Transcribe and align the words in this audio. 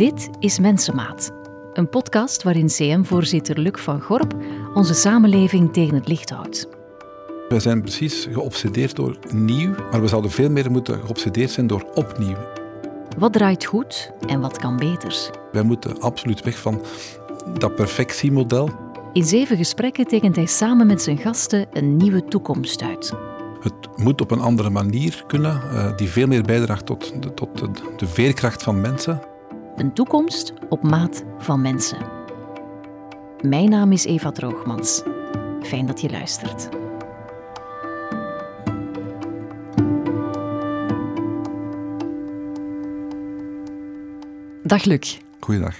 Dit 0.00 0.30
is 0.38 0.58
Mensenmaat, 0.58 1.30
een 1.72 1.88
podcast 1.88 2.42
waarin 2.42 2.66
CM-voorzitter 2.66 3.58
Luc 3.58 3.80
van 3.80 4.00
Gorp 4.00 4.34
onze 4.74 4.94
samenleving 4.94 5.72
tegen 5.72 5.94
het 5.94 6.08
licht 6.08 6.30
houdt. 6.30 6.68
We 7.48 7.60
zijn 7.60 7.80
precies 7.80 8.28
geobsedeerd 8.32 8.96
door 8.96 9.18
nieuw, 9.30 9.74
maar 9.90 10.00
we 10.00 10.08
zouden 10.08 10.30
veel 10.30 10.50
meer 10.50 10.70
moeten 10.70 11.00
geobsedeerd 11.00 11.50
zijn 11.50 11.66
door 11.66 11.84
opnieuw. 11.94 12.36
Wat 13.18 13.32
draait 13.32 13.64
goed 13.64 14.10
en 14.26 14.40
wat 14.40 14.58
kan 14.58 14.76
beter? 14.76 15.30
Wij 15.52 15.62
moeten 15.62 16.00
absoluut 16.00 16.42
weg 16.42 16.58
van 16.58 16.82
dat 17.58 17.74
perfectiemodel. 17.74 18.70
In 19.12 19.24
zeven 19.24 19.56
gesprekken 19.56 20.06
tekent 20.06 20.36
hij 20.36 20.46
samen 20.46 20.86
met 20.86 21.02
zijn 21.02 21.18
gasten 21.18 21.66
een 21.72 21.96
nieuwe 21.96 22.24
toekomst 22.24 22.82
uit. 22.82 23.12
Het 23.60 23.96
moet 23.96 24.20
op 24.20 24.30
een 24.30 24.40
andere 24.40 24.70
manier 24.70 25.24
kunnen, 25.26 25.62
eh, 25.70 25.96
die 25.96 26.08
veel 26.08 26.26
meer 26.26 26.42
bijdraagt 26.42 26.86
tot, 26.86 27.22
de, 27.22 27.34
tot 27.34 27.58
de, 27.58 27.70
de 27.96 28.06
veerkracht 28.06 28.62
van 28.62 28.80
mensen. 28.80 29.29
Een 29.80 29.92
toekomst 29.92 30.52
op 30.68 30.82
maat 30.82 31.24
van 31.38 31.60
mensen. 31.60 31.98
Mijn 33.40 33.70
naam 33.70 33.92
is 33.92 34.04
Eva 34.04 34.30
Droogmans. 34.30 35.02
Fijn 35.62 35.86
dat 35.86 36.00
je 36.00 36.10
luistert. 36.10 36.68
Dag 44.62 44.84
Luc. 44.84 45.18
Goeiedag. 45.38 45.74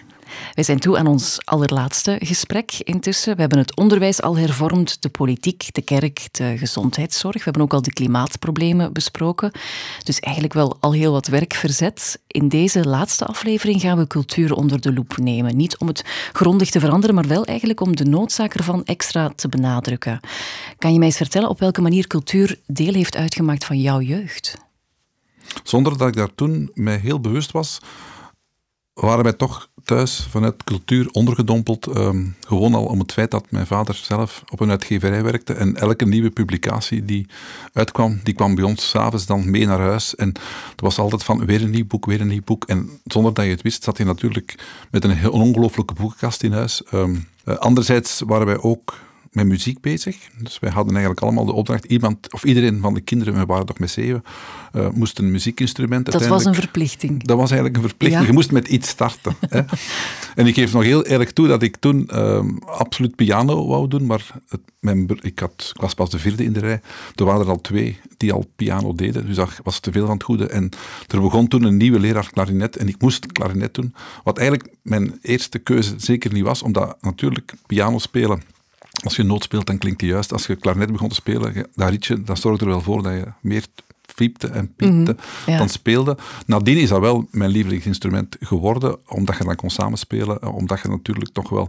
Wij 0.54 0.64
zijn 0.64 0.78
toe 0.78 0.98
aan 0.98 1.06
ons 1.06 1.38
allerlaatste 1.44 2.16
gesprek 2.22 2.72
intussen. 2.78 3.34
We 3.34 3.40
hebben 3.40 3.58
het 3.58 3.76
onderwijs 3.76 4.22
al 4.22 4.38
hervormd, 4.38 5.02
de 5.02 5.08
politiek, 5.08 5.68
de 5.72 5.82
kerk, 5.82 6.28
de 6.30 6.58
gezondheidszorg. 6.58 7.34
We 7.34 7.44
hebben 7.44 7.62
ook 7.62 7.72
al 7.72 7.82
de 7.82 7.92
klimaatproblemen 7.92 8.92
besproken. 8.92 9.50
Dus 10.04 10.20
eigenlijk 10.20 10.54
wel 10.54 10.76
al 10.80 10.92
heel 10.92 11.12
wat 11.12 11.26
werk 11.26 11.54
verzet. 11.54 12.20
In 12.26 12.48
deze 12.48 12.88
laatste 12.88 13.24
aflevering 13.24 13.80
gaan 13.80 13.98
we 13.98 14.06
cultuur 14.06 14.54
onder 14.54 14.80
de 14.80 14.92
loep 14.92 15.16
nemen. 15.16 15.56
Niet 15.56 15.78
om 15.78 15.86
het 15.86 16.04
grondig 16.32 16.70
te 16.70 16.80
veranderen, 16.80 17.14
maar 17.14 17.26
wel 17.26 17.44
eigenlijk 17.44 17.80
om 17.80 17.96
de 17.96 18.04
noodzaak 18.04 18.54
ervan 18.54 18.84
extra 18.84 19.28
te 19.36 19.48
benadrukken. 19.48 20.20
Kan 20.78 20.92
je 20.92 20.98
mij 20.98 21.06
eens 21.06 21.16
vertellen 21.16 21.48
op 21.48 21.58
welke 21.58 21.80
manier 21.80 22.06
cultuur 22.06 22.58
deel 22.66 22.94
heeft 22.94 23.16
uitgemaakt 23.16 23.64
van 23.64 23.80
jouw 23.80 24.00
jeugd? 24.00 24.58
Zonder 25.62 25.98
dat 25.98 26.08
ik 26.08 26.14
daar 26.14 26.34
toen 26.34 26.70
mij 26.74 26.96
heel 26.96 27.20
bewust 27.20 27.50
was, 27.50 27.78
waren 29.00 29.24
wij 29.24 29.32
toch 29.32 29.68
thuis 29.84 30.26
vanuit 30.30 30.64
cultuur 30.64 31.08
ondergedompeld. 31.10 31.86
Ehm, 31.86 32.26
gewoon 32.40 32.74
al 32.74 32.84
om 32.84 32.98
het 32.98 33.12
feit 33.12 33.30
dat 33.30 33.50
mijn 33.50 33.66
vader 33.66 33.94
zelf 33.94 34.42
op 34.48 34.60
een 34.60 34.70
uitgeverij 34.70 35.22
werkte. 35.22 35.52
En 35.52 35.76
elke 35.76 36.06
nieuwe 36.06 36.30
publicatie 36.30 37.04
die 37.04 37.26
uitkwam, 37.72 38.20
die 38.22 38.34
kwam 38.34 38.54
bij 38.54 38.64
ons 38.64 38.88
s'avonds 38.88 39.26
dan 39.26 39.50
mee 39.50 39.66
naar 39.66 39.80
huis. 39.80 40.14
En 40.14 40.28
het 40.70 40.80
was 40.80 40.98
altijd 40.98 41.24
van 41.24 41.46
weer 41.46 41.62
een 41.62 41.70
nieuw 41.70 41.86
boek, 41.86 42.06
weer 42.06 42.20
een 42.20 42.26
nieuw 42.26 42.44
boek. 42.44 42.64
En 42.64 42.90
zonder 43.04 43.34
dat 43.34 43.44
je 43.44 43.50
het 43.50 43.62
wist, 43.62 43.82
zat 43.82 43.96
hij 43.96 44.06
natuurlijk 44.06 44.58
met 44.90 45.04
een 45.04 45.10
heel 45.16 45.30
ongelooflijke 45.30 45.94
boekenkast 45.94 46.42
in 46.42 46.52
huis. 46.52 46.82
Um, 46.94 47.28
anderzijds 47.44 48.22
waren 48.26 48.46
wij 48.46 48.58
ook 48.58 48.98
met 49.30 49.46
muziek 49.46 49.80
bezig. 49.80 50.16
Dus 50.38 50.58
wij 50.58 50.70
hadden 50.70 50.92
eigenlijk 50.92 51.22
allemaal 51.24 51.44
de 51.44 51.52
opdracht, 51.52 51.84
iemand, 51.84 52.32
of 52.32 52.44
iedereen 52.44 52.80
van 52.80 52.94
de 52.94 53.00
kinderen, 53.00 53.34
we 53.34 53.46
waren 53.46 53.66
toch 53.66 53.78
met 53.78 53.90
zeven, 53.90 54.22
uh, 54.76 54.88
moest 54.90 55.18
een 55.18 55.30
muziekinstrument 55.30 56.12
Dat 56.12 56.26
was 56.26 56.44
een 56.44 56.54
verplichting. 56.54 57.22
Dat 57.22 57.36
was 57.36 57.50
eigenlijk 57.50 57.82
een 57.82 57.88
verplichting. 57.88 58.26
Je 58.26 58.32
moest 58.32 58.52
met 58.52 58.68
iets 58.68 58.88
starten. 58.88 59.34
hè. 59.48 59.60
En 60.34 60.46
ik 60.46 60.54
geef 60.54 60.72
nog 60.72 60.82
heel 60.82 61.04
eerlijk 61.04 61.30
toe 61.30 61.48
dat 61.48 61.62
ik 61.62 61.76
toen 61.76 62.08
uh, 62.12 62.44
absoluut 62.64 63.16
piano 63.16 63.66
wou 63.66 63.88
doen, 63.88 64.06
maar 64.06 64.26
het, 64.48 64.60
mijn, 64.80 65.08
ik, 65.20 65.38
had, 65.38 65.70
ik 65.74 65.80
was 65.80 65.94
pas 65.94 66.10
de 66.10 66.18
vierde 66.18 66.44
in 66.44 66.52
de 66.52 66.60
rij. 66.60 66.80
Er 67.14 67.24
waren 67.24 67.40
er 67.40 67.50
al 67.50 67.60
twee 67.60 68.00
die 68.16 68.32
al 68.32 68.50
piano 68.56 68.94
deden, 68.94 69.26
dus 69.26 69.36
dat 69.36 69.60
was 69.62 69.80
te 69.80 69.92
veel 69.92 70.06
van 70.06 70.14
het 70.14 70.24
goede. 70.24 70.46
En 70.46 70.70
er 71.06 71.20
begon 71.20 71.48
toen 71.48 71.62
een 71.62 71.76
nieuwe 71.76 72.00
leraar 72.00 72.30
klarinet 72.32 72.76
en 72.76 72.88
ik 72.88 73.00
moest 73.00 73.32
klarinet 73.32 73.74
doen. 73.74 73.94
Wat 74.24 74.38
eigenlijk 74.38 74.74
mijn 74.82 75.18
eerste 75.22 75.58
keuze 75.58 75.94
zeker 75.96 76.32
niet 76.32 76.44
was, 76.44 76.62
omdat 76.62 76.96
natuurlijk 77.00 77.52
piano 77.66 77.98
spelen 77.98 78.42
als 79.02 79.16
je 79.16 79.22
noot 79.22 79.42
speelt, 79.42 79.66
dan 79.66 79.78
klinkt 79.78 80.00
die 80.00 80.08
juist. 80.08 80.32
Als 80.32 80.46
je 80.46 80.56
klarinet 80.56 80.92
begon 80.92 81.08
te 81.08 81.14
spelen, 81.14 81.68
dat 81.74 81.88
ritje, 81.88 82.22
dat 82.22 82.38
zorgde 82.38 82.64
er 82.64 82.70
wel 82.70 82.80
voor 82.80 83.02
dat 83.02 83.12
je 83.12 83.26
meer 83.40 83.64
fiepte 84.14 84.46
en 84.46 84.74
piepte 84.74 85.16
ja. 85.46 85.58
dan 85.58 85.68
speelde. 85.68 86.16
Nadien 86.46 86.76
is 86.76 86.88
dat 86.88 87.00
wel 87.00 87.26
mijn 87.30 87.50
lievelingsinstrument 87.50 88.36
geworden, 88.40 88.98
omdat 89.08 89.36
je 89.36 89.44
dan 89.44 89.56
kon 89.56 89.70
samenspelen, 89.70 90.52
omdat 90.52 90.80
je 90.80 90.88
natuurlijk 90.88 91.32
toch 91.32 91.48
wel 91.48 91.68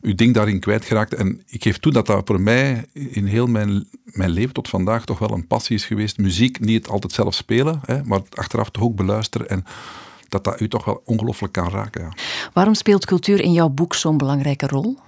je 0.00 0.14
ding 0.14 0.34
daarin 0.34 0.60
kwijtgeraakt. 0.60 1.14
En 1.14 1.42
ik 1.46 1.62
geef 1.62 1.78
toe 1.78 1.92
dat 1.92 2.06
dat 2.06 2.22
voor 2.24 2.40
mij 2.40 2.84
in 2.92 3.26
heel 3.26 3.46
mijn, 3.46 3.88
mijn 4.04 4.30
leven 4.30 4.52
tot 4.52 4.68
vandaag 4.68 5.04
toch 5.04 5.18
wel 5.18 5.30
een 5.30 5.46
passie 5.46 5.76
is 5.76 5.84
geweest. 5.84 6.18
Muziek, 6.18 6.60
niet 6.60 6.88
altijd 6.88 7.12
zelf 7.12 7.34
spelen, 7.34 7.80
hè, 7.84 8.04
maar 8.04 8.20
achteraf 8.34 8.70
toch 8.70 8.82
ook 8.82 8.96
beluisteren 8.96 9.48
en 9.48 9.64
dat 10.28 10.44
dat 10.44 10.60
u 10.60 10.68
toch 10.68 10.84
wel 10.84 11.02
ongelooflijk 11.04 11.52
kan 11.52 11.70
raken. 11.70 12.02
Ja. 12.02 12.12
Waarom 12.52 12.74
speelt 12.74 13.06
cultuur 13.06 13.40
in 13.40 13.52
jouw 13.52 13.68
boek 13.68 13.94
zo'n 13.94 14.16
belangrijke 14.16 14.66
rol? 14.66 14.98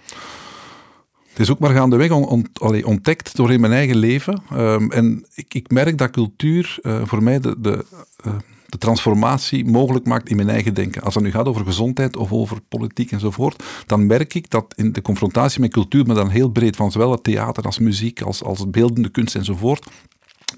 Het 1.32 1.41
is 1.41 1.50
ook 1.50 1.59
maar 1.59 1.75
gaandeweg 1.75 2.10
on, 2.10 2.47
allee, 2.53 2.87
ontdekt 2.87 3.37
door 3.37 3.53
in 3.53 3.60
mijn 3.60 3.72
eigen 3.72 3.97
leven. 3.97 4.43
Um, 4.53 4.91
en 4.91 5.26
ik, 5.34 5.54
ik, 5.54 5.70
merk 5.70 5.98
dat 5.98 6.10
cultuur 6.10 6.78
uh, 6.82 7.03
voor 7.04 7.22
mij 7.22 7.41
de, 7.41 7.56
de, 7.59 7.84
uh, 8.26 8.32
de, 8.66 8.78
transformatie 8.78 9.65
mogelijk 9.65 10.06
maakt 10.06 10.28
in 10.28 10.37
mijn 10.37 10.48
eigen 10.48 10.75
denken. 10.75 11.03
Als 11.03 11.15
het 11.15 11.25
nu 11.25 11.31
gaat 11.31 11.47
over 11.47 11.65
gezondheid 11.65 12.16
of 12.16 12.32
over 12.32 12.60
politiek 12.69 13.12
enzovoort, 13.12 13.62
dan 13.87 14.06
merk 14.06 14.34
ik 14.34 14.50
dat 14.50 14.75
in 14.76 14.93
de 14.93 15.03
confrontatie 15.03 15.60
met 15.60 15.72
cultuur, 15.72 16.06
maar 16.06 16.16
dan 16.16 16.28
heel 16.28 16.48
breed, 16.48 16.76
van 16.76 16.93
zowel 16.93 17.10
het 17.10 17.25
theater 17.25 17.64
als 17.64 17.78
muziek, 17.78 18.20
als, 18.20 18.43
als 18.43 18.70
beeldende 18.70 19.09
kunst 19.09 19.34
enzovoort, 19.34 19.87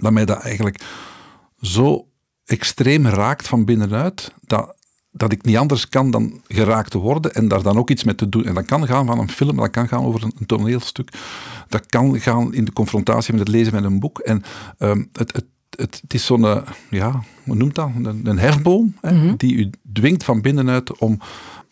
dat 0.01 0.13
mij 0.13 0.25
dat 0.25 0.39
eigenlijk 0.39 0.81
zo 1.61 2.07
extreem 2.45 3.07
raakt 3.07 3.49
van 3.49 3.65
binnenuit, 3.65 4.33
dat, 4.41 4.77
dat 5.17 5.33
ik 5.33 5.45
niet 5.45 5.57
anders 5.57 5.89
kan 5.89 6.11
dan 6.11 6.41
geraakt 6.49 6.91
te 6.91 6.99
worden 6.99 7.35
en 7.35 7.49
daar 7.49 7.63
dan 7.63 7.77
ook 7.77 7.91
iets 7.91 8.05
mee 8.05 8.15
te 8.15 8.29
doen. 8.29 8.45
En 8.45 8.55
dat 8.55 8.65
kan 8.65 8.87
gaan 8.87 9.07
van 9.07 9.19
een 9.19 9.31
film, 9.31 9.57
dat 9.57 9.71
kan 9.71 9.89
gaan 9.89 10.05
over 10.05 10.23
een, 10.23 10.33
een 10.39 10.47
toneelstuk, 10.47 11.13
dat 11.69 11.87
kan 11.87 12.21
gaan 12.21 12.55
in 12.55 12.65
de 12.65 12.73
confrontatie 12.73 13.33
met 13.35 13.47
het 13.47 13.57
lezen 13.57 13.73
van 13.73 13.85
een 13.85 14.01
boek. 14.01 14.19
En 14.19 14.43
um, 14.79 15.09
het, 15.13 15.33
het, 15.33 15.45
het, 15.71 16.01
het, 16.01 16.15
is 16.15 16.25
zo'n, 16.25 16.63
ja, 16.91 17.23
hoe 17.45 17.55
noemt 17.55 17.75
dat? 17.75 17.91
Een, 18.03 18.21
een 18.25 18.39
hefboom 18.39 18.95
hè, 19.01 19.13
mm 19.13 19.21
-hmm. 19.21 19.37
die 19.37 19.55
u 19.55 19.71
dwingt 19.93 20.25
van 20.25 20.41
binnenuit 20.41 20.99
om 20.99 21.19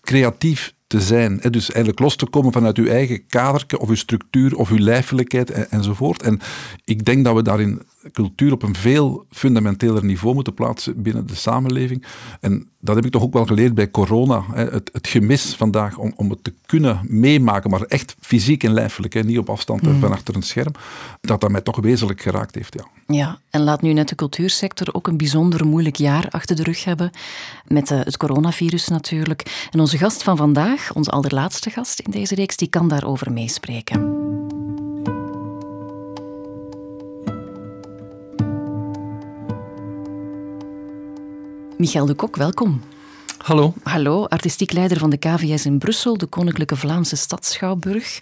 creatief 0.01 0.75
te 0.87 1.01
zijn. 1.01 1.39
Hè? 1.41 1.51
Dus 1.51 1.71
eigenlijk 1.71 1.99
los 1.99 2.17
te 2.17 2.27
komen 2.27 2.53
vanuit 2.53 2.79
uw 2.79 2.87
eigen 2.87 3.27
kaderke 3.27 3.79
of 3.79 3.89
uw 3.89 3.95
structuur 3.95 4.57
of 4.57 4.71
uw 4.71 4.79
lijfelijkheid 4.79 5.51
en, 5.51 5.71
enzovoort. 5.71 6.23
En 6.23 6.41
ik 6.85 7.05
denk 7.05 7.25
dat 7.25 7.35
we 7.35 7.43
daarin 7.43 7.83
cultuur 8.13 8.53
op 8.53 8.63
een 8.63 8.75
veel 8.75 9.27
fundamenteler 9.31 10.05
niveau 10.05 10.35
moeten 10.35 10.55
plaatsen 10.55 11.03
binnen 11.03 11.27
de 11.27 11.35
samenleving. 11.35 12.05
En 12.41 12.69
dat 12.81 12.95
heb 12.95 13.05
ik 13.05 13.11
toch 13.11 13.23
ook 13.23 13.33
wel 13.33 13.47
geleerd 13.47 13.75
bij 13.75 13.91
corona. 13.91 14.45
Hè? 14.53 14.65
Het, 14.65 14.91
het, 14.93 15.07
gemis 15.07 15.55
vandaag 15.55 15.97
om, 15.97 16.13
om 16.17 16.31
het 16.31 16.45
te 16.45 16.55
kunnen 16.67 17.01
meemaken, 17.03 17.71
maar 17.71 17.83
echt 17.83 18.15
fysiek 18.21 18.65
en 18.65 18.73
lijfelijk, 18.73 19.15
hè? 19.15 19.21
niet 19.21 19.39
op 19.39 19.51
afstand 19.51 19.83
mm. 19.83 20.01
van 20.01 20.13
achter 20.13 20.37
een 20.37 20.43
scherm, 20.43 20.73
dat 21.21 21.41
dat 21.41 21.51
mij 21.51 21.61
toch 21.61 21.81
wezenlijk 21.81 22.21
geraakt 22.21 22.55
heeft. 22.55 22.75
Ja. 22.75 23.15
ja, 23.17 23.39
en 23.51 23.63
laat 23.63 23.83
nu 23.83 23.93
net 23.93 24.09
de 24.09 24.15
cultuursector 24.15 24.95
ook 24.95 25.07
een 25.07 25.17
bijzonder 25.17 25.67
moeilijk 25.67 25.97
jaar 25.97 26.27
achter 26.31 26.57
de 26.57 26.63
rug 26.63 26.85
hebben, 26.85 27.11
met 27.67 27.91
uh, 27.91 27.99
het 28.01 28.17
coronavirus 28.17 28.89
natuurlijk. 28.89 29.69
En 29.71 29.81
onze 29.81 29.99
gast 29.99 30.23
van 30.23 30.37
vandaag, 30.37 30.95
onze 30.95 31.11
allerlaatste 31.11 31.71
gast 31.71 32.01
in 32.01 32.11
deze 32.11 32.35
reeks, 32.35 32.57
die 32.57 32.69
kan 32.69 32.89
daarover 32.89 33.33
meespreken. 33.33 34.21
Michael 41.83 42.07
de 42.07 42.15
Kok, 42.15 42.37
welkom. 42.37 42.81
Hallo. 43.39 43.75
Hallo, 43.83 44.25
artistiek 44.25 44.73
leider 44.73 44.99
van 44.99 45.11
de 45.11 45.17
KVS 45.17 45.67
in 45.67 45.79
Brussel, 45.79 46.17
de 46.17 46.27
Koninklijke 46.27 46.77
Vlaamse 46.77 47.17
Stadschouwburg. 47.17 48.21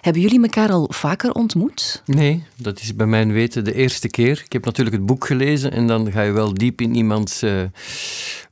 Hebben 0.00 0.22
jullie 0.22 0.42
elkaar 0.42 0.70
al 0.70 0.88
vaker 0.92 1.32
ontmoet? 1.32 2.02
Nee, 2.06 2.44
dat 2.56 2.80
is 2.80 2.94
bij 2.94 3.06
mijn 3.06 3.32
weten 3.32 3.64
de 3.64 3.74
eerste 3.74 4.08
keer. 4.08 4.42
Ik 4.44 4.52
heb 4.52 4.64
natuurlijk 4.64 4.96
het 4.96 5.06
boek 5.06 5.26
gelezen 5.26 5.72
en 5.72 5.86
dan 5.86 6.12
ga 6.12 6.22
je 6.22 6.32
wel 6.32 6.54
diep 6.54 6.80
in 6.80 6.94
iemands 6.94 7.42
uh, 7.42 7.62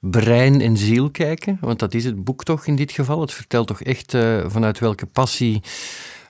brein 0.00 0.60
en 0.60 0.76
ziel 0.76 1.10
kijken. 1.10 1.58
Want 1.60 1.78
dat 1.78 1.94
is 1.94 2.04
het 2.04 2.24
boek 2.24 2.44
toch 2.44 2.66
in 2.66 2.76
dit 2.76 2.92
geval. 2.92 3.20
Het 3.20 3.32
vertelt 3.32 3.66
toch 3.66 3.82
echt 3.82 4.14
uh, 4.14 4.44
vanuit 4.46 4.78
welke 4.78 5.06
passie 5.06 5.62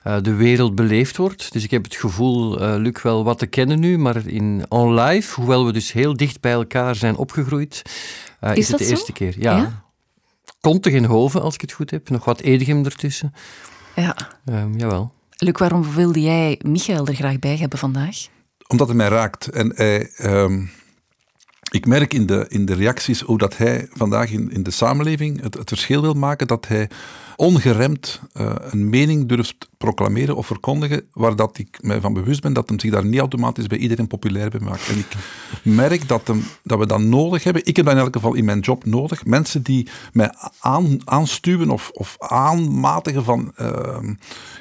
de 0.03 0.33
wereld 0.33 0.75
beleefd 0.75 1.17
wordt. 1.17 1.51
Dus 1.51 1.63
ik 1.63 1.71
heb 1.71 1.83
het 1.83 1.95
gevoel, 1.95 2.61
uh, 2.61 2.75
Luc, 2.75 3.01
wel 3.01 3.23
wat 3.23 3.39
te 3.39 3.45
kennen 3.45 3.79
nu, 3.79 3.97
maar 3.97 4.27
in 4.27 4.65
on 4.69 4.93
live, 4.93 5.35
hoewel 5.35 5.65
we 5.65 5.71
dus 5.71 5.91
heel 5.91 6.17
dicht 6.17 6.41
bij 6.41 6.51
elkaar 6.51 6.95
zijn 6.95 7.15
opgegroeid, 7.15 7.81
uh, 8.41 8.51
is, 8.51 8.57
is, 8.57 8.67
het 8.67 8.77
de 8.77 8.83
zo? 8.83 8.89
eerste 8.89 9.11
keer. 9.11 9.35
Ja. 9.39 9.57
ja? 9.57 9.83
Kontig 10.61 10.93
in 10.93 11.05
Hoven, 11.05 11.41
als 11.41 11.53
ik 11.53 11.61
het 11.61 11.71
goed 11.71 11.91
heb. 11.91 12.09
Nog 12.09 12.25
wat 12.25 12.39
Edegem 12.39 12.85
ertussen. 12.85 13.33
Ja. 13.95 14.15
Um, 14.45 14.77
jawel. 14.77 15.13
Luc, 15.37 15.57
waarom 15.57 15.93
wilde 15.93 16.21
jij 16.21 16.59
Michael 16.65 17.07
er 17.07 17.15
graag 17.15 17.39
bij 17.39 17.57
hebben 17.57 17.79
vandaag? 17.79 18.27
Omdat 18.67 18.87
het 18.87 18.97
mij 18.97 19.07
raakt. 19.07 19.47
En 19.47 19.71
hij, 19.75 20.11
um, 20.17 20.71
ik 21.71 21.85
merk 21.85 22.13
in 22.13 22.25
de, 22.25 22.45
in 22.47 22.65
de 22.65 22.73
reacties 22.73 23.21
hoe 23.21 23.37
dat 23.37 23.57
hij 23.57 23.87
vandaag 23.91 24.31
in, 24.31 24.51
in 24.51 24.63
de 24.63 24.71
samenleving 24.71 25.41
het, 25.41 25.53
het 25.53 25.69
verschil 25.69 26.01
wil 26.01 26.13
maken, 26.13 26.47
dat 26.47 26.67
hij 26.67 26.89
ongeremd 27.39 28.21
uh, 28.33 28.55
een 28.59 28.89
mening 28.89 29.27
durft 29.27 29.69
proclameren 29.77 30.35
of 30.35 30.47
verkondigen, 30.47 31.07
waar 31.13 31.35
dat 31.35 31.57
ik 31.57 31.77
mij 31.81 32.01
van 32.01 32.13
bewust 32.13 32.41
ben 32.41 32.53
dat 32.53 32.69
hem 32.69 32.79
zich 32.79 32.91
daar 32.91 33.05
niet 33.05 33.19
automatisch 33.19 33.67
bij 33.67 33.77
iedereen 33.77 34.07
populair 34.07 34.49
bij 34.49 34.59
maakt. 34.59 34.87
En 34.87 34.97
ik 34.97 35.07
merk 35.81 36.07
dat, 36.07 36.27
hem, 36.27 36.43
dat 36.63 36.79
we 36.79 36.85
dat 36.85 36.99
nodig 36.99 37.43
hebben. 37.43 37.65
Ik 37.65 37.75
heb 37.75 37.85
dat 37.85 37.93
in 37.93 37.99
elk 37.99 38.15
geval 38.15 38.33
in 38.33 38.45
mijn 38.45 38.59
job 38.59 38.85
nodig. 38.85 39.25
Mensen 39.25 39.63
die 39.63 39.87
mij 40.13 40.33
aan, 40.59 40.97
aanstuwen 41.05 41.69
of, 41.69 41.89
of 41.93 42.15
aanmatigen 42.17 43.23
van 43.23 43.53
uh, 43.61 43.97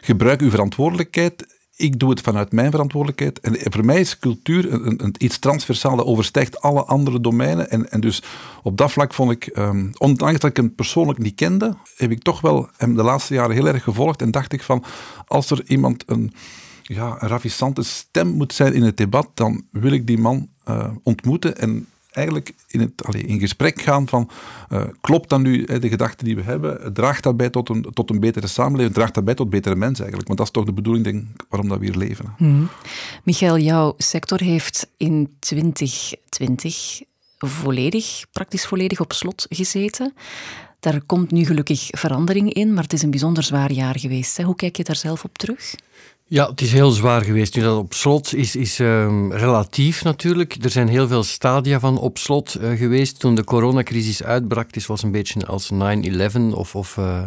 gebruik 0.01 0.41
uw 0.41 0.51
verantwoordelijkheid 0.51 1.58
ik 1.79 1.99
doe 1.99 2.11
het 2.11 2.21
vanuit 2.21 2.53
mijn 2.53 2.71
verantwoordelijkheid. 2.71 3.41
En 3.41 3.73
voor 3.73 3.85
mij 3.85 4.01
is 4.01 4.19
cultuur 4.19 4.73
een, 4.73 5.05
een, 5.05 5.15
iets 5.19 5.39
transversaal 5.39 5.97
dat 5.97 6.07
overstijgt 6.07 6.61
alle 6.61 6.85
andere 6.85 7.21
domeinen. 7.21 7.71
En, 7.71 7.91
en 7.91 8.01
dus 8.01 8.23
op 8.63 8.77
dat 8.77 8.93
vlak 8.93 9.15
vond 9.15 9.31
ik, 9.31 9.57
um, 9.57 9.91
ondanks 9.99 10.41
dat 10.41 10.51
ik 10.51 10.57
hem 10.57 10.75
persoonlijk 10.75 11.19
niet 11.19 11.35
kende, 11.35 11.77
heb 11.97 12.11
ik 12.11 12.23
toch 12.23 12.41
wel 12.41 12.69
hem 12.77 12.95
de 12.95 13.03
laatste 13.03 13.35
jaren 13.35 13.55
heel 13.55 13.67
erg 13.67 13.83
gevolgd. 13.83 14.23
En 14.23 14.31
dacht 14.31 14.53
ik 14.53 14.63
van, 14.63 14.85
als 15.27 15.51
er 15.51 15.63
iemand 15.67 16.03
een, 16.07 16.33
ja, 16.83 17.17
een 17.19 17.29
ravissante 17.29 17.83
stem 17.83 18.29
moet 18.29 18.53
zijn 18.53 18.75
in 18.75 18.83
het 18.83 18.97
debat, 18.97 19.29
dan 19.35 19.65
wil 19.71 19.93
ik 19.93 20.07
die 20.07 20.19
man 20.19 20.49
uh, 20.69 20.89
ontmoeten 21.03 21.59
en 21.59 21.87
eigenlijk 22.19 22.55
in, 22.67 22.81
het, 22.81 23.15
in 23.15 23.41
gesprek 23.41 23.81
gaan 23.81 24.09
van, 24.09 24.31
uh, 24.73 24.83
klopt 25.01 25.29
dan 25.29 25.43
nu 25.43 25.65
de 25.65 25.89
gedachten 25.89 26.25
die 26.25 26.37
we 26.37 26.43
hebben? 26.43 26.93
Draagt 26.93 27.23
dat 27.23 27.37
bij 27.37 27.51
tot 27.51 27.69
een, 27.69 27.87
tot 27.93 28.11
een 28.11 28.21
betere 28.21 28.47
samenleving? 28.47 28.95
Draagt 28.95 29.15
dat 29.15 29.25
bij 29.25 29.35
tot 29.35 29.51
betere 29.51 29.75
mensen 29.75 30.05
eigenlijk? 30.05 30.27
Want 30.27 30.39
dat 30.39 30.47
is 30.47 30.53
toch 30.53 30.65
de 30.65 30.73
bedoeling, 30.73 31.05
denk 31.05 31.25
waarom 31.49 31.69
dat 31.69 31.79
we 31.79 31.85
hier 31.85 31.97
leven. 31.97 32.35
Hmm. 32.37 32.69
Michael, 33.25 33.59
jouw 33.59 33.95
sector 33.97 34.41
heeft 34.41 34.89
in 34.97 35.31
2020 35.39 37.01
volledig, 37.39 38.25
praktisch 38.33 38.67
volledig 38.67 39.01
op 39.01 39.13
slot 39.13 39.47
gezeten. 39.49 40.15
Daar 40.81 41.01
komt 41.07 41.31
nu 41.31 41.45
gelukkig 41.45 41.89
verandering 41.91 42.53
in, 42.53 42.75
maar 42.75 42.83
het 42.83 42.93
is 42.93 43.03
een 43.03 43.11
bijzonder 43.11 43.43
zwaar 43.43 43.73
jaar 43.73 43.99
geweest. 43.99 44.37
Hè? 44.37 44.45
Hoe 44.45 44.57
kijk 44.57 44.77
je 44.77 44.85
daar 44.85 44.97
zelf 44.97 45.25
op 45.25 45.39
terug? 45.39 45.75
Ja, 46.31 46.49
het 46.49 46.61
is 46.61 46.73
heel 46.73 46.91
zwaar 46.91 47.25
geweest. 47.25 47.57
Nu 47.57 47.63
dat 47.63 47.79
op 47.79 47.95
slot 47.95 48.35
is, 48.35 48.57
is 48.57 48.79
um, 48.79 49.33
relatief 49.33 50.05
natuurlijk. 50.05 50.57
Er 50.65 50.71
zijn 50.71 50.89
heel 50.89 51.09
veel 51.09 51.23
stadia 51.23 51.81
van 51.81 51.99
op 51.99 52.19
slot 52.19 52.57
uh, 52.61 52.79
geweest. 52.79 53.21
Toen 53.21 53.35
de 53.35 53.45
coronacrisis 53.45 54.23
uitbrak, 54.23 54.75
het 54.75 54.87
was 54.87 55.03
een 55.03 55.11
beetje 55.11 55.47
als 55.47 55.71
9-11 55.73 55.77
of, 56.51 56.75
of 56.75 56.97
uh, 56.97 57.23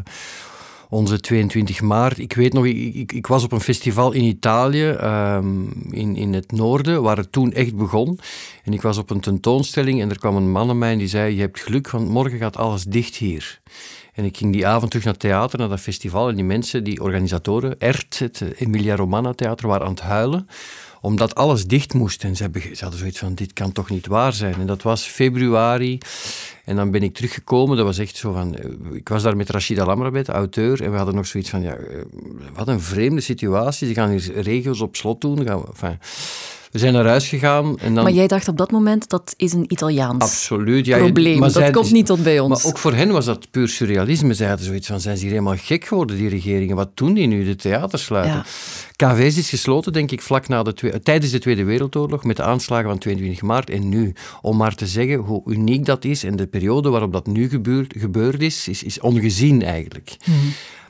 onze 0.90 1.20
22 1.20 1.82
maart. 1.82 2.18
Ik 2.18 2.34
weet 2.34 2.54
nog, 2.54 2.66
ik, 2.66 3.12
ik, 3.12 3.28
was 3.28 3.44
op 3.44 3.52
een 3.52 3.62
festival 3.62 4.12
in 4.12 4.24
Italië, 4.24 4.88
um, 4.88 5.70
in, 5.90 6.16
in 6.16 6.34
het 6.34 6.52
noorden, 6.52 7.02
waar 7.02 7.18
het 7.18 7.32
toen 7.32 7.54
echt 7.54 7.76
begon. 7.76 8.20
En 8.64 8.74
ik 8.74 8.82
was 8.82 8.98
op 8.98 9.10
een 9.10 9.22
tentoonstelling 9.22 10.02
en 10.02 10.10
er 10.10 10.20
kwam 10.20 10.36
een 10.36 10.52
man 10.52 10.70
aan 10.70 10.78
mij 10.78 10.92
en 10.92 10.98
die 10.98 11.08
zei, 11.08 11.36
je 11.36 11.42
hebt 11.42 11.60
geluk, 11.60 11.90
want 11.90 12.10
morgen 12.10 12.38
gaat 12.38 12.58
alles 12.58 12.84
dicht 12.84 13.16
hier. 13.16 13.62
En 14.14 14.24
ik 14.24 14.38
ging 14.38 14.54
die 14.54 14.68
avond 14.68 14.90
terug 14.90 15.06
naar 15.06 15.14
het 15.14 15.22
theater, 15.22 15.60
naar 15.60 15.70
dat 15.70 15.80
festival. 15.80 16.30
En 16.30 16.36
die 16.36 16.44
mensen, 16.44 16.84
die 16.84 17.02
organisatoren, 17.02 17.80
ERT, 17.80 18.20
het 18.20 18.42
Emilia 18.56 18.96
Romana 18.96 19.34
Theater, 19.34 19.68
waren 19.68 19.86
aan 19.86 19.94
het 19.94 20.02
huilen 20.02 20.48
omdat 21.02 21.36
alles 21.36 21.66
dicht 21.66 21.94
moest. 21.94 22.24
En 22.24 22.36
ze, 22.36 22.44
hebben, 22.44 22.62
ze 22.62 22.82
hadden 22.82 23.00
zoiets 23.00 23.20
van, 23.20 23.34
dit 23.36 23.54
kan 23.54 23.72
toch 23.72 23.90
niet 23.90 24.08
waar 24.08 24.34
zijn. 24.34 24.54
En 24.54 24.68
dat 24.68 24.82
was 24.82 25.04
februari. 25.04 25.98
En 26.66 26.76
dan 26.76 26.92
ben 26.92 27.04
ik 27.04 27.14
teruggekomen. 27.14 27.78
Dat 27.78 27.86
was 27.86 27.98
echt 27.98 28.16
zo 28.16 28.34
van... 28.34 28.56
Eh, 28.56 28.70
ik 28.94 29.10
was 29.10 29.24
daar 29.24 29.36
met 29.38 29.50
Rashida 29.50 29.86
Lamrabet, 29.86 30.30
auteur. 30.30 30.84
En 30.84 30.92
we 30.92 30.98
hadden 30.98 31.16
nog 31.16 31.28
zoiets 31.28 31.50
van, 31.50 31.62
ja, 31.62 31.74
eh, 31.74 32.02
wat 32.54 32.68
een 32.68 32.82
vreemde 32.82 33.22
situatie. 33.22 33.88
Ze 33.88 33.94
gaan 33.94 34.10
hier 34.10 34.42
regels 34.42 34.82
op 34.82 34.96
slot 34.96 35.22
doen. 35.22 35.46
Gaan, 35.46 36.00
we 36.72 36.80
zijn 36.80 36.94
naar 36.94 37.06
huis 37.06 37.28
gegaan. 37.28 37.80
En 37.80 37.94
dan... 37.94 38.04
Maar 38.04 38.14
jij 38.14 38.28
dacht 38.28 38.48
op 38.48 38.58
dat 38.58 38.72
moment, 38.72 39.10
dat 39.10 39.34
is 39.38 39.54
een 39.54 39.66
Italiaans 39.68 40.24
Absoluut, 40.24 40.86
ja, 40.86 40.98
probleem. 40.98 41.40
Maar 41.40 41.52
dat 41.52 41.72
komt 41.72 41.92
niet 41.92 42.06
tot 42.06 42.24
bij 42.24 42.40
ons. 42.40 42.64
Maar 42.64 42.72
ook 42.72 42.78
voor 42.78 42.94
hen 42.94 43.12
was 43.12 43.26
dat 43.26 43.52
puur 43.52 43.68
surrealisme. 43.68 44.34
Ze 44.34 44.46
hadden 44.46 44.66
zoiets 44.66 44.88
van, 44.88 45.00
zijn 45.00 45.18
ze 45.18 45.24
hier 45.24 45.32
helemaal 45.32 45.58
gek 45.58 45.86
geworden, 45.86 46.18
die 46.18 46.30
regeringen? 46.30 46.76
Wat 46.76 46.90
doen 46.94 47.14
die 47.14 47.28
nu, 47.28 47.46
de 47.46 47.56
theaters 47.56 48.04
sluiten? 48.04 48.34
Ja. 48.34 48.46
KV's 48.96 49.38
is 49.38 49.50
gesloten, 49.50 49.94
denk 49.94 50.12
ik, 50.12 50.22
vlak 50.22 50.48
na 50.48 50.64
de 50.64 51.00
tijdens 51.04 51.32
de 51.32 51.40
Tweede 51.40 51.64
Wereldoorlog, 51.64 52.24
met 52.24 52.36
de 52.36 52.44
aanslagen 52.44 52.90
van 52.90 52.98
22 52.98 53.42
maart 53.42 53.70
en 53.70 53.90
nu. 53.90 54.14
Om 54.42 54.58
maar 54.58 54.76
te 54.76 54.88
zeggen 54.88 55.18
hoe 55.18 55.42
uniek 55.46 55.86
dat 55.86 56.06
is 56.06 56.24
en 56.24 56.36
de 56.36 56.48
periode 56.48 56.90
waarop 56.90 57.14
dat 57.14 57.28
nu 57.28 57.50
gebeurd, 57.50 57.94
gebeurd 57.98 58.42
is, 58.42 58.68
is, 58.68 58.84
is 58.84 59.00
ongezien 59.00 59.64
eigenlijk. 59.64 60.16
Mm 60.26 60.36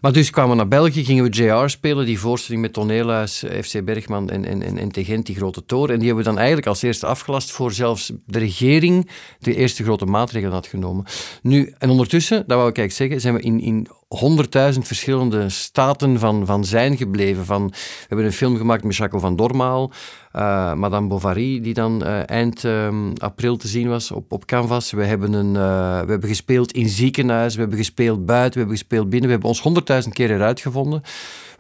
maar 0.02 0.12
dus 0.12 0.30
kwamen 0.30 0.52
we 0.52 0.58
naar 0.58 0.68
België, 0.68 1.06
gingen 1.06 1.24
we 1.24 1.30
JR 1.30 1.70
spelen, 1.70 2.06
die 2.06 2.20
voorstelling 2.20 2.62
met 2.62 2.74
Toneelhuis, 2.74 3.44
FC 3.62 3.84
Bergman 3.84 4.30
en, 4.30 4.46
en, 4.46 4.62
en, 4.62 4.78
en 4.78 4.92
Tegent, 4.92 5.26
die 5.26 5.36
grote 5.36 5.66
toren. 5.66 5.94
En 5.94 6.00
die 6.00 6.08
hebben 6.08 6.24
we 6.24 6.30
dan 6.30 6.40
eigenlijk 6.40 6.68
als 6.68 6.82
eerste 6.82 7.06
afgelast 7.06 7.52
voor 7.52 7.72
zelfs 7.72 8.12
de 8.26 8.40
regering 8.40 9.10
de 9.40 9.56
eerste 9.56 9.84
grote 9.84 10.06
maatregelen 10.06 10.54
had 10.54 10.68
genomen. 10.68 11.06
Nu, 11.42 11.74
en 11.78 11.90
ondertussen, 11.90 12.44
dat 12.48 12.58
wou 12.58 12.70
ik 12.70 12.78
eigenlijk 12.78 12.92
zeggen, 12.92 13.22
zijn 13.22 13.34
we 13.34 13.42
in, 13.42 13.62
in 13.62 13.88
honderdduizend 14.18 14.88
verschillende 14.88 15.50
staten 15.50 16.20
van, 16.20 16.46
van 16.46 16.66
zijn 16.66 16.98
gebleven. 16.98 17.46
Van, 17.46 17.68
we 17.68 18.06
hebben 18.08 18.26
een 18.26 18.32
film 18.32 18.58
gemaakt 18.58 18.84
met 18.84 18.96
Jaco 18.96 19.20
van 19.20 19.36
Dormaal, 19.36 19.92
uh, 20.36 20.74
Madame 20.74 21.08
Bovary, 21.08 21.62
die 21.62 21.74
dan 21.74 22.02
uh, 22.04 22.30
eind 22.30 22.64
um, 22.64 23.14
april 23.18 23.58
te 23.58 23.68
zien 23.68 23.90
was 23.90 24.12
op, 24.12 24.32
op 24.32 24.46
Canvas. 24.46 24.92
We 24.92 25.04
hebben, 25.04 25.34
een, 25.34 25.54
uh, 25.56 26.00
we 26.00 26.12
hebben 26.12 26.30
gespeeld 26.30 26.72
in 26.72 26.90
ziekenhuis, 26.90 27.54
we 27.54 27.60
hebben 27.60 27.78
gespeeld 27.78 28.26
buiten, 28.26 28.54
we 28.54 28.60
hebben 28.60 28.78
gespeeld 28.78 29.10
binnen. 29.10 29.26
We 29.26 29.34
hebben 29.34 29.50
ons 29.50 29.62
honderdduizend 29.62 30.14
keer 30.14 30.32
eruit 30.32 30.60
gevonden. 30.60 31.02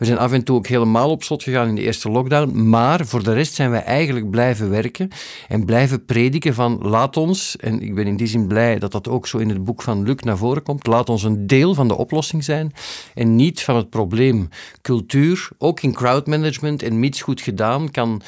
We 0.01 0.07
zijn 0.07 0.19
af 0.19 0.31
en 0.31 0.43
toe 0.43 0.55
ook 0.55 0.67
helemaal 0.67 1.09
op 1.09 1.23
slot 1.23 1.43
gegaan 1.43 1.67
in 1.67 1.75
de 1.75 1.81
eerste 1.81 2.09
lockdown. 2.09 2.69
Maar 2.69 3.05
voor 3.05 3.23
de 3.23 3.33
rest 3.33 3.53
zijn 3.53 3.71
we 3.71 3.77
eigenlijk 3.77 4.29
blijven 4.29 4.69
werken 4.69 5.09
en 5.47 5.65
blijven 5.65 6.05
prediken 6.05 6.53
van 6.53 6.79
laat 6.81 7.17
ons, 7.17 7.55
en 7.57 7.81
ik 7.81 7.95
ben 7.95 8.07
in 8.07 8.15
die 8.15 8.27
zin 8.27 8.47
blij 8.47 8.79
dat 8.79 8.91
dat 8.91 9.07
ook 9.07 9.27
zo 9.27 9.37
in 9.37 9.49
het 9.49 9.63
boek 9.63 9.81
van 9.81 10.03
Luc 10.03 10.15
naar 10.15 10.37
voren 10.37 10.63
komt, 10.63 10.87
laat 10.87 11.09
ons 11.09 11.23
een 11.23 11.47
deel 11.47 11.73
van 11.73 11.87
de 11.87 11.97
oplossing 11.97 12.43
zijn 12.43 12.73
en 13.13 13.35
niet 13.35 13.61
van 13.61 13.75
het 13.75 13.89
probleem. 13.89 14.49
Cultuur, 14.81 15.49
ook 15.57 15.81
in 15.81 15.93
crowdmanagement 15.93 16.83
en 16.83 16.99
mits 16.99 17.21
goed 17.21 17.41
gedaan, 17.41 17.91
kan 17.91 18.21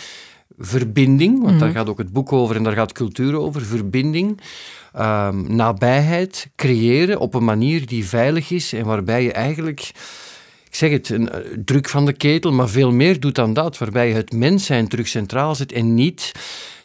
verbinding, 0.58 1.44
want 1.44 1.60
daar 1.60 1.70
mhm. 1.70 1.78
gaat 1.78 1.90
ook 1.90 1.98
het 1.98 2.14
boek 2.14 2.34
over 2.34 2.56
en 2.56 2.64
daar 2.64 2.74
gaat 2.74 2.92
cultuur 2.92 3.36
over, 3.36 3.62
verbinding, 3.62 4.42
um, 5.00 5.56
nabijheid 5.56 6.50
creëren 6.56 7.20
op 7.20 7.34
een 7.34 7.46
manier 7.46 7.86
die 7.86 8.06
veilig 8.06 8.50
is 8.50 8.74
en 8.74 8.86
waarbij 8.86 9.24
je 9.24 9.32
eigenlijk 9.32 9.92
ik 10.74 10.80
zeg 10.80 10.92
het, 10.92 11.10
een 11.10 11.30
eh, 11.30 11.40
druk 11.66 11.90
van 11.90 12.06
de 12.06 12.14
ketel, 12.14 12.52
maar 12.52 12.70
veel 12.70 12.92
meer 12.92 13.20
doet 13.20 13.36
dan 13.36 13.54
dat, 13.54 13.78
waarbij 13.78 14.12
het 14.12 14.32
mens 14.32 14.66
zijn 14.66 14.88
terug 14.88 15.08
centraal 15.08 15.56
zet 15.56 15.72
en 15.72 15.94
niet 15.94 16.32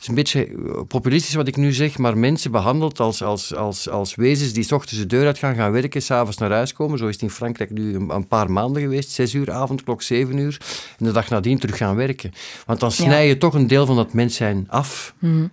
is 0.00 0.09
een 0.09 0.15
beetje 0.15 0.47
eh, 0.47 0.81
populistisch 0.89 1.35
wat 1.35 1.49
ik 1.49 1.56
nu 1.56 1.73
zeg, 1.73 1.99
maar 1.99 2.19
mensen 2.19 2.50
behandeld 2.50 3.00
als, 3.00 3.23
als, 3.23 3.55
als, 3.55 3.89
als 3.89 4.15
wezens 4.15 4.53
die 4.53 4.62
s 4.62 4.73
ochtends 4.73 4.99
de 4.99 5.06
deur 5.06 5.27
uit 5.27 5.39
gaan, 5.39 5.55
gaan 5.55 5.73
werken, 5.73 6.03
s'avonds 6.03 6.39
naar 6.39 6.50
huis 6.50 6.73
komen. 6.73 6.99
Zo 6.99 7.06
is 7.06 7.15
het 7.15 7.23
in 7.23 7.31
Frankrijk 7.31 7.71
nu 7.71 7.95
een, 7.95 8.11
een, 8.11 8.27
paar 8.27 8.50
maanden 8.50 8.83
geweest. 8.83 9.11
Zes 9.11 9.35
uur, 9.35 9.53
avondklok, 9.53 10.03
zeven 10.03 10.37
uur. 10.37 10.61
En 10.99 11.05
de 11.05 11.12
dag 11.12 11.29
nadien 11.29 11.59
terug 11.59 11.77
gaan 11.77 11.97
werken. 11.97 12.33
Want 12.67 12.81
dan 12.81 12.93
snij 12.93 13.29
je 13.29 13.39
toch 13.39 13.55
een 13.55 13.67
deel 13.67 13.87
van 13.87 13.97
dat 13.97 14.12
mens 14.12 14.37
zijn 14.37 14.67
af. 14.69 15.15
Mhm. 15.19 15.47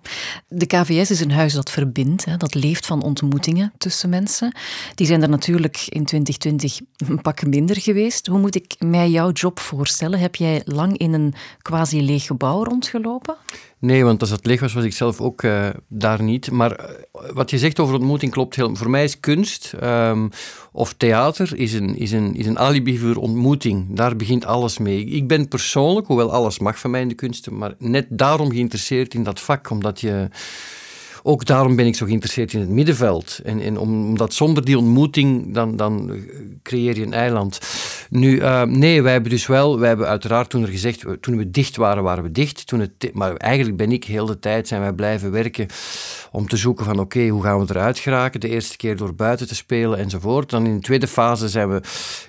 De 0.47 0.65
KVS 0.65 1.11
is 1.11 1.19
een 1.19 1.31
huis 1.31 1.53
dat 1.53 1.71
verbindt, 1.71 2.25
hè, 2.25 2.37
dat 2.37 2.53
leeft 2.53 2.85
van 2.85 3.03
ontmoetingen 3.03 3.73
tussen 3.77 4.09
mensen. 4.09 4.55
Die 4.95 5.07
zijn 5.07 5.21
er 5.21 5.29
natuurlijk 5.29 5.85
in 5.89 6.05
2020 6.05 6.79
een 6.97 7.21
pak 7.21 7.45
minder 7.45 7.81
geweest. 7.81 8.27
Hoe 8.27 8.39
moet 8.39 8.55
ik 8.55 8.75
mij 8.79 9.09
jouw 9.09 9.31
job 9.31 9.59
voorstellen? 9.59 10.19
Heb 10.19 10.35
jij 10.35 10.61
lang 10.65 10.97
in 10.97 11.13
een 11.13 11.33
quasi 11.61 12.03
leeg 12.03 12.25
gebouw 12.25 12.63
rondgelopen? 12.63 13.35
Nee, 13.85 14.03
want 14.03 14.21
als 14.21 14.29
het 14.29 14.45
leeg 14.45 14.59
was, 14.59 14.73
was 14.73 14.83
ik 14.83 14.93
zelf 14.93 15.21
ook 15.21 15.41
uh, 15.41 15.67
daar 15.87 16.21
niet. 16.21 16.51
Maar 16.51 16.79
uh, 16.79 16.85
wat 17.33 17.49
je 17.49 17.57
zegt 17.57 17.79
over 17.79 17.95
ontmoeting 17.95 18.31
klopt 18.31 18.55
heel. 18.55 18.75
Voor 18.75 18.89
mij 18.89 19.03
is 19.03 19.19
kunst 19.19 19.73
um, 19.83 20.29
of 20.71 20.93
theater 20.93 21.55
is 21.55 21.73
een, 21.73 21.97
is, 21.97 22.11
een, 22.11 22.35
is 22.35 22.45
een 22.45 22.59
alibi 22.59 22.97
voor 22.97 23.15
ontmoeting. 23.15 23.85
Daar 23.89 24.15
begint 24.15 24.45
alles 24.45 24.77
mee. 24.77 25.05
Ik 25.05 25.27
ben 25.27 25.47
persoonlijk, 25.47 26.07
hoewel 26.07 26.31
alles 26.31 26.59
mag 26.59 26.79
van 26.79 26.91
mij 26.91 27.01
in 27.01 27.07
de 27.07 27.15
kunsten, 27.15 27.57
maar 27.57 27.73
net 27.77 28.07
daarom 28.09 28.51
geïnteresseerd 28.51 29.13
in 29.13 29.23
dat 29.23 29.39
vak, 29.39 29.69
omdat 29.69 30.01
je 30.01 30.27
ook 31.27 31.45
daarom 31.45 31.75
ben 31.75 31.85
ik 31.85 31.95
zo 31.95 32.05
geïnteresseerd 32.05 32.53
in 32.53 32.59
het 32.59 32.69
middenveld. 32.69 33.39
En, 33.43 33.77
omdat 33.77 34.33
zonder 34.33 34.65
die 34.65 34.77
ontmoeting, 34.77 35.53
dan, 35.53 35.75
dan 35.75 36.11
creëer 36.63 36.97
je 36.97 37.05
een 37.05 37.13
eiland. 37.13 37.59
Nu, 38.09 38.39
uh, 38.39 38.61
nee, 38.61 39.01
wij 39.01 39.11
hebben 39.11 39.31
dus 39.31 39.47
wel, 39.47 39.79
wij 39.79 39.87
hebben 39.87 40.07
uiteraard 40.07 40.49
toen 40.49 40.61
er 40.61 40.67
gezegd, 40.67 41.05
toen 41.21 41.37
we 41.37 41.51
dicht 41.51 41.75
waren, 41.75 42.03
waren 42.03 42.23
we 42.23 42.31
dicht. 42.31 42.67
Toen 42.67 42.79
het, 42.79 43.09
maar 43.13 43.35
eigenlijk 43.35 43.77
ben 43.77 43.91
ik 43.91 44.03
heel 44.03 44.25
de 44.25 44.39
tijd, 44.39 44.67
zijn 44.67 44.81
wij 44.81 44.93
blijven 44.93 45.31
werken 45.31 45.67
om 46.31 46.47
te 46.47 46.57
zoeken 46.57 46.85
van 46.85 46.99
oké, 46.99 47.27
hoe 47.27 47.43
gaan 47.43 47.65
we 47.65 47.65
eruit 47.69 47.99
geraken? 47.99 48.39
De 48.39 48.49
eerste 48.49 48.77
keer 48.77 48.97
door 48.97 49.15
buiten 49.15 49.47
te 49.47 49.55
spelen 49.55 49.99
enzovoort. 49.99 50.49
Dan 50.49 50.65
in 50.65 50.75
de 50.75 50.81
tweede 50.81 51.07
fase 51.07 51.49
zijn 51.49 51.69
we, 51.69 51.81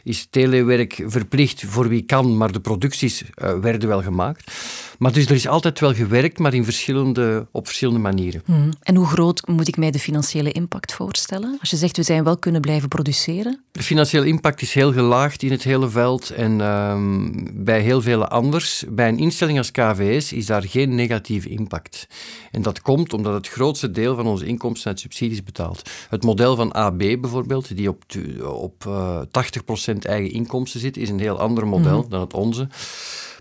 is 0.02 0.26
telewerk 0.30 1.02
verplicht 1.06 1.64
voor 1.66 1.88
wie 1.88 2.02
kan, 2.02 2.36
maar 2.36 2.52
de 2.52 2.60
producties 2.60 3.24
werden 3.60 3.88
wel 3.88 4.02
gemaakt. 4.02 4.52
Maar 4.98 5.12
dus 5.12 5.26
er 5.26 5.34
is 5.34 5.48
altijd 5.48 5.80
wel 5.80 5.94
gewerkt, 5.94 6.38
maar 6.38 6.54
in 6.54 6.64
verschillende, 6.64 7.46
op 7.50 7.66
verschillende 7.66 8.00
manieren. 8.00 8.42
Hmm. 8.44 8.70
En 8.86 8.94
hoe 8.94 9.06
groot 9.06 9.46
moet 9.46 9.68
ik 9.68 9.76
mij 9.76 9.90
de 9.90 9.98
financiële 9.98 10.52
impact 10.52 10.92
voorstellen? 10.92 11.56
Als 11.60 11.70
je 11.70 11.76
zegt, 11.76 11.96
we 11.96 12.02
zijn 12.02 12.24
wel 12.24 12.36
kunnen 12.38 12.60
blijven 12.60 12.88
produceren. 12.88 13.60
De 13.72 13.82
financiële 13.82 14.26
impact 14.26 14.62
is 14.62 14.74
heel 14.74 14.92
gelaagd 14.92 15.42
in 15.42 15.50
het 15.50 15.62
hele 15.62 15.88
veld 15.88 16.30
en 16.30 16.60
um, 16.60 17.64
bij 17.64 17.80
heel 17.80 18.02
veel 18.02 18.26
anders. 18.26 18.84
Bij 18.88 19.08
een 19.08 19.18
instelling 19.18 19.58
als 19.58 19.70
KVS 19.70 20.32
is 20.32 20.46
daar 20.46 20.62
geen 20.62 20.94
negatieve 20.94 21.48
impact. 21.48 22.06
En 22.50 22.62
dat 22.62 22.82
komt 22.82 23.12
omdat 23.12 23.34
het 23.34 23.48
grootste 23.48 23.90
deel 23.90 24.16
van 24.16 24.26
onze 24.26 24.46
inkomsten 24.46 24.90
uit 24.90 25.00
subsidies 25.00 25.42
betaalt. 25.42 25.90
Het 26.08 26.22
model 26.22 26.56
van 26.56 26.72
AB 26.72 26.98
bijvoorbeeld, 26.98 27.76
die 27.76 27.88
op, 27.88 28.04
op 28.44 28.84
uh, 28.88 29.20
eh, 29.32 29.92
80% 29.92 29.96
eigen 29.98 30.30
inkomsten 30.30 30.80
zit, 30.80 30.96
is 30.96 31.08
een 31.08 31.20
heel 31.20 31.38
ander 31.38 31.66
model 31.66 32.00
mhm. 32.00 32.08
dan 32.08 32.20
het 32.20 32.34
onze. 32.34 32.68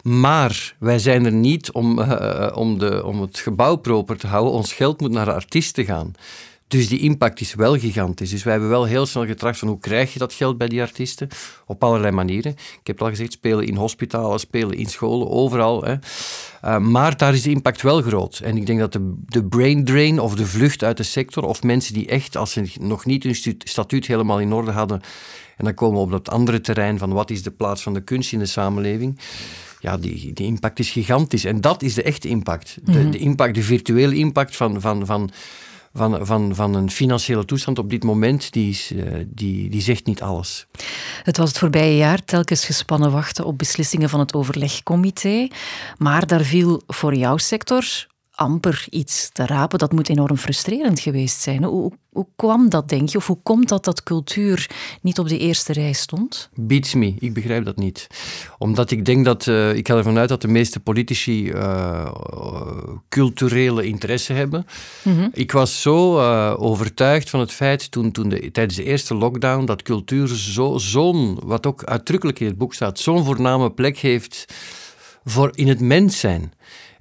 Maar 0.08 0.76
wij 0.80 1.00
zijn 1.00 1.26
er 1.26 1.32
niet 1.32 1.72
om, 1.72 2.00
uh, 2.00 2.52
om, 2.54 2.80
de, 2.80 3.06
om 3.06 3.22
het 3.22 3.40
gebouw 3.40 3.76
proper 3.76 4.18
te 4.18 4.28
houden. 4.28 4.54
Ons 4.54 4.74
geld 4.74 5.02
moet 5.02 5.12
naar 5.12 5.26
de 5.26 5.34
artiesten 5.34 5.86
gaan. 5.86 6.14
Dus 6.68 6.88
die 6.88 7.00
impact 7.00 7.42
is 7.42 7.54
wel 7.54 7.78
gigantisch. 7.78 8.30
Dus 8.30 8.44
wij 8.44 8.52
hebben 8.52 8.70
wel 8.70 8.86
heel 8.86 9.06
snel 9.06 9.26
getracht 9.26 9.60
van 9.60 9.68
hoe 9.68 9.80
krijg 9.80 10.14
je 10.14 10.20
dat 10.20 10.34
geld 10.34 10.58
bij 10.58 10.68
die 10.68 10.82
artiesten? 10.82 11.28
Op 11.66 11.84
allerlei 11.84 12.12
manieren. 12.12 12.52
Ik 12.52 12.88
heb 12.88 13.02
al 13.02 13.10
gezegd, 13.10 13.32
spelen 13.32 13.66
in 13.66 13.76
hospitalen, 13.76 14.40
spelen 14.40 14.78
in 14.78 14.86
scholen, 14.86 15.30
overal. 15.30 15.84
Hè. 15.84 15.96
Uh, 16.66 16.78
maar 16.78 17.18
daar 17.18 17.34
is 17.34 17.42
de 17.42 17.50
impact 17.50 17.82
wel 17.82 18.02
groot. 18.02 18.40
En 18.44 18.58
ik 18.58 18.66
denk 18.66 18.80
dat 18.80 18.94
de, 18.94 19.14
de 19.26 19.46
brain 19.46 19.86
drain 19.86 20.20
of 20.20 20.36
de 20.36 20.46
vlucht 20.46 20.84
uit 20.84 20.98
de 20.98 21.04
sector, 21.04 21.44
of 21.44 21.64
mensen 21.64 21.94
die 21.94 22.08
echt, 22.08 22.38
als 22.38 22.52
ze 22.52 22.72
nog 22.80 23.06
niet 23.06 23.24
hun 23.24 23.58
statuut 23.64 24.06
helemaal 24.06 24.40
in 24.40 24.54
orde 24.54 24.72
hadden, 24.72 25.02
en 25.58 25.66
dan 25.66 25.74
komen 25.74 25.98
we 25.98 26.04
op 26.04 26.12
dat 26.12 26.30
andere 26.30 26.62
terrein 26.62 26.98
van 26.98 27.14
wat 27.14 27.30
is 27.30 27.44
de 27.44 27.52
plaats 27.52 27.84
van 27.84 27.94
de 27.94 28.04
kunst 28.04 28.34
in 28.34 28.40
de 28.40 28.46
samenleving, 28.46 29.20
ja, 29.86 29.98
die, 29.98 30.34
die 30.34 30.46
impact 30.46 30.80
is 30.80 30.90
gigantisch. 30.90 31.46
En 31.46 31.62
dat 31.62 31.82
is 31.82 31.94
de 31.94 32.04
echte 32.04 32.28
impact. 32.28 32.78
De, 32.84 33.00
mhm. 33.00 33.12
de 33.12 33.18
impact, 33.18 33.56
de 33.56 33.64
virtuele 33.64 34.16
impact 34.16 34.56
van, 34.56 34.82
van, 34.82 35.06
van 35.06 35.32
van, 35.94 36.26
van, 36.26 36.56
van 36.56 36.76
een 36.76 36.92
financiële 36.92 37.46
toestand 37.46 37.80
op 37.80 37.90
dit 37.90 38.04
moment, 38.04 38.52
die, 38.52 38.70
is, 38.70 38.92
eh, 38.92 39.04
die, 39.28 39.70
die 39.70 39.82
zegt 39.82 40.06
niet 40.06 40.22
alles. 40.22 40.68
Het 41.24 41.38
was 41.38 41.50
het 41.50 41.58
voorbije 41.58 41.98
jaar 41.98 42.24
telkens 42.24 42.66
gespannen 42.66 43.12
wachten 43.12 43.46
op 43.46 43.58
beslissingen 43.58 44.10
van 44.10 44.20
het 44.20 44.34
overlegcomité. 44.34 45.48
Maar 45.98 46.28
daar 46.28 46.44
viel 46.44 46.82
voor 46.88 47.16
jouw 47.16 47.38
sector 47.38 48.08
amper 48.36 48.86
iets 48.90 49.30
te 49.32 49.46
rapen. 49.46 49.80
Dat 49.80 49.92
moet 49.92 50.10
enorm 50.10 50.38
frustrerend 50.38 51.00
geweest 51.00 51.42
zijn. 51.42 51.64
Hoe, 51.64 51.92
hoe 52.10 52.28
kwam 52.36 52.70
dat, 52.70 52.90
denk 52.90 53.10
je? 53.10 53.18
Of 53.18 53.28
hoe 53.28 53.40
komt 53.44 53.70
dat 53.70 53.86
dat 53.86 54.04
cultuur 54.04 54.70
niet 55.02 55.20
op 55.20 55.28
de 55.28 55.38
eerste 55.38 55.74
rij 55.74 55.94
stond? 55.94 56.50
Beats 56.54 56.94
me, 56.94 57.16
ik 57.20 57.34
begrijp 57.34 57.66
dat 57.66 57.78
niet. 57.78 58.08
Omdat 58.58 58.92
ik 58.92 59.06
denk 59.06 59.26
dat, 59.26 59.46
uh, 59.46 59.76
ik 59.76 59.88
ga 59.88 59.96
ervan 59.96 60.18
uit 60.18 60.30
dat 60.30 60.42
de 60.42 60.48
meeste 60.48 60.80
politici 60.80 61.52
uh, 61.52 62.12
culturele 63.10 63.86
interesse 63.86 64.34
hebben. 64.34 64.66
Mhm. 65.04 65.28
Ik 65.34 65.52
was 65.52 65.82
zo 65.82 66.20
uh, 66.20 66.54
overtuigd 66.58 67.30
van 67.30 67.40
het 67.40 67.52
feit 67.52 67.92
toen, 67.92 68.12
toen 68.12 68.30
de, 68.30 68.52
tijdens 68.52 68.76
de 68.76 68.84
eerste 68.84 69.16
lockdown 69.16 69.66
dat 69.66 69.82
cultuur 69.82 70.28
zo'n, 70.28 70.80
zo 70.80 71.36
wat 71.46 71.66
ook 71.66 71.84
uitdrukkelijk 71.84 72.40
in 72.40 72.48
het 72.48 72.58
boek 72.58 72.74
staat, 72.74 73.00
zo'n 73.00 73.26
voorname 73.26 73.72
plek 73.72 73.98
heeft 73.98 74.46
voor 75.26 75.52
in 75.54 75.68
het 75.68 75.80
mens 75.80 76.20
zijn. 76.20 76.54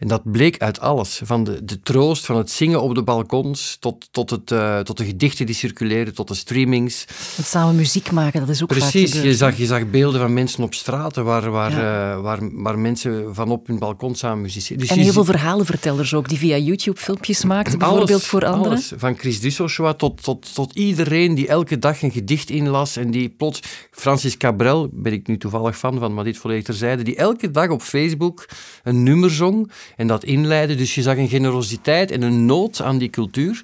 En 0.05 0.11
dat 0.11 0.33
bleek 0.33 0.59
uit 0.59 0.81
alles. 0.81 1.21
Van 1.25 1.45
de, 1.45 1.65
de 1.65 1.81
troost 1.81 2.27
van 2.27 2.37
het 2.37 2.51
zingen 2.51 2.83
op 2.83 2.95
de 2.95 3.03
balkons, 3.03 3.77
tot, 3.81 4.09
tot, 4.11 4.31
het, 4.31 4.51
uh, 4.51 4.79
tot 4.79 4.97
de 4.97 5.05
gedichten 5.05 5.47
die 5.47 5.55
circuleren, 5.55 6.15
tot 6.15 6.29
de 6.29 6.35
streamings. 6.35 7.05
Het 7.37 7.47
samen 7.47 7.77
muziek 7.77 8.11
maken, 8.11 8.41
dat 8.41 8.49
is 8.49 8.63
ook 8.63 8.69
Precies, 8.69 9.23
je 9.23 9.35
zag, 9.35 9.57
je 9.57 9.67
zag 9.67 9.91
beelden 9.91 10.21
van 10.21 10.33
mensen 10.33 10.63
op 10.63 10.75
straten 10.75 11.25
waar, 11.25 11.51
waar, 11.51 11.71
uh, 11.71 12.23
waar, 12.23 12.39
waar 12.53 12.79
mensen 12.79 13.35
van 13.35 13.51
op 13.51 13.67
hun 13.67 13.79
balkon 13.79 14.15
samen 14.15 14.43
musiceren. 14.43 14.79
Dus 14.79 14.89
en 14.89 14.99
heel 14.99 15.13
veel 15.13 15.25
verhalenvertellers 15.25 16.15
ook, 16.15 16.29
die 16.29 16.39
via 16.39 16.57
YouTube 16.57 17.01
filmpjes 17.01 17.45
maakten, 17.45 17.79
bijvoorbeeld 17.79 18.11
alles, 18.11 18.27
voor 18.27 18.45
anderen. 18.45 18.71
Alles. 18.73 18.93
Van 18.97 19.19
Chris 19.19 19.41
Dussochoa 19.41 19.95
tot, 19.95 20.23
tot, 20.23 20.55
tot 20.55 20.75
iedereen 20.75 21.35
die 21.35 21.49
elke 21.49 21.79
dag 21.79 22.03
een 22.03 22.13
gedicht 22.13 22.51
inlas 22.51 22.97
en 22.97 23.11
die 23.11 23.29
plots... 23.29 23.61
Francis 23.91 24.37
Cabrel, 24.37 24.89
ben 24.93 25.13
ik 25.13 25.27
nu 25.27 25.39
toevallig 25.39 25.79
fan 25.79 25.99
van, 25.99 26.15
maar 26.15 26.25
dit 26.25 26.39
volledig 26.39 26.65
terzijde, 26.65 27.03
die 27.03 27.17
elke 27.17 27.51
dag 27.51 27.69
op 27.69 27.83
Facebook 27.83 28.49
een 28.83 29.03
nummer 29.03 29.31
zong 29.31 29.71
en 29.97 30.07
dat 30.07 30.25
inleiden. 30.25 30.77
Dus 30.77 30.95
je 30.95 31.03
zag 31.03 31.17
een 31.17 31.29
generositeit 31.29 32.11
en 32.11 32.23
een 32.23 32.47
nood 32.47 32.81
aan 32.83 32.99
die 32.99 33.11
cultuur 33.11 33.63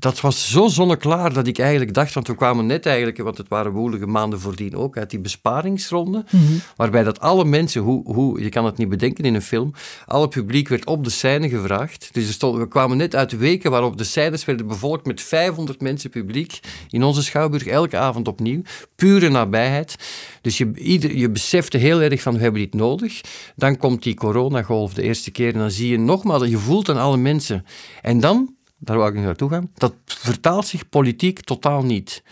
dat 0.00 0.20
was 0.20 0.50
zo 0.50 0.68
zonneklaar 0.68 1.32
dat 1.32 1.46
ik 1.46 1.58
eigenlijk 1.58 1.94
dacht, 1.94 2.14
want 2.14 2.26
we 2.26 2.34
kwamen 2.34 2.66
net 2.66 2.86
eigenlijk, 2.86 3.18
want 3.18 3.38
het 3.38 3.48
waren 3.48 3.72
woelige 3.72 4.06
maanden 4.06 4.40
voordien 4.40 4.76
ook, 4.76 4.96
uit 4.96 5.10
die 5.10 5.18
besparingsronde, 5.18 6.24
mhm. 6.30 6.52
waarbij 6.76 7.02
dat 7.02 7.20
alle 7.20 7.44
mensen, 7.44 7.82
hoe, 7.82 8.12
hoe, 8.12 8.42
je 8.42 8.48
kan 8.48 8.64
het 8.64 8.76
niet 8.76 8.88
bedenken 8.88 9.24
in 9.24 9.34
een 9.34 9.42
film, 9.42 9.72
alle 10.06 10.28
publiek 10.28 10.68
werd 10.68 10.86
op 10.86 11.04
de 11.04 11.10
scène 11.10 11.48
gevraagd. 11.48 12.08
Dus 12.12 12.26
er 12.26 12.32
stond, 12.32 12.58
we 12.58 12.68
kwamen 12.68 12.96
net 12.96 13.16
uit 13.16 13.38
weken 13.38 13.70
waarop 13.70 13.96
de 13.96 14.04
scènes 14.04 14.44
werden 14.44 14.66
bevolkt 14.66 15.06
met 15.06 15.20
500 15.20 15.80
mensen 15.80 16.10
publiek 16.10 16.60
in 16.90 17.02
onze 17.02 17.22
Schouwburg, 17.22 17.66
elke 17.66 17.96
avond 17.96 18.28
opnieuw. 18.28 18.62
Pure 18.96 19.28
nabijheid. 19.28 19.96
Dus 20.42 20.58
je, 20.58 20.70
ieder, 20.74 21.16
je 21.16 21.30
besefte 21.30 21.76
heel 21.76 22.00
erg 22.00 22.22
van, 22.22 22.34
we 22.34 22.40
hebben 22.40 22.60
dit 22.60 22.74
nodig. 22.74 23.20
Dan 23.56 23.76
komt 23.76 24.02
die 24.02 24.14
coronagolf 24.14 24.94
de 24.94 25.02
eerste 25.02 25.30
keer 25.30 25.52
en 25.52 25.58
dan 25.58 25.70
zie 25.70 25.90
je 25.90 25.98
nogmaals, 25.98 26.48
je 26.48 26.58
voelt 26.58 26.88
aan 26.88 26.98
alle 26.98 27.16
mensen. 27.16 27.64
En 28.02 28.20
dan 28.20 28.58
daar 28.80 28.96
wou 28.96 29.10
ik 29.10 29.16
nu 29.16 29.24
naartoe 29.24 29.50
gaan, 29.50 29.70
dat 29.74 29.94
vertaalt 30.04 30.66
zich 30.66 30.88
politiek 30.88 31.40
totaal 31.40 31.82
niet. 31.82 32.22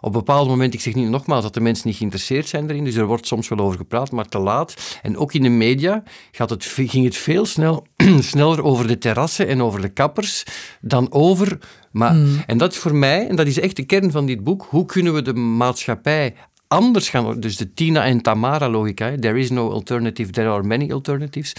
Op 0.00 0.12
een 0.14 0.18
bepaald 0.18 0.48
moment, 0.48 0.74
ik 0.74 0.80
zeg 0.80 0.94
niet 0.94 1.08
nogmaals 1.08 1.42
dat 1.42 1.54
de 1.54 1.60
mensen 1.60 1.88
niet 1.88 1.96
geïnteresseerd 1.96 2.48
zijn 2.48 2.70
erin, 2.70 2.84
dus 2.84 2.94
er 2.94 3.06
wordt 3.06 3.26
soms 3.26 3.48
wel 3.48 3.58
over 3.58 3.78
gepraat, 3.78 4.10
maar 4.10 4.28
te 4.28 4.38
laat. 4.38 4.98
En 5.02 5.16
ook 5.16 5.32
in 5.32 5.42
de 5.42 5.48
media 5.48 6.02
gaat 6.30 6.50
het, 6.50 6.64
ging 6.64 7.04
het 7.04 7.16
veel 7.16 7.46
snel, 7.46 7.86
sneller 8.20 8.62
over 8.62 8.86
de 8.86 8.98
terrassen 8.98 9.48
en 9.48 9.62
over 9.62 9.80
de 9.80 9.88
kappers 9.88 10.44
dan 10.80 11.12
over... 11.12 11.58
Maar, 11.92 12.12
hmm. 12.12 12.42
En 12.46 12.58
dat 12.58 12.72
is 12.72 12.78
voor 12.78 12.94
mij, 12.94 13.28
en 13.28 13.36
dat 13.36 13.46
is 13.46 13.60
echt 13.60 13.76
de 13.76 13.84
kern 13.84 14.10
van 14.10 14.26
dit 14.26 14.44
boek, 14.44 14.66
hoe 14.68 14.86
kunnen 14.86 15.14
we 15.14 15.22
de 15.22 15.34
maatschappij 15.34 16.34
anders 16.68 17.08
gaan... 17.08 17.40
Dus 17.40 17.56
de 17.56 17.72
Tina 17.72 18.04
en 18.04 18.20
Tamara 18.20 18.68
logica, 18.68 19.16
there 19.20 19.38
is 19.38 19.50
no 19.50 19.70
alternative, 19.70 20.30
there 20.30 20.48
are 20.48 20.62
many 20.62 20.92
alternatives 20.92 21.52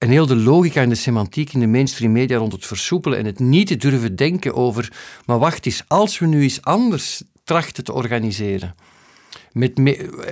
en 0.00 0.08
heel 0.08 0.26
de 0.26 0.36
logica 0.36 0.80
en 0.80 0.88
de 0.88 0.94
semantiek 0.94 1.52
in 1.52 1.60
de 1.60 1.66
mainstream 1.66 2.12
media 2.12 2.38
rond 2.38 2.52
het 2.52 2.66
versoepelen 2.66 3.18
en 3.18 3.24
het 3.24 3.38
niet 3.38 3.66
te 3.66 3.76
durven 3.76 4.16
denken 4.16 4.54
over, 4.54 4.92
maar 5.26 5.38
wacht 5.38 5.66
eens, 5.66 5.82
als 5.86 6.18
we 6.18 6.26
nu 6.26 6.42
eens 6.42 6.62
anders 6.62 7.22
trachten 7.44 7.84
te 7.84 7.92
organiseren. 7.92 8.74
Met 9.52 9.80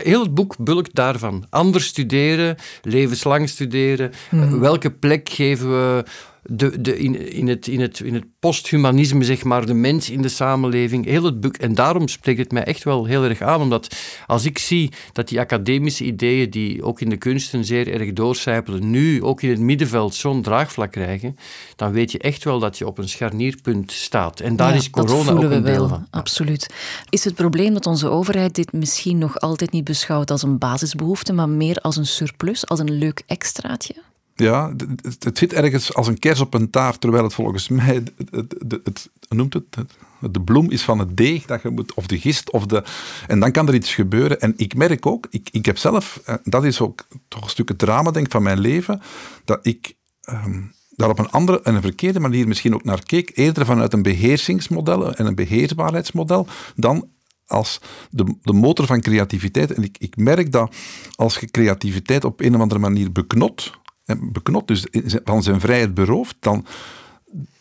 heel 0.02 0.22
het 0.22 0.34
boek 0.34 0.56
bulkt 0.58 0.94
daarvan. 0.94 1.46
Anders 1.50 1.86
studeren, 1.86 2.56
levenslang 2.82 3.48
studeren. 3.48 4.12
Hmm. 4.28 4.60
Welke 4.60 4.90
plek 4.90 5.28
geven 5.28 5.70
we 5.70 6.04
de, 6.50 6.80
de, 6.80 6.98
in, 6.98 7.32
in, 7.32 7.48
het, 7.48 7.66
in, 7.66 7.80
het, 7.80 8.00
in 8.00 8.14
het 8.14 8.24
posthumanisme, 8.38 9.24
zeg 9.24 9.44
maar, 9.44 9.66
de 9.66 9.74
mens 9.74 10.10
in 10.10 10.22
de 10.22 10.28
samenleving, 10.28 11.04
heel 11.04 11.24
het 11.24 11.40
boek. 11.40 11.56
En 11.56 11.74
daarom 11.74 12.08
spreekt 12.08 12.38
het 12.38 12.52
mij 12.52 12.64
echt 12.64 12.84
wel 12.84 13.04
heel 13.04 13.24
erg 13.24 13.40
aan, 13.40 13.60
omdat 13.60 13.96
als 14.26 14.44
ik 14.44 14.58
zie 14.58 14.92
dat 15.12 15.28
die 15.28 15.40
academische 15.40 16.04
ideeën, 16.04 16.50
die 16.50 16.82
ook 16.82 17.00
in 17.00 17.08
de 17.08 17.16
kunsten 17.16 17.64
zeer 17.64 17.92
erg 18.00 18.12
doorcijpelen, 18.12 18.90
nu 18.90 19.22
ook 19.22 19.42
in 19.42 19.50
het 19.50 19.58
middenveld 19.58 20.14
zo'n 20.14 20.42
draagvlak 20.42 20.92
krijgen, 20.92 21.36
dan 21.76 21.92
weet 21.92 22.12
je 22.12 22.18
echt 22.18 22.44
wel 22.44 22.58
dat 22.58 22.78
je 22.78 22.86
op 22.86 22.98
een 22.98 23.08
scharnierpunt 23.08 23.92
staat. 23.92 24.40
En 24.40 24.56
daar 24.56 24.74
is 24.74 24.90
corona 24.90 25.30
ook 25.30 25.42
een 25.42 25.64
deel 25.64 25.88
van. 25.88 26.06
Absoluut. 26.10 26.66
Is 27.08 27.24
het 27.24 27.34
probleem 27.34 27.72
dat 27.72 27.86
onze 27.86 28.08
overheid 28.08 28.54
dit 28.54 28.72
misschien 28.72 29.18
nog 29.18 29.38
altijd 29.38 29.72
niet 29.72 29.84
beschouwt 29.84 30.30
als 30.30 30.42
een 30.42 30.58
basisbehoefte, 30.58 31.32
maar 31.32 31.48
meer 31.48 31.76
als 31.76 31.96
een 31.96 32.06
surplus, 32.06 32.66
als 32.66 32.78
een 32.78 32.98
leuk 32.98 33.22
extraatje? 33.26 33.94
Ja, 34.40 34.72
het, 35.18 35.38
zit 35.38 35.52
ergens 35.52 35.94
als 35.94 36.06
een 36.06 36.18
kers 36.18 36.40
op 36.40 36.54
een 36.54 36.70
taart, 36.70 37.00
terwijl 37.00 37.24
het 37.24 37.34
volgens 37.34 37.68
mij, 37.68 38.02
het, 38.30 38.54
het, 38.84 39.10
noemt 39.28 39.54
het, 39.54 39.76
de 40.20 40.40
bloem 40.40 40.70
is 40.70 40.82
van 40.82 40.98
het 40.98 41.16
deeg, 41.16 41.46
dat 41.46 41.62
je 41.62 41.70
moet, 41.70 41.94
of 41.94 42.06
de 42.06 42.18
gist, 42.18 42.50
of 42.50 42.66
de, 42.66 42.84
en 43.26 43.40
dan 43.40 43.52
kan 43.52 43.68
er 43.68 43.74
iets 43.74 43.94
gebeuren. 43.94 44.40
En 44.40 44.54
ik 44.56 44.74
merk 44.74 45.06
ook, 45.06 45.26
ik, 45.30 45.48
ik 45.52 45.66
heb 45.66 45.78
zelf, 45.78 46.20
eh, 46.24 46.34
dat 46.44 46.64
is 46.64 46.80
ook 46.80 47.06
toch 47.28 47.42
een 47.42 47.50
stuk 47.50 47.68
het 47.68 47.78
drama 47.78 48.10
denk 48.10 48.30
van 48.30 48.42
mijn 48.42 48.58
leven, 48.58 49.00
dat 49.44 49.66
ik 49.66 49.94
ehm, 50.20 50.62
daar 50.90 51.08
op 51.08 51.18
een 51.18 51.30
andere 51.30 51.62
en 51.62 51.74
een 51.74 51.82
verkeerde 51.82 52.20
manier 52.20 52.48
misschien 52.48 52.74
ook 52.74 52.84
naar 52.84 53.02
keek, 53.02 53.30
eerder 53.34 53.66
vanuit 53.66 53.92
een 53.92 54.02
beheersingsmodel 54.02 55.14
en 55.14 55.26
een 55.26 55.34
beheersbaarheidsmodel, 55.34 56.46
dan 56.76 57.08
als 57.46 57.80
de, 58.10 58.36
de 58.42 58.52
motor 58.52 58.86
van 58.86 59.00
creativiteit. 59.00 59.72
En 59.72 59.82
ik, 59.82 59.96
ik 59.98 60.16
merk 60.16 60.52
dat 60.52 60.76
als 61.14 61.38
je 61.38 61.46
creativiteit 61.46 62.24
op 62.24 62.40
een 62.40 62.54
of 62.54 62.60
andere 62.60 62.80
manier 62.80 63.12
beknot, 63.12 63.78
beknot, 64.16 64.68
dus 64.68 64.86
van 65.24 65.42
zijn 65.42 65.60
vrijheid 65.60 65.94
beroofd, 65.94 66.36
dan, 66.40 66.66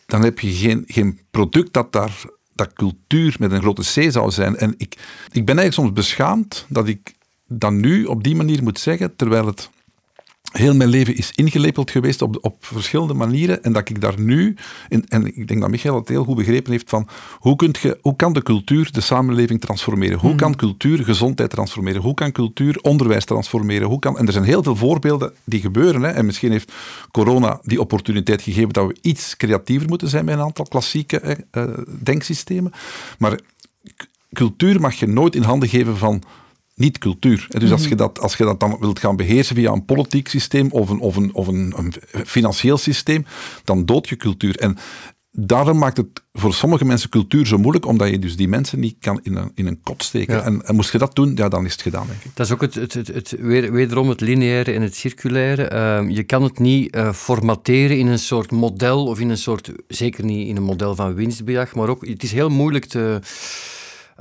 dan 0.06 0.22
heb 0.22 0.38
je 0.38 0.50
geen, 0.50 0.84
geen 0.86 1.20
product 1.30 1.72
dat 1.72 1.92
daar 1.92 2.24
dat 2.54 2.72
cultuur 2.72 3.36
met 3.38 3.52
een 3.52 3.60
grote 3.60 3.82
C 3.82 4.12
zou 4.12 4.30
zijn. 4.30 4.56
En 4.56 4.74
ik, 4.76 4.94
ik 5.32 5.44
ben 5.44 5.58
eigenlijk 5.58 5.72
soms 5.72 5.92
beschaamd 5.92 6.66
dat 6.68 6.88
ik 6.88 7.14
dat 7.46 7.72
nu 7.72 8.04
op 8.04 8.24
die 8.24 8.36
manier 8.36 8.62
moet 8.62 8.78
zeggen, 8.78 9.16
terwijl 9.16 9.46
het 9.46 9.70
heel 10.52 10.74
mijn 10.74 10.88
leven 10.88 11.16
is 11.16 11.32
ingelepeld 11.34 11.90
geweest 11.90 12.22
op, 12.22 12.38
op 12.40 12.56
verschillende 12.60 13.14
manieren 13.14 13.62
en 13.62 13.72
dat 13.72 13.88
ik 13.88 14.00
daar 14.00 14.20
nu, 14.20 14.56
in, 14.88 15.04
en 15.08 15.26
ik 15.26 15.48
denk 15.48 15.60
dat 15.60 15.70
Michael 15.70 15.94
het 15.94 16.08
heel 16.08 16.24
goed 16.24 16.36
begrepen 16.36 16.72
heeft, 16.72 16.90
van 16.90 17.08
hoe, 17.38 17.56
kunt 17.56 17.78
je, 17.78 17.98
hoe 18.02 18.16
kan 18.16 18.32
de 18.32 18.42
cultuur 18.42 18.92
de 18.92 19.00
samenleving 19.00 19.60
transformeren? 19.60 20.18
Hoe 20.18 20.28
hmm. 20.28 20.38
kan 20.38 20.56
cultuur 20.56 21.04
gezondheid 21.04 21.50
transformeren? 21.50 22.02
Hoe 22.02 22.14
kan 22.14 22.32
cultuur 22.32 22.78
onderwijs 22.82 23.24
transformeren? 23.24 23.88
Hoe 23.88 23.98
kan, 23.98 24.18
en 24.18 24.26
er 24.26 24.32
zijn 24.32 24.44
heel 24.44 24.62
veel 24.62 24.76
voorbeelden 24.76 25.32
die 25.44 25.60
gebeuren. 25.60 26.02
Hè, 26.02 26.10
en 26.10 26.26
misschien 26.26 26.50
heeft 26.50 26.72
corona 27.10 27.60
die 27.62 27.80
opportuniteit 27.80 28.42
gegeven 28.42 28.72
dat 28.72 28.86
we 28.86 28.96
iets 29.00 29.36
creatiever 29.36 29.88
moeten 29.88 30.08
zijn 30.08 30.24
met 30.24 30.34
een 30.34 30.44
aantal 30.44 30.64
klassieke 30.64 31.46
uh, 31.52 31.64
denksystemen. 32.02 32.72
Maar 33.18 33.40
cultuur 34.32 34.80
mag 34.80 34.94
je 34.94 35.06
nooit 35.06 35.34
in 35.34 35.42
handen 35.42 35.68
geven 35.68 35.96
van 35.96 36.22
niet 36.78 36.98
cultuur. 36.98 37.46
Dus 37.48 37.70
als, 37.70 37.80
mhm. 37.80 37.90
je 37.90 37.96
dat, 37.96 38.20
als 38.20 38.36
je 38.36 38.44
dat 38.44 38.60
dan 38.60 38.76
wilt 38.80 38.98
gaan 38.98 39.16
beheersen 39.16 39.56
via 39.56 39.72
een 39.72 39.84
politiek 39.84 40.28
systeem 40.28 40.70
of 40.70 40.90
een, 40.90 41.00
of 41.00 41.16
een, 41.16 41.34
of 41.34 41.46
een, 41.46 41.74
een 41.76 41.92
financieel 42.26 42.78
systeem, 42.78 43.26
dan 43.64 43.86
dood 43.86 44.08
je 44.08 44.16
cultuur. 44.16 44.56
En 44.56 44.76
daarom 45.30 45.78
maakt 45.78 45.96
het 45.96 46.22
voor 46.32 46.54
sommige 46.54 46.84
mensen 46.84 47.08
cultuur 47.08 47.46
zo 47.46 47.58
moeilijk, 47.58 47.86
omdat 47.86 48.10
je 48.10 48.18
dus 48.18 48.36
die 48.36 48.48
mensen 48.48 48.80
niet 48.80 48.96
kan 49.00 49.20
in 49.22 49.36
een, 49.36 49.50
in 49.54 49.66
een 49.66 49.80
kot 49.82 50.02
steken. 50.02 50.44
En, 50.44 50.66
en, 50.66 50.74
moest 50.74 50.92
je 50.92 50.98
dat 50.98 51.14
doen, 51.14 51.32
ja, 51.34 51.48
dan 51.48 51.64
is 51.64 51.72
het 51.72 51.82
gedaan, 51.82 52.06
denk 52.06 52.24
ik. 52.24 52.30
Dat 52.34 52.46
is 52.46 52.52
ook 52.52 52.60
het, 52.60 52.74
het, 52.74 52.94
het, 52.94 53.06
het 53.06 53.34
wederom 53.40 54.08
het 54.08 54.20
lineaire 54.20 54.72
en 54.72 54.82
het 54.82 54.94
circulaire. 54.94 55.62
Ehm, 55.62 56.08
je 56.08 56.22
kan 56.22 56.42
het 56.42 56.58
niet 56.58 56.96
uh, 56.96 57.12
formateren 57.12 57.98
in 57.98 58.06
een 58.06 58.18
soort 58.18 58.50
model, 58.50 59.06
of 59.06 59.20
in 59.20 59.30
een 59.30 59.38
soort, 59.38 59.72
zeker 59.88 60.24
niet 60.24 60.48
in 60.48 60.56
een 60.56 60.62
model 60.62 60.94
van 60.94 61.14
winstbejag, 61.14 61.74
maar 61.74 61.88
ook, 61.88 62.06
het 62.06 62.22
is 62.22 62.32
heel 62.32 62.50
moeilijk 62.50 62.84
te 62.84 63.20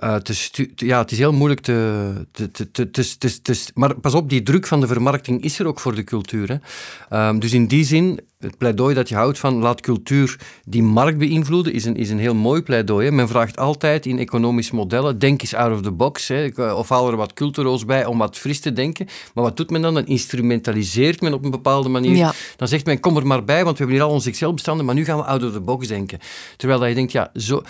uh, 0.03 0.15
te 0.15 0.69
ja, 0.75 0.99
het 0.99 1.11
is 1.11 1.17
heel 1.17 1.33
moeilijk 1.33 1.61
te, 1.61 2.27
te, 2.31 2.51
te, 2.51 2.71
te, 2.91 3.41
te, 3.41 3.71
Maar 3.73 3.99
pas 3.99 4.13
op, 4.13 4.29
die 4.29 4.43
druk 4.43 4.67
van 4.67 4.79
de 4.79 4.87
vermarkting 4.87 5.43
is 5.43 5.59
er 5.59 5.67
ook 5.67 5.79
voor 5.79 5.95
de 5.95 6.03
cultuur. 6.03 6.61
Hè. 7.09 7.27
Um, 7.27 7.39
dus 7.39 7.53
in 7.53 7.67
die 7.67 7.83
zin, 7.83 8.19
het 8.39 8.57
pleidooi 8.57 8.95
dat 8.95 9.09
je 9.09 9.15
houdt 9.15 9.39
van 9.39 9.55
laat 9.55 9.81
cultuur 9.81 10.39
die 10.65 10.83
markt 10.83 11.17
beïnvloeden, 11.17 11.73
is 11.73 11.85
een, 11.85 11.95
is 11.95 12.09
een 12.09 12.19
heel 12.19 12.35
mooi 12.35 12.61
pleidooi. 12.61 13.05
Hè. 13.05 13.11
Men 13.11 13.27
vraagt 13.27 13.57
altijd 13.57 14.05
in 14.05 14.19
economische 14.19 14.75
modellen, 14.75 15.19
denk 15.19 15.41
eens 15.41 15.53
out 15.53 15.73
of 15.73 15.81
the 15.81 15.91
box. 15.91 16.27
Hè. 16.27 16.47
Of 16.73 16.89
haal 16.89 17.09
er 17.09 17.15
wat 17.15 17.33
culturoos 17.33 17.85
bij 17.85 18.05
om 18.05 18.17
wat 18.17 18.37
fris 18.37 18.59
te 18.59 18.73
denken. 18.73 19.07
Maar 19.33 19.43
wat 19.43 19.57
doet 19.57 19.69
men 19.69 19.81
dan? 19.81 19.93
Dan 19.93 20.05
instrumentaliseert 20.05 21.21
men 21.21 21.33
op 21.33 21.43
een 21.43 21.51
bepaalde 21.51 21.89
manier. 21.89 22.15
Ja. 22.15 22.33
Dan 22.55 22.67
zegt 22.67 22.85
men, 22.85 22.99
kom 22.99 23.17
er 23.17 23.27
maar 23.27 23.43
bij, 23.43 23.63
want 23.63 23.77
we 23.77 23.83
hebben 23.83 23.95
hier 23.95 24.05
al 24.05 24.13
onze 24.13 24.29
Excel-bestanden, 24.29 24.85
maar 24.85 24.95
nu 24.95 25.05
gaan 25.05 25.17
we 25.17 25.23
out 25.23 25.43
of 25.43 25.51
the 25.51 25.61
box 25.61 25.87
denken. 25.87 26.19
Terwijl 26.57 26.79
dat 26.79 26.89
je 26.89 26.95
denkt, 26.95 27.11
ja, 27.11 27.31
zo 27.33 27.61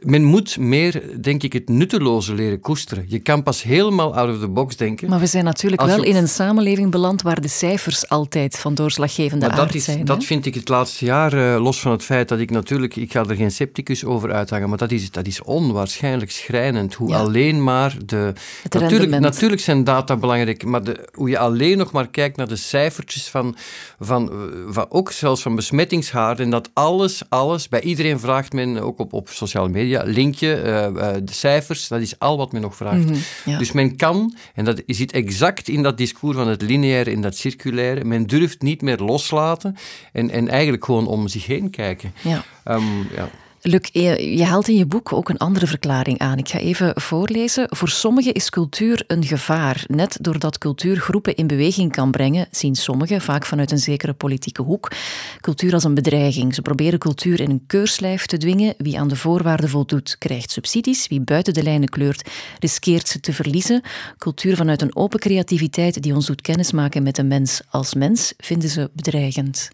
men 0.00 0.24
moet 0.24 0.58
meer, 0.58 1.02
denk 1.20 1.42
ik, 1.42 1.52
het 1.52 1.68
nutteloze 1.68 2.34
leren 2.34 2.60
koesteren. 2.60 3.04
Je 3.08 3.18
kan 3.18 3.42
pas 3.42 3.62
helemaal 3.62 4.16
out 4.16 4.34
of 4.34 4.40
the 4.40 4.48
box 4.48 4.76
denken. 4.76 5.08
Maar 5.08 5.20
we 5.20 5.26
zijn 5.26 5.44
natuurlijk 5.44 5.82
wel 5.82 6.02
in 6.02 6.16
een 6.16 6.28
samenleving 6.28 6.90
beland 6.90 7.22
waar 7.22 7.40
de 7.40 7.48
cijfers 7.48 8.08
altijd 8.08 8.58
van 8.58 8.74
doorslaggevende 8.74 9.46
maar 9.46 9.56
aard 9.56 9.66
dat 9.66 9.74
is, 9.74 9.84
zijn. 9.84 10.04
Dat 10.04 10.24
vind 10.24 10.46
ik 10.46 10.54
het 10.54 10.68
laatste 10.68 11.04
jaar, 11.04 11.34
uh, 11.34 11.62
los 11.62 11.80
van 11.80 11.92
het 11.92 12.02
feit 12.02 12.28
dat 12.28 12.38
ik 12.38 12.50
natuurlijk, 12.50 12.96
ik 12.96 13.12
ga 13.12 13.24
er 13.24 13.36
geen 13.36 13.50
scepticus 13.50 14.04
over 14.04 14.32
uithangen, 14.32 14.68
maar 14.68 14.78
dat 14.78 14.90
is, 14.90 15.10
dat 15.10 15.26
is 15.26 15.42
onwaarschijnlijk 15.42 16.30
schrijnend. 16.30 16.94
Hoe 16.94 17.14
alleen 17.14 17.62
maar 17.62 17.96
de... 18.06 18.32
natuurlijk, 18.70 19.20
natuurlijk 19.20 19.60
zijn 19.60 19.84
data 19.84 20.16
belangrijk, 20.16 20.64
maar 20.64 20.82
de, 20.82 21.08
hoe 21.12 21.28
je 21.28 21.38
alleen 21.38 21.78
nog 21.78 21.92
maar 21.92 22.08
kijkt 22.08 22.36
naar 22.36 22.48
de 22.48 22.56
cijfertjes 22.56 23.28
van, 23.28 23.56
van, 23.98 24.32
van 24.68 24.86
ook 24.88 25.12
zelfs 25.12 25.42
van 25.42 25.54
besmettingshaarden 25.54 26.44
en 26.44 26.50
dat 26.50 26.70
alles, 26.72 27.22
alles, 27.28 27.68
bij 27.68 27.80
iedereen 27.80 28.20
vraagt 28.20 28.52
men, 28.52 28.78
ook 28.78 28.98
op, 28.98 29.12
op 29.12 29.28
sociale 29.28 29.68
media, 29.68 29.73
linkje, 30.04 30.62
uh, 30.64 30.72
uh, 30.72 31.12
de 31.22 31.32
cijfers, 31.32 31.88
dat 31.88 32.00
is 32.00 32.18
al 32.18 32.36
wat 32.36 32.52
men 32.52 32.60
nog 32.60 32.76
vraagt. 32.76 33.04
Mhm, 33.44 33.58
dus 33.58 33.72
men 33.72 33.96
kan, 33.96 34.36
en 34.54 34.64
dat 34.64 34.82
zit 34.86 35.12
exact 35.12 35.68
in 35.68 35.82
dat 35.82 35.98
discours 35.98 36.36
van 36.36 36.48
het 36.48 36.62
lineaire 36.62 37.10
en 37.10 37.20
dat 37.20 37.36
circulaire, 37.36 38.04
men 38.04 38.26
durft 38.26 38.62
niet 38.62 38.82
meer 38.82 38.98
loslaten 38.98 39.76
en, 40.12 40.30
en 40.30 40.48
eigenlijk 40.48 40.84
gewoon 40.84 41.06
om 41.06 41.28
zich 41.28 41.46
heen 41.46 41.70
kijken. 41.70 42.12
Ja. 42.22 42.44
Um, 42.64 43.08
ja. 43.14 43.30
Luc, 43.66 43.88
je 43.92 44.44
haalt 44.44 44.68
in 44.68 44.76
je 44.76 44.86
boek 44.86 45.12
ook 45.12 45.28
een 45.28 45.38
andere 45.38 45.66
verklaring 45.66 46.18
aan. 46.18 46.38
Ik 46.38 46.48
ga 46.48 46.58
even 46.58 47.00
voorlezen. 47.00 47.66
Voor 47.70 47.88
sommigen 47.88 48.32
is 48.32 48.50
cultuur 48.50 49.04
een 49.06 49.24
gevaar. 49.24 49.84
Net 49.86 50.18
doordat 50.20 50.58
cultuur 50.58 50.96
groepen 50.96 51.34
in 51.34 51.46
beweging 51.46 51.92
kan 51.92 52.10
brengen, 52.10 52.46
zien 52.50 52.74
sommigen, 52.74 53.20
vaak 53.20 53.46
vanuit 53.46 53.70
een 53.70 53.78
zekere 53.78 54.12
politieke 54.12 54.62
hoek, 54.62 54.92
cultuur 55.40 55.72
als 55.72 55.84
een 55.84 55.94
bedreiging. 55.94 56.54
Ze 56.54 56.62
proberen 56.62 56.98
cultuur 56.98 57.40
in 57.40 57.50
een 57.50 57.64
keurslijf 57.66 58.26
te 58.26 58.36
dwingen. 58.36 58.74
Wie 58.78 58.98
aan 58.98 59.08
de 59.08 59.16
voorwaarden 59.16 59.68
voldoet, 59.68 60.18
krijgt 60.18 60.50
subsidies. 60.50 61.08
Wie 61.08 61.20
buiten 61.20 61.54
de 61.54 61.62
lijnen 61.62 61.88
kleurt, 61.88 62.30
riskeert 62.58 63.08
ze 63.08 63.20
te 63.20 63.32
verliezen. 63.32 63.82
Cultuur 64.18 64.56
vanuit 64.56 64.82
een 64.82 64.96
open 64.96 65.20
creativiteit 65.20 66.02
die 66.02 66.14
ons 66.14 66.26
doet 66.26 66.40
kennismaken 66.40 67.02
met 67.02 67.16
de 67.16 67.24
mens 67.24 67.60
als 67.70 67.94
mens, 67.94 68.34
vinden 68.36 68.68
ze 68.68 68.90
bedreigend. 68.92 69.70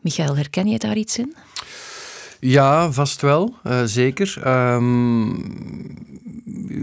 Michael, 0.00 0.36
herken 0.36 0.66
je 0.66 0.78
daar 0.78 0.96
iets 0.96 1.18
in? 1.18 1.34
Ja, 2.40 2.92
vast 2.92 3.20
wel, 3.20 3.54
uh, 3.66 3.82
zeker. 3.84 4.42
Um, 4.46 5.44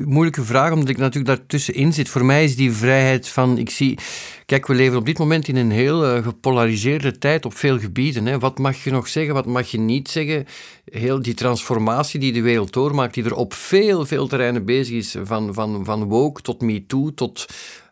moeilijke 0.05 0.43
vraag, 0.43 0.71
omdat 0.71 0.89
ik 0.89 0.97
natuurlijk 0.97 1.37
daartussenin 1.37 1.93
zit. 1.93 2.09
Voor 2.09 2.25
mij 2.25 2.43
is 2.43 2.55
die 2.55 2.71
vrijheid 2.71 3.27
van, 3.27 3.57
ik 3.57 3.69
zie, 3.69 3.97
kijk, 4.45 4.67
we 4.67 4.73
leven 4.73 4.97
op 4.97 5.05
dit 5.05 5.17
moment 5.17 5.47
in 5.47 5.55
een 5.55 5.71
heel 5.71 6.15
uh, 6.15 6.23
gepolariseerde 6.23 7.17
tijd 7.17 7.45
op 7.45 7.55
veel 7.55 7.79
gebieden. 7.79 8.25
Hè. 8.25 8.39
Wat 8.39 8.57
mag 8.57 8.83
je 8.83 8.91
nog 8.91 9.07
zeggen, 9.07 9.33
wat 9.33 9.45
mag 9.45 9.71
je 9.71 9.79
niet 9.79 10.09
zeggen? 10.09 10.45
Heel 10.85 11.21
die 11.21 11.33
transformatie 11.33 12.19
die 12.19 12.33
de 12.33 12.41
wereld 12.41 12.73
doormaakt, 12.73 13.13
die 13.13 13.23
er 13.23 13.35
op 13.35 13.53
veel, 13.53 14.05
veel 14.05 14.27
terreinen 14.27 14.65
bezig 14.65 14.95
is, 14.95 15.15
van, 15.23 15.53
van, 15.53 15.85
van 15.85 16.03
woke 16.03 16.41
tot 16.41 16.61
MeToo, 16.61 17.13
tot 17.13 17.45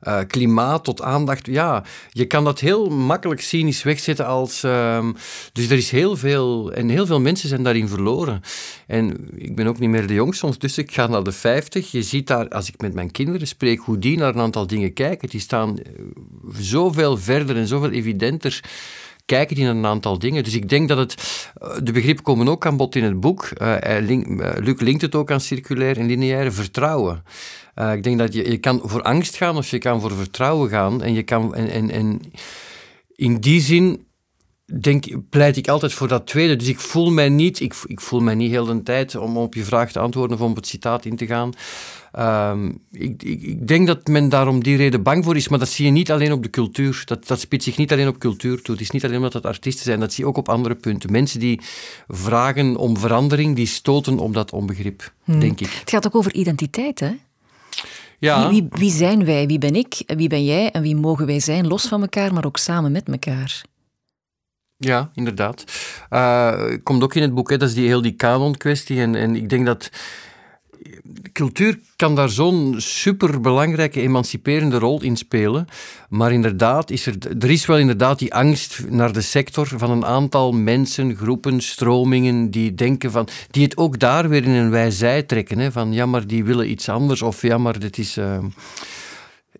uh, 0.03 0.19
klimaat 0.27 0.83
tot 0.83 1.01
aandacht. 1.01 1.45
Ja, 1.45 1.83
je 2.09 2.25
kan 2.25 2.43
dat 2.43 2.59
heel 2.59 2.89
makkelijk 2.89 3.41
cynisch 3.41 3.83
wegzetten 3.83 4.25
als. 4.25 4.63
Uh, 4.63 5.07
dus 5.53 5.69
er 5.69 5.77
is 5.77 5.91
heel 5.91 6.17
veel. 6.17 6.71
En 6.71 6.89
heel 6.89 7.05
veel 7.05 7.19
mensen 7.19 7.49
zijn 7.49 7.63
daarin 7.63 7.87
verloren. 7.87 8.41
En 8.87 9.29
ik 9.35 9.55
ben 9.55 9.67
ook 9.67 9.79
niet 9.79 9.89
meer 9.89 10.07
de 10.07 10.13
jongste, 10.13 10.53
dus 10.57 10.77
ik 10.77 10.91
ga 10.91 11.07
naar 11.07 11.23
de 11.23 11.31
50. 11.31 11.91
Je 11.91 12.01
ziet 12.01 12.27
daar, 12.27 12.47
als 12.47 12.67
ik 12.67 12.81
met 12.81 12.93
mijn 12.93 13.11
kinderen 13.11 13.47
spreek, 13.47 13.79
hoe 13.79 13.99
die 13.99 14.17
naar 14.17 14.35
een 14.35 14.41
aantal 14.41 14.67
dingen 14.67 14.93
kijken. 14.93 15.29
Die 15.29 15.39
staan 15.39 15.79
eh, 15.79 15.91
zoveel 16.57 17.17
verder 17.17 17.57
en 17.57 17.67
zoveel 17.67 17.91
evidenter 17.91 18.63
kijken 19.25 19.55
die 19.55 19.65
naar 19.65 19.75
een 19.75 19.85
aantal 19.85 20.19
dingen. 20.19 20.43
Dus 20.43 20.55
ik 20.55 20.69
denk 20.69 20.87
dat 20.87 20.97
het... 20.97 21.15
Eh, 21.53 21.77
de 21.83 21.91
begrippen 21.91 22.23
komen 22.23 22.47
ook 22.47 22.65
aan 22.65 22.77
bod 22.77 22.95
in 22.95 23.03
het 23.03 23.19
boek. 23.19 23.49
Uh, 23.61 23.77
link, 23.99 24.27
Luc 24.59 24.79
linkt 24.79 25.01
het 25.01 25.15
ook 25.15 25.31
aan 25.31 25.41
circulair 25.41 25.97
en 25.97 26.05
lineaire 26.05 26.51
vertrouwen. 26.51 27.23
Ik 27.93 28.03
denk 28.03 28.17
dat 28.17 28.33
je, 28.33 28.51
je 28.51 28.57
kan 28.57 28.81
voor 28.83 29.01
angst 29.01 29.35
gaan 29.35 29.57
of 29.57 29.69
je 29.69 29.77
kan 29.77 30.01
voor 30.01 30.11
vertrouwen 30.11 30.69
gaan. 30.69 31.03
En, 31.03 31.13
je 31.13 31.23
kan, 31.23 31.55
en, 31.55 31.89
en 31.89 32.21
in 33.15 33.39
die 33.39 33.61
zin 33.61 34.05
denk, 34.79 35.05
pleit 35.29 35.57
ik 35.57 35.67
altijd 35.67 35.93
voor 35.93 36.07
dat 36.07 36.27
tweede. 36.27 36.55
Dus 36.55 36.67
ik 36.67 36.79
voel 36.79 37.11
mij 37.11 37.29
niet, 37.29 37.59
ik, 37.59 37.75
ik 37.85 38.01
voel 38.01 38.19
mij 38.19 38.35
niet 38.35 38.51
heel 38.51 38.65
de 38.65 38.83
tijd, 38.83 39.15
om 39.15 39.37
op 39.37 39.53
je 39.53 39.63
vraag 39.63 39.91
te 39.91 39.99
antwoorden 39.99 40.37
of 40.37 40.43
om 40.43 40.49
op 40.49 40.55
het 40.55 40.67
citaat 40.67 41.05
in 41.05 41.15
te 41.15 41.25
gaan. 41.25 41.53
Um, 42.19 42.81
ik, 42.91 43.23
ik, 43.23 43.41
ik, 43.41 43.67
denk 43.67 43.87
dat 43.87 44.07
men 44.07 44.29
daar 44.29 44.47
om 44.47 44.63
die 44.63 44.77
reden 44.77 45.03
bang 45.03 45.23
voor 45.23 45.35
is, 45.35 45.47
maar 45.47 45.59
dat 45.59 45.69
zie 45.69 45.85
je 45.85 45.91
niet 45.91 46.11
alleen 46.11 46.31
op 46.31 46.43
de 46.43 46.49
cultuur. 46.49 47.01
Dat, 47.05 47.27
dat 47.27 47.39
spitst 47.39 47.67
zich 47.67 47.77
niet 47.77 47.91
alleen 47.91 48.07
op 48.07 48.17
cultuur 48.17 48.61
toe. 48.61 48.73
Het 48.73 48.83
is 48.83 48.91
niet 48.91 49.03
alleen 49.03 49.17
omdat 49.17 49.33
het 49.33 49.45
artiesten 49.45 49.83
zijn, 49.83 49.99
dat 49.99 50.13
zie 50.13 50.23
je 50.23 50.29
ook 50.29 50.37
op 50.37 50.49
andere 50.49 50.75
punten. 50.75 51.11
Mensen 51.11 51.39
die 51.39 51.59
vragen 52.07 52.75
om 52.75 52.97
verandering, 52.97 53.55
die 53.55 53.65
stoten 53.65 54.19
op 54.19 54.33
dat 54.33 54.51
onbegrip, 54.51 55.13
hmm. 55.23 55.39
denk 55.39 55.59
ik. 55.59 55.71
Het 55.79 55.89
gaat 55.89 56.05
ook 56.05 56.15
over 56.15 56.33
identiteit, 56.33 56.99
hè? 56.99 57.11
Ja. 58.19 58.49
Wie, 58.49 58.61
wie, 58.61 58.79
wie, 58.79 58.91
zijn 58.91 59.25
wij? 59.25 59.47
Wie 59.47 59.57
ben 59.57 59.75
ik? 59.75 60.03
Wie 60.05 60.29
ben 60.29 60.45
jij? 60.45 60.71
En 60.71 60.81
wie 60.81 60.95
mogen 60.95 61.25
wij 61.25 61.39
zijn? 61.39 61.67
Los 61.67 61.87
van 61.87 62.01
elkaar, 62.01 62.33
maar 62.33 62.45
ook 62.45 62.57
samen 62.57 62.91
met 62.91 63.09
elkaar. 63.09 63.61
Ja, 64.83 65.09
inderdaad. 65.13 65.63
Uh, 66.09 66.63
komt 66.83 67.03
ook 67.03 67.15
in 67.15 67.21
het 67.21 67.33
boek, 67.33 67.49
dat 67.49 67.61
is 67.69 67.73
die, 67.73 67.87
heel 67.87 68.01
die 68.01 68.15
kanon-kwestie. 68.15 68.99
En, 68.99 69.15
en 69.15 69.35
ik 69.35 69.49
denk 69.49 69.65
dat 69.65 69.89
cultuur 71.33 71.79
kan 71.95 72.15
daar 72.15 72.29
zo'n 72.29 72.75
superbelangrijke 72.77 74.01
emanciperende 74.01 74.77
rol 74.77 75.01
in 75.01 75.17
spelen. 75.17 75.65
Maar 76.09 76.31
inderdaad, 76.31 76.89
is 76.89 77.05
er, 77.05 77.15
er 77.39 77.49
is 77.49 77.65
wel 77.65 77.77
inderdaad 77.77 78.19
die 78.19 78.33
angst 78.33 78.83
naar 78.89 79.13
de 79.13 79.21
sector 79.21 79.67
van 79.67 79.91
een 79.91 80.05
aantal 80.05 80.51
mensen, 80.51 81.15
groepen, 81.15 81.61
stromingen 81.61 82.51
die 82.51 82.73
denken 82.73 83.11
van, 83.11 83.27
die 83.51 83.63
het 83.63 83.77
ook 83.77 83.99
daar 83.99 84.29
weer 84.29 84.43
in 84.43 84.49
een 84.49 84.69
wijzij 84.69 85.23
trekken. 85.23 85.71
Van 85.71 85.93
ja, 85.93 86.05
maar 86.05 86.27
die 86.27 86.43
willen 86.43 86.69
iets 86.69 86.89
anders 86.89 87.21
of 87.21 87.41
ja, 87.41 87.57
maar 87.57 87.79
dit 87.79 87.97
is... 87.97 88.17
Uh, 88.17 88.37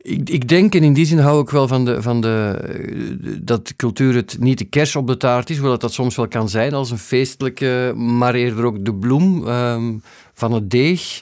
ik, 0.02 0.30
ik, 0.30 0.48
denk, 0.48 0.76
en 0.76 0.84
in 0.84 0.94
die 0.94 1.06
zin 1.06 1.18
hou 1.18 1.42
ik 1.42 1.50
wel 1.50 1.68
van, 1.68 1.86
de, 1.86 2.02
van 2.02 2.22
de, 2.22 3.40
dat 3.42 3.76
cultuur 3.76 4.16
het 4.16 4.38
niet 4.40 4.58
de 4.58 4.66
kers 4.66 4.96
op 4.96 5.08
de 5.08 5.18
taart 5.18 5.50
is, 5.50 5.56
hoewel 5.56 5.72
dat, 5.72 5.82
dat 5.82 5.94
soms 5.94 6.16
wel 6.16 6.28
kan 6.28 6.50
zijn 6.50 6.74
als 6.74 6.92
een 6.92 6.98
feestelijke, 6.98 7.94
maar 7.96 8.34
eerder 8.34 8.66
ook 8.66 8.86
de 8.86 8.94
bloem 8.94 9.48
um, 9.48 10.02
van 10.34 10.54
het 10.54 10.70
deeg. 10.70 11.22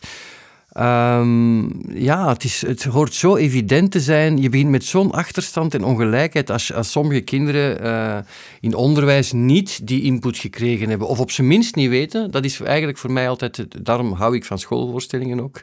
Um, 0.78 1.82
ja, 1.94 2.28
het, 2.30 2.44
is, 2.44 2.62
het 2.62 2.84
hoort 2.84 3.14
zo 3.14 3.36
evident 3.36 3.92
te 3.92 4.00
zijn. 4.00 4.42
Je 4.42 4.50
begint 4.50 4.70
met 4.70 4.84
zo'n 4.84 5.12
achterstand 5.12 5.74
en 5.74 5.84
ongelijkheid 5.84 6.50
als, 6.52 6.74
als 6.74 6.92
sommige 6.92 7.22
kinderen 7.22 7.84
uh, 7.84 8.18
in 8.60 8.76
onderwijs 8.76 9.32
niet 9.32 9.88
die 9.88 10.02
input 10.02 10.38
gekregen 10.38 10.90
hebben. 10.90 11.08
Of 11.08 11.20
op 11.20 11.32
zijn 11.32 11.48
minst 11.48 11.76
niet 11.76 11.90
weten. 11.90 12.32
Dat 12.32 12.46
is 12.46 12.60
eigenlijk 12.60 12.98
voor 12.98 13.12
mij 13.12 13.30
altijd, 13.30 13.66
daarom 13.86 14.12
hou 14.12 14.36
ik 14.36 14.46
van 14.46 14.60
schoolvoorstellingen 14.60 15.40
ook. 15.40 15.62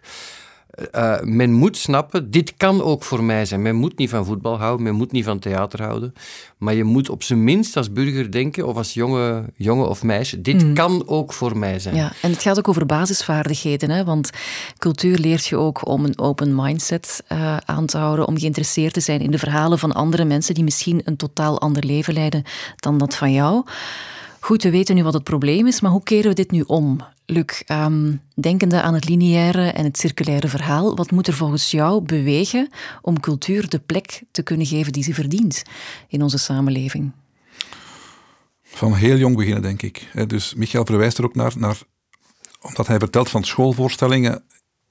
Uh, 0.95 1.21
men 1.21 1.53
moet 1.53 1.77
snappen, 1.77 2.31
dit 2.31 2.55
kan 2.57 2.83
ook 2.83 3.03
voor 3.03 3.25
mij 3.25 3.45
zijn. 3.45 3.63
Men 3.63 3.77
moet 3.77 3.99
niet 3.99 4.11
van 4.11 4.25
voetbal 4.25 4.59
houden, 4.59 4.83
men 4.83 4.95
moet 4.95 5.13
niet 5.13 5.25
van 5.25 5.39
theater 5.39 5.83
houden. 5.83 6.15
Maar 6.59 6.75
je 6.75 6.85
moet 6.85 7.11
op 7.11 7.23
zijn 7.23 7.45
minst 7.45 7.77
als 7.77 7.93
burger 7.93 8.31
denken, 8.31 8.67
of 8.67 8.77
als 8.77 8.95
jonge, 8.95 9.45
jongen 9.55 9.89
of 9.89 10.03
meisje, 10.03 10.41
dit 10.41 10.65
mm. 10.65 10.75
kan 10.75 11.03
ook 11.07 11.33
voor 11.33 11.59
mij 11.59 11.79
zijn. 11.79 11.95
Ja, 11.95 12.13
en 12.23 12.31
het 12.31 12.43
gaat 12.43 12.59
ook 12.59 12.69
over 12.69 12.87
basisvaardigheden, 12.87 13.91
hè? 13.91 14.05
want 14.05 14.31
cultuur 14.79 15.19
leert 15.19 15.47
je 15.47 15.57
ook 15.57 15.89
om 15.89 16.05
een 16.05 16.19
open 16.19 16.55
mindset 16.55 17.23
uh, 17.29 17.57
aan 17.57 17.87
te 17.87 17.99
houden, 17.99 18.27
om 18.27 18.39
geïnteresseerd 18.39 18.93
te 18.93 19.01
zijn 19.01 19.21
in 19.21 19.31
de 19.31 19.39
verhalen 19.39 19.79
van 19.79 19.93
andere 19.93 20.25
mensen 20.25 20.55
die 20.55 20.65
misschien 20.65 21.01
een 21.05 21.17
totaal 21.17 21.61
ander 21.61 21.85
leven 21.85 22.15
leiden 22.15 22.43
dan 22.77 22.99
dat 22.99 23.15
van 23.15 23.33
jou. 23.33 23.65
Goed, 24.47 24.63
we 24.63 24.71
weten 24.71 24.95
nu 24.95 25.03
wat 25.03 25.15
het 25.15 25.23
probleem 25.23 25.67
is, 25.67 25.81
maar 25.81 25.91
hoe 25.91 26.03
keren 26.03 26.29
we 26.29 26.35
dit 26.35 26.51
nu 26.51 26.63
om? 26.67 27.01
Luc, 27.25 27.63
um, 27.71 28.21
denkende 28.35 28.83
aan 28.83 28.95
het 28.95 29.09
lineaire 29.09 29.69
en 29.69 29.85
het 29.85 29.99
circulaire 29.99 30.49
verhaal, 30.49 30.97
wat 30.97 31.11
moet 31.11 31.27
er 31.27 31.35
volgens 31.35 31.71
jou 31.71 32.03
bewegen 32.03 32.69
om 33.03 33.21
cultuur 33.21 33.69
de 33.69 33.79
plek 33.79 34.23
te 34.31 34.43
kunnen 34.43 34.67
geven 34.67 34.93
die 34.93 35.03
ze 35.03 35.15
verdient 35.15 35.63
in 36.09 36.23
onze 36.23 36.39
samenleving? 36.39 37.13
Van 38.63 38.95
heel 38.95 39.17
jong 39.17 39.37
beginnen, 39.37 39.63
denk 39.63 39.83
ik. 39.83 40.11
Dus 40.27 40.55
Michael 40.55 40.85
verwijst 40.85 41.19
er 41.19 41.25
ook 41.25 41.35
naar, 41.35 41.53
naar 41.59 41.79
omdat 42.61 42.87
hij 42.87 42.99
vertelt 42.99 43.31
van 43.31 43.45
schoolvoorstellingen. 43.45 44.45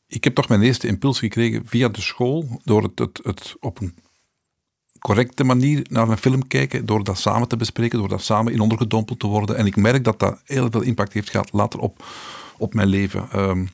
Ik 0.08 0.24
heb 0.24 0.36
toch 0.36 0.48
mijn 0.48 0.62
eerste 0.62 0.88
impuls 0.88 1.20
gekregen 1.20 1.66
via 1.66 1.90
de 1.90 2.02
school, 2.02 2.62
door 2.64 2.84
het, 2.84 3.00
het, 3.00 3.20
het 3.24 3.56
op 3.60 3.82
een 3.82 3.96
correcte 5.06 5.44
manier 5.44 5.86
naar 5.90 6.10
een 6.10 6.18
film 6.18 6.48
kijken, 6.48 6.86
door 6.86 7.04
dat 7.04 7.20
samen 7.20 7.48
te 7.48 7.58
bespreken, 7.58 8.00
door 8.00 8.08
dat 8.08 8.22
samen 8.22 8.54
in 8.54 8.60
ondergedompeld 8.60 9.20
te 9.20 9.28
worden. 9.28 9.56
En 9.56 9.66
ik 9.66 9.76
merk 9.76 10.04
dat 10.04 10.20
dat 10.20 10.40
heel 10.46 10.68
veel 10.72 10.82
impact 10.82 11.14
heeft 11.14 11.30
gehad 11.30 11.50
later 11.52 11.80
op, 11.80 12.04
op 12.58 12.74
mijn 12.74 12.88
leven. 12.88 13.28
Um, 13.36 13.70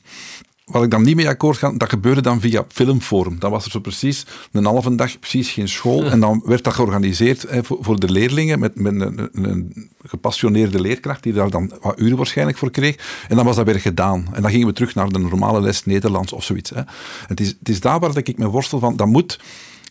Waar 0.64 0.82
ik 0.82 0.90
dan 0.90 1.02
niet 1.02 1.16
mee 1.16 1.28
akkoord 1.28 1.58
ga, 1.58 1.72
dat 1.72 1.88
gebeurde 1.88 2.20
dan 2.20 2.40
via 2.40 2.64
Filmforum. 2.68 3.38
Dan 3.38 3.50
was 3.50 3.64
er 3.64 3.70
zo 3.70 3.80
precies 3.80 4.26
een 4.52 4.64
halve 4.64 4.94
dag 4.94 5.18
precies 5.18 5.50
geen 5.50 5.68
school. 5.68 6.04
En 6.12 6.20
dan 6.20 6.42
werd 6.44 6.64
dat 6.64 6.74
georganiseerd 6.74 7.42
hè, 7.48 7.64
voor, 7.64 7.78
voor, 7.80 8.00
de 8.00 8.10
leerlingen 8.10 8.58
met, 8.58 8.74
met 8.74 9.00
een, 9.00 9.28
een, 9.32 9.90
gepassioneerde 10.04 10.80
leerkracht 10.80 11.22
die 11.22 11.32
daar 11.32 11.50
dan 11.50 11.72
wat 11.80 12.00
uren 12.00 12.16
waarschijnlijk 12.16 12.58
voor 12.58 12.70
kreeg. 12.70 13.24
En 13.28 13.36
dan 13.36 13.44
was 13.44 13.56
dat 13.56 13.66
weer 13.66 13.80
gedaan. 13.80 14.26
En 14.32 14.42
dan 14.42 14.50
gingen 14.50 14.66
we 14.66 14.72
terug 14.72 14.94
naar 14.94 15.08
de 15.08 15.18
normale 15.18 15.60
les 15.60 15.84
Nederlands 15.84 16.32
of 16.32 16.44
zoiets. 16.44 16.70
Hè. 16.70 16.82
Het, 17.26 17.40
is, 17.40 17.48
het 17.58 17.68
is 17.68 17.80
daar 17.80 18.00
waar 18.00 18.16
ik 18.16 18.38
me 18.38 18.46
worstel 18.46 18.78
van. 18.78 18.96
Dat 18.96 19.06
moet 19.06 19.38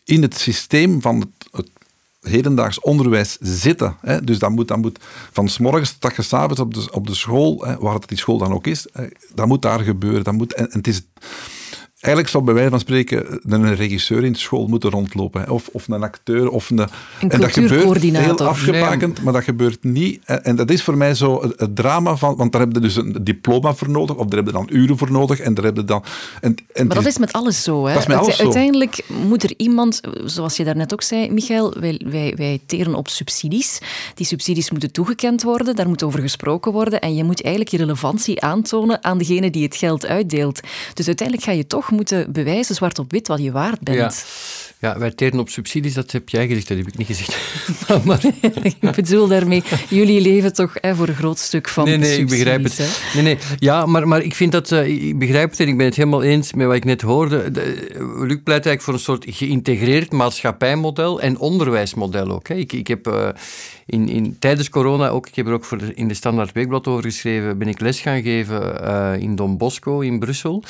in 0.03 0.21
het 0.21 0.37
systeem 0.37 1.01
van 1.01 1.31
het, 1.51 1.69
hedendaags 2.21 2.79
onderwijs 2.79 3.37
zitten. 3.39 3.95
Hè. 4.01 4.23
Dus 4.23 4.39
dat 4.39 4.49
moet, 4.49 4.67
dat 4.67 4.77
moet 4.77 4.99
van 5.31 5.49
s 5.49 5.57
morgens 5.57 5.97
tot 5.97 6.15
je 6.15 6.21
s'avonds 6.21 6.59
op 6.59 6.73
de, 6.73 6.87
op 6.91 7.07
de 7.07 7.15
school, 7.15 7.65
hè, 7.65 7.77
waar 7.77 7.93
het 7.93 8.07
die 8.07 8.17
school 8.17 8.37
dan 8.37 8.53
ook 8.53 8.67
is, 8.67 8.87
dat 9.33 9.47
moet 9.47 9.61
daar 9.61 9.79
gebeuren. 9.79 10.23
Dat 10.23 10.33
moet, 10.33 10.53
en 10.53 10.69
het 10.71 10.87
is 10.87 11.01
Eigenlijk 12.01 12.33
zou 12.33 12.43
bij 12.43 12.53
wijze 12.53 12.69
van 12.69 12.79
spreken 12.79 13.39
een 13.47 13.75
regisseur 13.75 14.23
in 14.23 14.35
school 14.35 14.67
moeten 14.67 14.89
rondlopen. 14.89 15.49
Of, 15.49 15.69
of 15.71 15.87
een 15.87 16.03
acteur. 16.03 16.49
Of 16.49 16.69
een, 16.69 16.79
een 16.79 17.29
en 17.29 17.39
dat 17.39 17.51
gebeurt 17.51 18.01
heel 18.01 18.37
afgebakend, 18.39 19.23
maar 19.23 19.33
dat 19.33 19.43
gebeurt 19.43 19.83
niet. 19.83 20.25
En, 20.25 20.55
dat 20.55 20.69
is 20.69 20.83
voor 20.83 20.97
mij 20.97 21.13
zo 21.15 21.41
het, 21.41 21.75
drama 21.75 22.15
van... 22.15 22.35
Want 22.35 22.51
daar 22.51 22.61
heb 22.61 22.73
je 22.73 22.79
dus 22.79 22.95
een 22.95 23.17
diploma 23.21 23.73
voor 23.73 23.89
nodig. 23.89 24.15
Of 24.15 24.25
daar 24.25 24.37
heb 24.37 24.47
je 24.47 24.53
dan 24.53 24.67
uren 24.69 24.97
voor 24.97 25.11
nodig. 25.11 25.39
En 25.39 25.53
daar 25.53 25.65
heb 25.65 25.75
je 25.75 25.85
dan... 25.85 26.03
En, 26.41 26.55
en 26.73 26.87
maar 26.87 26.95
dat 26.95 27.05
is, 27.05 27.17
met 27.17 27.33
alles 27.33 27.63
zo. 27.63 27.85
Hè? 27.85 27.93
Dat 27.93 28.01
is 28.01 28.07
met 28.07 28.17
alles 28.17 28.41
Uiteindelijk 28.41 29.05
moet 29.27 29.43
er 29.43 29.53
iemand, 29.57 30.01
zoals 30.25 30.57
je 30.57 30.63
daarnet 30.63 30.93
ook 30.93 31.01
zei, 31.01 31.31
Michael, 31.31 31.73
wij, 31.79 32.01
wij, 32.05 32.33
wij 32.35 32.59
teren 32.65 32.95
op 32.95 33.07
subsidies. 33.07 33.79
Die 34.15 34.25
subsidies 34.25 34.71
moeten 34.71 34.91
toegekend 34.91 35.43
worden. 35.43 35.75
Daar 35.75 35.87
moet 35.87 36.03
over 36.03 36.19
gesproken 36.19 36.71
worden. 36.71 37.01
En 37.01 37.15
je 37.15 37.23
moet 37.23 37.41
eigenlijk 37.41 37.75
je 37.75 37.81
relevantie 37.81 38.41
aantonen 38.41 39.03
aan 39.03 39.17
degene 39.17 39.49
die 39.49 39.63
het 39.63 39.75
geld 39.75 40.05
uitdeelt. 40.05 40.59
Dus 40.93 41.07
uiteindelijk 41.07 41.47
ga 41.47 41.53
je 41.53 41.67
toch 41.67 41.89
moeten 41.91 42.31
bewijzen, 42.31 42.75
zwart 42.75 42.99
op 42.99 43.11
wit, 43.11 43.27
wat 43.27 43.41
je 43.41 43.51
waard 43.51 43.79
bent. 43.79 43.97
Ja. 43.97 44.11
Ja, 44.81 44.97
wij 44.99 45.11
teren 45.11 45.39
op 45.39 45.49
subsidies, 45.49 45.93
dat 45.93 46.11
heb 46.11 46.29
jij 46.29 46.47
gezegd, 46.47 46.67
dat 46.67 46.77
heb 46.77 46.87
ik 46.87 46.97
niet 46.97 47.07
gezegd. 47.07 47.37
maar, 48.05 48.21
ik 48.79 48.91
bedoel 48.95 49.27
daarmee, 49.27 49.63
jullie 49.89 50.21
leven 50.21 50.53
toch 50.53 50.73
hè, 50.73 50.95
voor 50.95 51.07
een 51.07 51.15
groot 51.15 51.39
stuk 51.39 51.69
van 51.69 51.85
Nee, 51.85 51.97
nee, 51.97 52.17
ik 52.17 52.27
begrijp 52.27 52.63
het. 52.63 53.01
Nee, 53.13 53.23
nee, 53.23 53.37
ja, 53.59 53.85
maar, 53.85 54.07
maar 54.07 54.21
ik 54.21 54.35
vind 54.35 54.51
dat, 54.51 54.71
uh, 54.71 54.87
ik 54.87 55.19
begrijp 55.19 55.49
het 55.49 55.59
en 55.59 55.67
ik 55.67 55.77
ben 55.77 55.85
het 55.85 55.95
helemaal 55.95 56.23
eens 56.23 56.53
met 56.53 56.67
wat 56.67 56.75
ik 56.75 56.85
net 56.85 57.01
hoorde. 57.01 57.51
De, 57.51 57.61
Luc 58.19 58.39
pleit 58.43 58.65
eigenlijk 58.65 58.81
voor 58.81 58.93
een 58.93 58.99
soort 58.99 59.25
geïntegreerd 59.27 60.11
maatschappijmodel 60.11 61.21
en 61.21 61.37
onderwijsmodel 61.37 62.31
ook. 62.31 62.47
Hè. 62.47 62.55
Ik, 62.55 62.73
ik 62.73 62.87
heb 62.87 63.07
uh, 63.07 63.29
in, 63.85 64.09
in, 64.09 64.35
tijdens 64.39 64.69
corona 64.69 65.09
ook, 65.09 65.27
ik 65.27 65.35
heb 65.35 65.47
er 65.47 65.53
ook 65.53 65.65
voor 65.65 65.79
in 65.95 66.07
de 66.07 66.13
Standaard 66.13 66.51
Weekblad 66.51 66.87
over 66.87 67.03
geschreven, 67.03 67.57
ben 67.57 67.67
ik 67.67 67.79
les 67.79 67.99
gaan 67.99 68.21
geven 68.21 68.81
uh, 68.83 69.13
in 69.17 69.35
Don 69.35 69.57
Bosco 69.57 69.99
in 69.99 70.19
Brussel. 70.19 70.63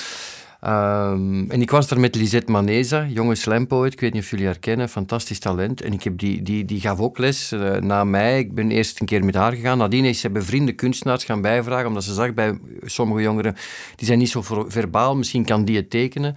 Um, 0.66 1.52
en 1.52 1.62
ik 1.62 1.72
was 1.72 1.88
daar 1.88 2.00
met 2.00 2.16
Lisette 2.16 2.52
Maneza, 2.52 3.06
jonge 3.06 3.36
slampoet. 3.36 3.94
Ik 3.94 4.00
weet 4.00 4.14
niet 4.14 4.24
of 4.24 4.30
jullie 4.30 4.46
haar 4.46 4.60
kennen, 4.60 4.90
fantastisch 4.90 5.40
talent. 5.40 5.82
En 5.82 5.94
ik 5.94 6.04
heb 6.04 6.18
die, 6.18 6.42
die, 6.42 6.66
die 6.66 6.80
gaf 6.80 7.00
ook 7.00 7.18
les 7.18 7.52
uh, 7.52 7.76
na 7.76 8.04
mij. 8.04 8.40
Ik 8.40 8.54
ben 8.54 8.72
eerst 8.72 9.00
een 9.00 9.06
keer 9.06 9.26
met 9.26 9.36
haar 9.36 9.52
gegaan. 9.52 9.78
Nadien 9.78 10.06
is 10.06 10.20
ze 10.20 10.30
bevriende 10.30 10.72
kunstenaars 10.72 11.24
gaan 11.24 11.42
bijvragen, 11.42 11.88
omdat 11.88 12.04
ze 12.04 12.14
zag 12.14 12.34
bij 12.34 12.60
sommige 12.82 13.22
jongeren, 13.22 13.56
die 13.96 14.08
zijn 14.08 14.20
niet 14.20 14.30
zo 14.30 14.42
verbaal, 14.68 15.16
misschien 15.16 15.46
kan 15.46 15.66
die 15.66 15.76
het 15.76 15.90
tekenen. 15.90 16.34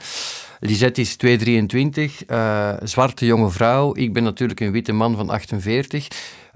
Lisette 0.60 1.00
is 1.00 1.16
223, 1.16 2.28
uh, 2.28 2.70
eh, 2.70 2.76
zwarte 2.82 3.26
jonge 3.26 3.50
vrouw. 3.50 3.94
Ik 3.96 4.12
ben 4.12 4.22
natuurlijk 4.22 4.60
een 4.60 4.72
witte 4.72 4.92
man 4.92 5.16
van 5.16 5.30
48. 5.30 6.08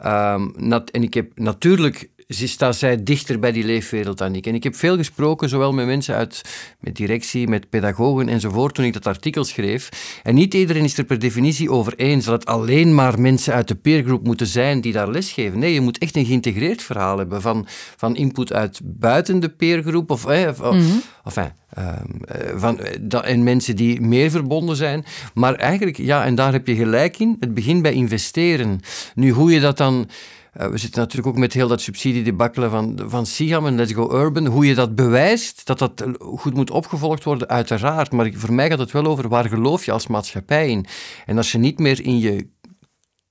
Um, 0.04 0.52
nat, 0.56 0.90
en 0.90 1.02
ik 1.02 1.14
heb 1.14 1.30
natuurlijk 1.34 2.08
staat 2.28 2.76
zij 2.76 3.02
dichter 3.02 3.38
bij 3.38 3.52
die 3.52 3.64
leefwereld 3.64 4.18
dan 4.18 4.34
ik. 4.34 4.46
En 4.46 4.54
ik 4.54 4.62
heb 4.62 4.74
veel 4.74 4.96
gesproken, 4.96 5.48
zowel 5.48 5.72
met 5.72 5.86
mensen 5.86 6.14
uit 6.14 6.42
met 6.80 6.96
directie, 6.96 7.48
met 7.48 7.70
pedagogen 7.70 8.28
enzovoort, 8.28 8.74
toen 8.74 8.84
ik 8.84 8.92
dat 8.92 9.06
artikel 9.06 9.44
schreef. 9.44 9.88
En 10.22 10.34
niet 10.34 10.54
iedereen 10.54 10.84
is 10.84 10.98
er 10.98 11.04
per 11.04 11.18
definitie 11.18 11.70
over 11.70 11.94
eens 11.96 12.24
dat 12.24 12.34
het 12.34 12.48
alleen 12.48 12.94
maar 12.94 13.20
mensen 13.20 13.54
uit 13.54 13.68
de 13.68 13.74
peergroep 13.74 14.24
moeten 14.24 14.46
zijn 14.46 14.80
die 14.80 14.92
daar 14.92 15.10
lesgeven. 15.10 15.58
Nee, 15.58 15.72
je 15.72 15.80
moet 15.80 15.98
echt 15.98 16.16
een 16.16 16.26
geïntegreerd 16.26 16.82
verhaal 16.82 17.18
hebben 17.18 17.42
van, 17.42 17.66
van 17.96 18.16
input 18.16 18.52
uit 18.52 18.80
buiten 18.84 19.40
de 19.40 19.48
peergroep 19.48 20.10
of, 20.10 20.26
eh, 20.26 20.48
of, 20.48 20.60
mm 20.60 20.80
-hmm. 20.80 21.02
enfin, 21.24 21.52
ehm, 21.70 22.24
eh, 22.24 22.58
van, 22.58 22.80
uh, 23.12 23.30
en 23.30 23.42
mensen 23.42 23.76
die 23.76 24.00
meer 24.00 24.30
verbonden 24.30 24.76
zijn. 24.76 25.04
Maar 25.34 25.54
eigenlijk, 25.54 25.96
ja, 25.96 26.24
en 26.24 26.34
daar 26.34 26.52
heb 26.52 26.66
je 26.66 26.74
gelijk 26.74 27.18
in, 27.18 27.36
het 27.40 27.54
begint 27.54 27.82
bij 27.82 27.92
investeren. 27.92 28.80
Nu, 29.14 29.30
hoe 29.30 29.52
je 29.52 29.60
dat 29.60 29.76
dan 29.76 30.08
uh, 30.56 30.66
we 30.66 30.78
zitten 30.78 31.00
natuurlijk 31.00 31.28
ook 31.28 31.38
met 31.38 31.52
heel 31.52 31.68
dat 31.68 31.80
subsidiedebakkelen 31.80 32.70
van, 32.70 33.00
van 33.06 33.26
SIGAM 33.26 33.66
en 33.66 33.74
Let's 33.74 33.92
Go 33.92 34.12
Urban. 34.12 34.46
Hoe 34.46 34.66
je 34.66 34.74
dat 34.74 34.94
bewijst, 34.94 35.66
dat 35.66 35.78
dat 35.78 36.04
goed 36.18 36.54
moet 36.54 36.70
opgevolgd 36.70 37.24
worden, 37.24 37.48
uiteraard. 37.48 38.12
Maar 38.12 38.30
voor 38.34 38.52
mij 38.52 38.68
gaat 38.68 38.78
het 38.78 38.90
wel 38.90 39.06
over 39.06 39.28
waar 39.28 39.48
geloof 39.48 39.84
je 39.84 39.92
als 39.92 40.06
maatschappij 40.06 40.68
in. 40.68 40.86
En 41.26 41.36
als 41.36 41.52
je 41.52 41.58
niet 41.58 41.78
meer 41.78 42.04
in 42.04 42.18
je 42.18 42.48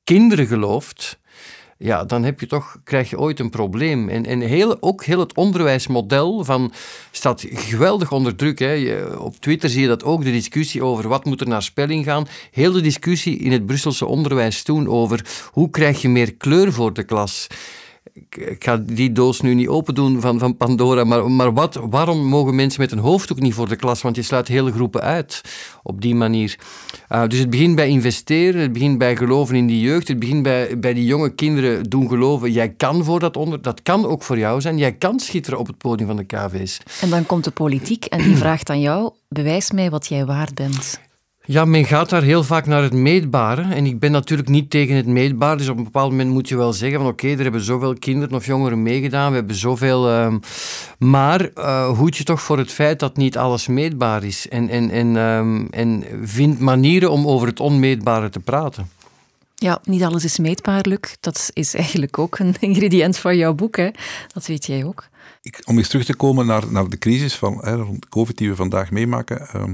kinderen 0.03 0.47
gelooft, 0.47 1.19
ja, 1.77 2.03
dan 2.03 2.23
heb 2.23 2.39
je 2.39 2.45
toch, 2.45 2.77
krijg 2.83 3.09
je 3.09 3.19
ooit 3.19 3.39
een 3.39 3.49
probleem. 3.49 4.09
En, 4.09 4.25
en 4.25 4.41
heel, 4.41 4.77
ook 4.79 5.03
heel 5.03 5.19
het 5.19 5.35
onderwijsmodel 5.35 6.43
van, 6.43 6.73
staat 7.11 7.45
geweldig 7.49 8.11
onder 8.11 8.35
druk. 8.35 8.59
Hè. 8.59 8.71
Je, 8.71 9.19
op 9.19 9.35
Twitter 9.35 9.69
zie 9.69 9.81
je 9.81 9.87
dat 9.87 10.03
ook, 10.03 10.23
de 10.23 10.31
discussie 10.31 10.83
over 10.83 11.07
wat 11.07 11.25
moet 11.25 11.41
er 11.41 11.47
naar 11.47 11.63
spelling 11.63 12.05
gaan. 12.05 12.27
Heel 12.51 12.71
de 12.71 12.81
discussie 12.81 13.37
in 13.37 13.51
het 13.51 13.65
Brusselse 13.65 14.05
onderwijs 14.05 14.63
toen 14.63 14.87
over 14.87 15.25
hoe 15.51 15.69
krijg 15.69 16.01
je 16.01 16.09
meer 16.09 16.33
kleur 16.33 16.73
voor 16.73 16.93
de 16.93 17.03
klas 17.03 17.47
ik 18.29 18.63
ga 18.63 18.77
die 18.77 19.11
doos 19.11 19.41
nu 19.41 19.53
niet 19.53 19.67
open 19.67 19.95
doen 19.95 20.21
van, 20.21 20.39
van 20.39 20.57
Pandora, 20.57 21.03
maar, 21.03 21.31
maar 21.31 21.53
wat, 21.53 21.79
waarom 21.89 22.25
mogen 22.25 22.55
mensen 22.55 22.81
met 22.81 22.91
een 22.91 22.97
hoofddoek 22.97 23.39
niet 23.39 23.53
voor 23.53 23.69
de 23.69 23.75
klas? 23.75 24.01
Want 24.01 24.15
je 24.15 24.21
sluit 24.21 24.47
hele 24.47 24.71
groepen 24.71 25.01
uit 25.01 25.41
op 25.83 26.01
die 26.01 26.15
manier. 26.15 26.57
Uh, 27.11 27.27
dus 27.27 27.39
het 27.39 27.49
begint 27.49 27.75
bij 27.75 27.87
investeren, 27.87 28.61
het 28.61 28.73
begint 28.73 28.97
bij 28.97 29.15
geloven 29.15 29.55
in 29.55 29.67
die 29.67 29.79
jeugd, 29.79 30.07
het 30.07 30.19
begint 30.19 30.43
bij, 30.43 30.79
bij 30.79 30.93
die 30.93 31.05
jonge 31.05 31.29
kinderen 31.29 31.83
doen 31.83 32.07
geloven, 32.07 32.51
jij 32.51 32.69
kan 32.69 33.03
voor 33.03 33.19
dat 33.19 33.37
onder, 33.37 33.61
dat 33.61 33.81
kan 33.81 34.05
ook 34.05 34.23
voor 34.23 34.37
jou 34.37 34.61
zijn, 34.61 34.77
jij 34.77 34.93
kan 34.93 35.19
schitteren 35.19 35.59
op 35.59 35.67
het 35.67 35.77
podium 35.77 36.07
van 36.07 36.17
de 36.17 36.25
KV's. 36.25 36.79
En 37.01 37.09
dan 37.09 37.25
komt 37.25 37.43
de 37.43 37.51
politiek 37.51 38.05
en 38.05 38.23
die 38.23 38.35
vraagt 38.35 38.69
aan 38.69 38.81
jou, 38.81 39.11
bewijs 39.27 39.71
mij 39.71 39.89
wat 39.89 40.07
jij 40.07 40.25
waard 40.25 40.55
bent. 40.55 41.05
Ja, 41.49 41.65
men 41.65 41.85
gaat 41.85 42.09
daar 42.09 42.23
heel 42.23 42.43
vaak 42.43 42.65
naar 42.65 42.83
het 42.83 42.93
meetbare. 42.93 43.61
En 43.61 43.85
ik 43.85 43.99
ben 43.99 44.11
natuurlijk 44.11 44.49
niet 44.49 44.69
tegen 44.69 44.95
het 44.95 45.05
meetbare. 45.05 45.57
Dus 45.57 45.67
op 45.67 45.77
een 45.77 45.83
bepaald 45.83 46.11
moment 46.11 46.29
moet 46.29 46.49
je 46.49 46.57
wel 46.57 46.73
zeggen 46.73 46.99
van 46.99 47.07
oké, 47.07 47.27
er 47.27 47.41
hebben 47.41 47.61
zoveel 47.61 47.93
kinderen 47.93 48.35
of 48.35 48.45
jongeren 48.45 48.83
meegedaan. 48.83 49.29
We 49.29 49.37
hebben 49.37 49.55
zoveel... 49.55 50.09
Uh, 50.09 50.33
maar 50.99 51.49
uh, 51.55 51.89
hoed 51.89 52.17
je 52.17 52.23
toch 52.23 52.41
voor 52.41 52.57
het 52.57 52.71
feit 52.71 52.99
dat 52.99 53.17
niet 53.17 53.37
alles 53.37 53.67
meetbaar 53.67 54.23
is. 54.23 54.47
En, 54.47 54.69
en, 54.69 54.89
en, 54.89 55.15
uh, 55.15 55.79
en 55.79 56.03
vind 56.23 56.59
manieren 56.59 57.11
om 57.11 57.27
over 57.27 57.47
het 57.47 57.59
onmeetbare 57.59 58.29
te 58.29 58.39
praten. 58.39 58.89
Ja, 59.55 59.79
niet 59.83 60.03
alles 60.03 60.23
is 60.23 60.37
meetbaar, 60.37 60.85
Luc. 60.87 61.15
Dat 61.19 61.49
is 61.53 61.73
eigenlijk 61.73 62.17
ook 62.17 62.39
een 62.39 62.55
ingrediënt 62.69 63.17
van 63.17 63.37
jouw 63.37 63.53
boek. 63.53 63.77
Hè? 63.77 63.89
Dat 64.33 64.45
weet 64.45 64.65
jij 64.65 64.85
ook. 64.85 65.07
Ik, 65.41 65.61
om 65.65 65.77
eens 65.77 65.87
terug 65.87 66.05
te 66.05 66.15
komen 66.15 66.45
naar, 66.45 66.71
naar 66.71 66.87
de 66.87 66.97
crisis 66.97 67.35
van 67.35 67.57
hè, 67.61 67.75
rond 67.75 68.09
COVID 68.09 68.37
die 68.37 68.49
we 68.49 68.55
vandaag 68.55 68.91
meemaken... 68.91 69.47
Ehm, 69.47 69.73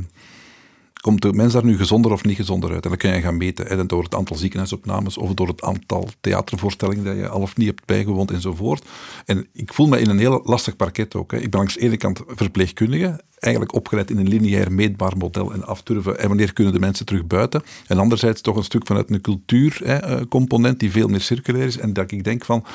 komt 1.04 1.22
de 1.22 1.34
mens 1.34 1.54
daar 1.54 1.66
nu 1.66 1.78
gezonder 1.78 2.12
of 2.12 2.24
niet 2.24 2.36
gezonder 2.36 2.72
uit? 2.72 2.84
En 2.84 2.90
dan 2.90 2.98
kun 2.98 3.14
je 3.14 3.22
gaan 3.22 3.38
meten 3.38 3.88
door 3.88 4.04
het 4.04 4.16
aantal 4.16 4.36
ziekenhuisopnames 4.36 5.18
of 5.18 5.34
door 5.34 5.48
het 5.48 5.62
aantal 5.62 6.10
theatervoorstellingen 6.22 7.04
dat 7.04 7.16
je 7.16 7.28
al 7.28 7.42
of 7.42 7.58
niet 7.58 7.68
hebt 7.68 7.86
bijgewoond 7.86 8.32
enzovoort. 8.32 8.86
En 9.26 9.48
ik 9.54 9.74
voel 9.74 9.88
me 9.88 10.00
in 10.00 10.10
een 10.10 10.20
heel 10.20 10.42
lastig 10.44 10.76
parket 10.76 11.16
ook. 11.16 11.32
Hè. 11.32 11.38
Ik 11.38 11.50
ben 11.50 11.60
langs 11.60 11.74
de 11.74 11.80
ene 11.80 11.98
kant 11.98 12.22
verpleegkundige, 12.28 13.22
eigenlijk 13.40 13.74
opgeleid 13.74 14.10
in 14.10 14.18
een 14.18 14.28
lineair 14.28 14.72
meetbaar 14.72 15.18
model 15.18 15.54
en 15.54 15.66
afturven. 15.66 16.20
En 16.20 16.28
wanneer 16.28 16.54
kunnen 16.54 16.74
de 16.74 16.80
mensen 16.80 17.06
terug 17.06 17.26
buiten? 17.26 17.64
En 17.88 18.00
anderzijds 18.00 18.42
toch 18.42 18.56
een 18.56 18.64
stuk 18.64 18.88
vanuit 18.88 19.10
een 19.10 19.22
cultuurcomponent 19.22 20.80
die 20.80 20.92
veel 20.92 21.08
meer 21.08 21.22
circulair 21.22 21.66
is. 21.66 21.78
En 21.78 21.94
dat 21.94 22.12
ik 22.12 22.24
denk 22.24 22.46
van... 22.46 22.66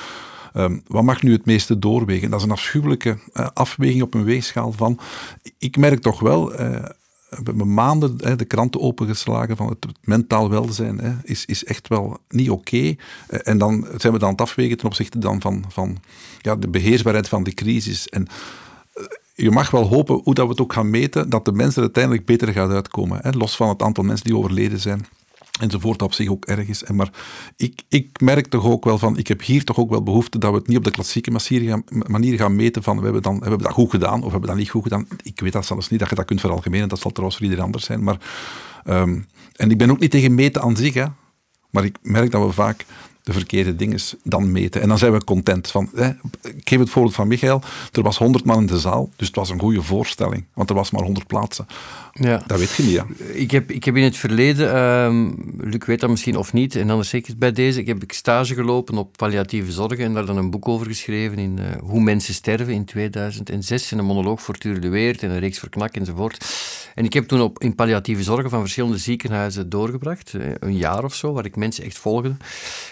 Um, 0.54 0.82
wat 0.86 1.02
mag 1.02 1.22
nu 1.22 1.32
het 1.32 1.46
meeste 1.46 1.78
doorwegen? 1.78 2.30
Dat 2.30 2.38
is 2.38 2.44
een 2.44 2.52
afschuwelijke 2.52 3.18
uh, 3.34 3.46
afweging 3.54 4.02
op 4.02 4.14
een 4.14 4.24
weegschaal 4.24 4.72
van. 4.72 4.98
Ik 5.58 5.76
merk 5.76 6.00
toch 6.00 6.20
wel, 6.20 6.60
uh, 6.60 6.84
hebben 7.28 7.74
maanden 7.74 8.14
hè, 8.16 8.36
de 8.36 8.44
kranten 8.44 8.80
opengeslagen 8.80 9.56
van 9.56 9.68
het, 9.68 9.86
mentaal 10.04 10.50
welzijn 10.50 10.98
hè, 10.98 11.12
is, 11.22 11.44
is 11.44 11.64
echt 11.64 11.88
wel 11.88 12.18
niet 12.28 12.50
oké. 12.50 12.76
Eh, 12.76 12.94
en 13.42 13.58
dan 13.58 13.86
zijn 13.96 14.12
we 14.12 14.18
dan 14.18 14.28
aan 14.28 14.34
het 14.34 14.40
afwegen 14.40 14.76
ten 14.76 14.86
opzichte 14.86 15.18
dan 15.18 15.40
van, 15.40 15.64
van 15.68 15.98
ja, 16.40 16.56
de 16.56 16.68
beheersbaarheid 16.68 17.28
van 17.28 17.42
de 17.42 17.54
crisis. 17.54 18.08
En 18.08 18.26
eh, 18.92 19.04
je 19.34 19.50
mag 19.50 19.70
wel 19.70 19.86
hopen, 19.86 20.20
hoe 20.24 20.34
dat 20.34 20.44
we 20.44 20.50
het 20.50 20.60
ook 20.60 20.72
gaan 20.72 20.90
meten, 20.90 21.30
dat 21.30 21.44
de 21.44 21.52
mensen 21.52 21.76
er 21.76 21.82
uiteindelijk 21.82 22.24
beter 22.26 22.52
gaat 22.52 22.70
uitkomen. 22.70 23.18
Hè, 23.22 23.30
los 23.30 23.56
van 23.56 23.68
het 23.68 23.82
aantal 23.82 24.04
mensen 24.04 24.26
die 24.26 24.36
overleden 24.36 24.80
zijn. 24.80 25.06
Enzovoort, 25.58 26.02
op 26.02 26.12
zich 26.12 26.28
ook 26.28 26.44
erg 26.44 26.68
is. 26.68 26.84
En 26.84 26.94
maar 26.94 27.10
ik, 27.56 27.82
ik 27.88 28.20
merk 28.20 28.46
toch 28.46 28.64
ook 28.64 28.84
wel 28.84 28.98
van, 28.98 29.18
ik 29.18 29.28
heb 29.28 29.42
hier 29.42 29.64
toch 29.64 29.78
ook 29.78 29.90
wel 29.90 30.02
behoefte 30.02 30.38
dat 30.38 30.50
we 30.50 30.56
het 30.56 30.66
niet 30.66 30.76
op 30.76 30.84
de 30.84 30.90
klassieke 30.90 31.30
manier 31.88 32.38
gaan, 32.38 32.56
meten 32.56 32.82
van, 32.82 32.98
we 32.98 33.04
hebben, 33.04 33.22
dan, 33.22 33.34
we 33.38 33.46
hebben 33.46 33.62
dat 33.62 33.72
goed 33.72 33.90
gedaan 33.90 34.18
of 34.18 34.24
we 34.24 34.30
hebben 34.30 34.48
dat 34.48 34.58
niet 34.58 34.70
goed 34.70 34.82
gedaan. 34.82 35.06
Ik 35.22 35.40
weet 35.40 35.52
dat 35.52 35.66
zelfs 35.66 35.88
niet, 35.88 36.00
dat 36.00 36.08
je 36.08 36.14
dat 36.14 36.24
kunt 36.24 36.40
veralgemenen, 36.40 36.88
dat 36.88 37.00
zal 37.00 37.10
trouwens 37.10 37.36
voor 37.36 37.46
iedereen 37.46 37.66
anders 37.66 37.84
zijn. 37.84 38.02
Maar, 38.02 38.18
um, 38.84 39.26
en 39.56 39.70
ik 39.70 39.78
ben 39.78 39.90
ook 39.90 39.98
niet 39.98 40.10
tegen 40.10 40.34
meten 40.34 40.62
aan 40.62 40.76
zich, 40.76 40.94
hè. 40.94 41.04
maar 41.70 41.84
ik 41.84 41.98
merk 42.02 42.30
dat 42.30 42.46
we 42.46 42.52
vaak 42.52 42.84
de 43.28 43.34
verkeerde 43.34 43.76
dingen 43.76 43.98
dan 44.22 44.52
meten. 44.52 44.80
En 44.80 44.88
dan 44.88 44.98
zijn 44.98 45.12
we 45.12 45.24
content. 45.24 45.70
Van, 45.70 45.90
hè, 45.94 46.08
ik 46.42 46.68
geef 46.68 46.78
het 46.78 46.90
voorbeeld 46.90 47.14
van 47.14 47.28
Michael. 47.28 47.62
Er 47.92 48.02
was 48.02 48.18
100 48.18 48.44
man 48.44 48.58
in 48.58 48.66
de 48.66 48.78
zaal, 48.78 49.10
dus 49.16 49.26
het 49.26 49.36
was 49.36 49.50
een 49.50 49.60
goede 49.60 49.82
voorstelling. 49.82 50.44
Want 50.54 50.68
er 50.68 50.74
was 50.74 50.90
maar 50.90 51.02
100 51.02 51.26
plaatsen. 51.26 51.66
Ja. 52.12 52.42
Dat 52.46 52.58
weet 52.58 52.74
je 52.74 52.82
niet, 52.82 52.92
ja. 52.92 53.06
Ik 53.32 53.50
heb, 53.50 53.70
ik 53.70 53.84
heb 53.84 53.96
in 53.96 54.02
het 54.02 54.16
verleden, 54.16 54.76
um, 54.76 55.34
Luc 55.60 55.84
weet 55.86 56.00
dat 56.00 56.10
misschien 56.10 56.36
of 56.36 56.52
niet, 56.52 56.76
en 56.76 56.90
anders 56.90 57.08
zeker 57.08 57.34
bij 57.38 57.52
deze, 57.52 57.80
ik 57.80 57.86
heb 57.86 58.02
stage 58.06 58.54
gelopen 58.54 58.98
op 58.98 59.16
palliatieve 59.16 59.72
zorg 59.72 59.98
en 59.98 60.14
daar 60.14 60.26
dan 60.26 60.36
een 60.36 60.50
boek 60.50 60.68
over 60.68 60.86
geschreven 60.86 61.38
in 61.38 61.58
uh, 61.58 61.64
Hoe 61.80 62.00
mensen 62.00 62.34
sterven 62.34 62.72
in 62.72 62.84
2006, 62.84 63.92
en 63.92 63.98
een 63.98 64.04
monoloog 64.04 64.42
voor 64.42 64.58
Tuur 64.58 64.80
de 64.80 64.88
Weert 64.88 65.22
en 65.22 65.30
een 65.30 65.38
reeks 65.38 65.58
voor 65.58 65.68
Knak 65.68 65.94
enzovoort. 65.94 66.46
En 66.94 67.04
ik 67.04 67.12
heb 67.12 67.28
toen 67.28 67.40
op, 67.40 67.58
in 67.58 67.74
palliatieve 67.74 68.22
zorgen 68.22 68.50
van 68.50 68.60
verschillende 68.60 68.98
ziekenhuizen 68.98 69.68
doorgebracht, 69.68 70.34
eh, 70.34 70.46
een 70.58 70.76
jaar 70.76 71.04
of 71.04 71.14
zo, 71.14 71.32
waar 71.32 71.44
ik 71.44 71.56
mensen 71.56 71.84
echt 71.84 71.98
volgde. 71.98 72.36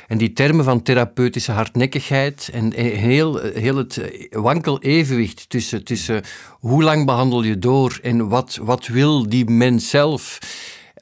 En 0.07 0.19
die 0.19 0.26
termen 0.33 0.65
van 0.65 0.83
therapeutische 0.83 1.53
hardnekkigheid 1.53 2.51
en 2.53 2.73
heel, 2.73 3.39
heel 3.39 3.77
het 3.77 4.01
wankel 4.31 4.81
evenwicht 4.81 5.51
tussen, 5.51 5.85
tussen 5.85 6.23
hoe 6.51 6.83
lang 6.83 7.07
behandel 7.07 7.43
je 7.43 7.59
door 7.59 7.99
en 8.03 8.29
wat, 8.29 8.59
wat 8.63 8.87
wil 8.87 9.29
die 9.29 9.51
mens 9.51 9.91
zelf 9.91 10.39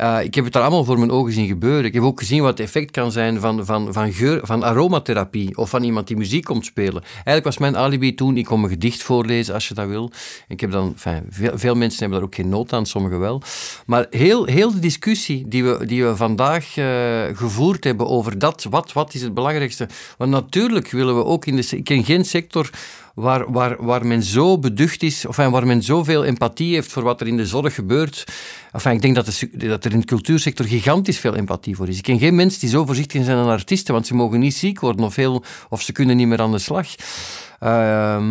uh, 0.01 0.19
ik 0.23 0.35
heb 0.35 0.45
het 0.45 0.53
daar 0.53 0.63
allemaal 0.63 0.85
voor 0.85 0.99
mijn 0.99 1.11
ogen 1.11 1.33
zien 1.33 1.47
gebeuren. 1.47 1.85
Ik 1.85 1.95
heb 1.95 2.03
ook 2.03 2.19
gezien 2.19 2.43
wat 2.43 2.51
het 2.51 2.61
effect 2.61 2.91
kan 2.91 3.13
zijn 3.13 3.41
van, 3.41 3.65
van, 3.65 3.93
van, 3.93 4.13
geur, 4.13 4.41
van 4.43 4.63
aromatherapie 4.63 5.57
of 5.57 5.71
van 5.71 5.83
iemand 5.83 6.07
die 6.07 6.17
muziek 6.17 6.45
komt 6.45 6.65
spelen. 6.65 7.03
Eigenlijk 7.03 7.45
was 7.45 7.59
mijn 7.59 7.77
alibi 7.77 8.15
toen, 8.15 8.37
ik 8.37 8.45
kon 8.45 8.63
een 8.63 8.69
gedicht 8.69 9.03
voorlezen 9.03 9.55
als 9.55 9.69
je 9.69 9.75
dat 9.75 9.87
wil. 9.87 10.11
Ik 10.49 10.61
heb 10.61 10.71
dan, 10.71 10.93
veel, 10.97 11.53
veel, 11.55 11.75
mensen 11.75 12.01
hebben 12.01 12.19
daar 12.19 12.29
ook 12.29 12.35
geen 12.35 12.49
nood 12.49 12.73
aan, 12.73 12.87
sommigen 12.87 13.21
wel. 13.21 13.43
Maar 13.87 14.07
heel, 14.11 14.45
heel 14.45 14.73
de 14.73 14.79
discussie 14.79 15.49
die 15.49 15.65
we, 15.65 15.87
die 15.87 16.05
we 16.05 16.17
vandaag 16.17 16.77
uh, 16.77 16.87
gevoerd 17.33 17.85
hebben 17.85 18.07
over 18.07 18.39
dat, 18.39 18.67
wat, 18.71 18.93
wat 18.93 19.15
is 19.15 19.23
het 19.23 19.35
belangrijkste. 19.35 19.89
Want 20.19 20.31
natuurlijk 20.31 20.91
willen 20.91 21.17
we 21.17 21.25
ook 21.25 21.47
in 21.47 21.57
de... 21.57 21.77
Ik 21.77 22.05
geen 22.05 22.25
sector 22.25 22.71
waar, 23.15 23.53
waar, 23.53 23.85
waar 23.85 24.07
men 24.07 24.23
zo 24.23 24.59
beducht 24.59 25.03
is, 25.03 25.27
of 25.27 25.37
waar 25.37 25.67
men 25.67 25.83
zoveel 25.83 26.25
empathie 26.25 26.75
heeft 26.75 26.93
voor 26.93 27.03
wat 27.03 27.21
er 27.21 27.27
in 27.27 27.37
de 27.37 27.47
zorg 27.47 27.75
gebeurt. 27.75 28.25
Ik 28.91 29.03
denk 29.03 29.15
dat, 29.15 29.47
dat 29.53 29.85
er 29.85 29.93
in 29.93 30.01
de 30.01 30.07
cultuursector 30.07 30.67
gigantisch 30.67 31.19
veel 31.19 31.35
empathie 31.35 31.77
voor 31.77 31.89
is. 31.89 31.97
Ik 31.97 32.03
ken 32.03 32.19
geen 32.19 32.35
mensen 32.35 32.61
die 32.61 32.69
zo 32.69 32.85
voorzichtig 32.85 33.25
zijn 33.25 33.37
aan 33.39 33.49
artiesten, 33.49 33.95
want 33.95 34.07
ze 34.07 34.15
mogen 34.15 34.39
niet 34.39 34.55
ziek 34.55 34.81
worden 34.81 35.05
of, 35.05 35.15
heel, 35.15 35.45
of 35.69 35.83
ze 35.83 35.93
kunnen 35.93 36.17
niet 36.17 36.27
meer 36.27 36.41
aan 36.41 36.53
de 36.53 36.59
slag. 36.59 36.87
Uh, 37.63 38.31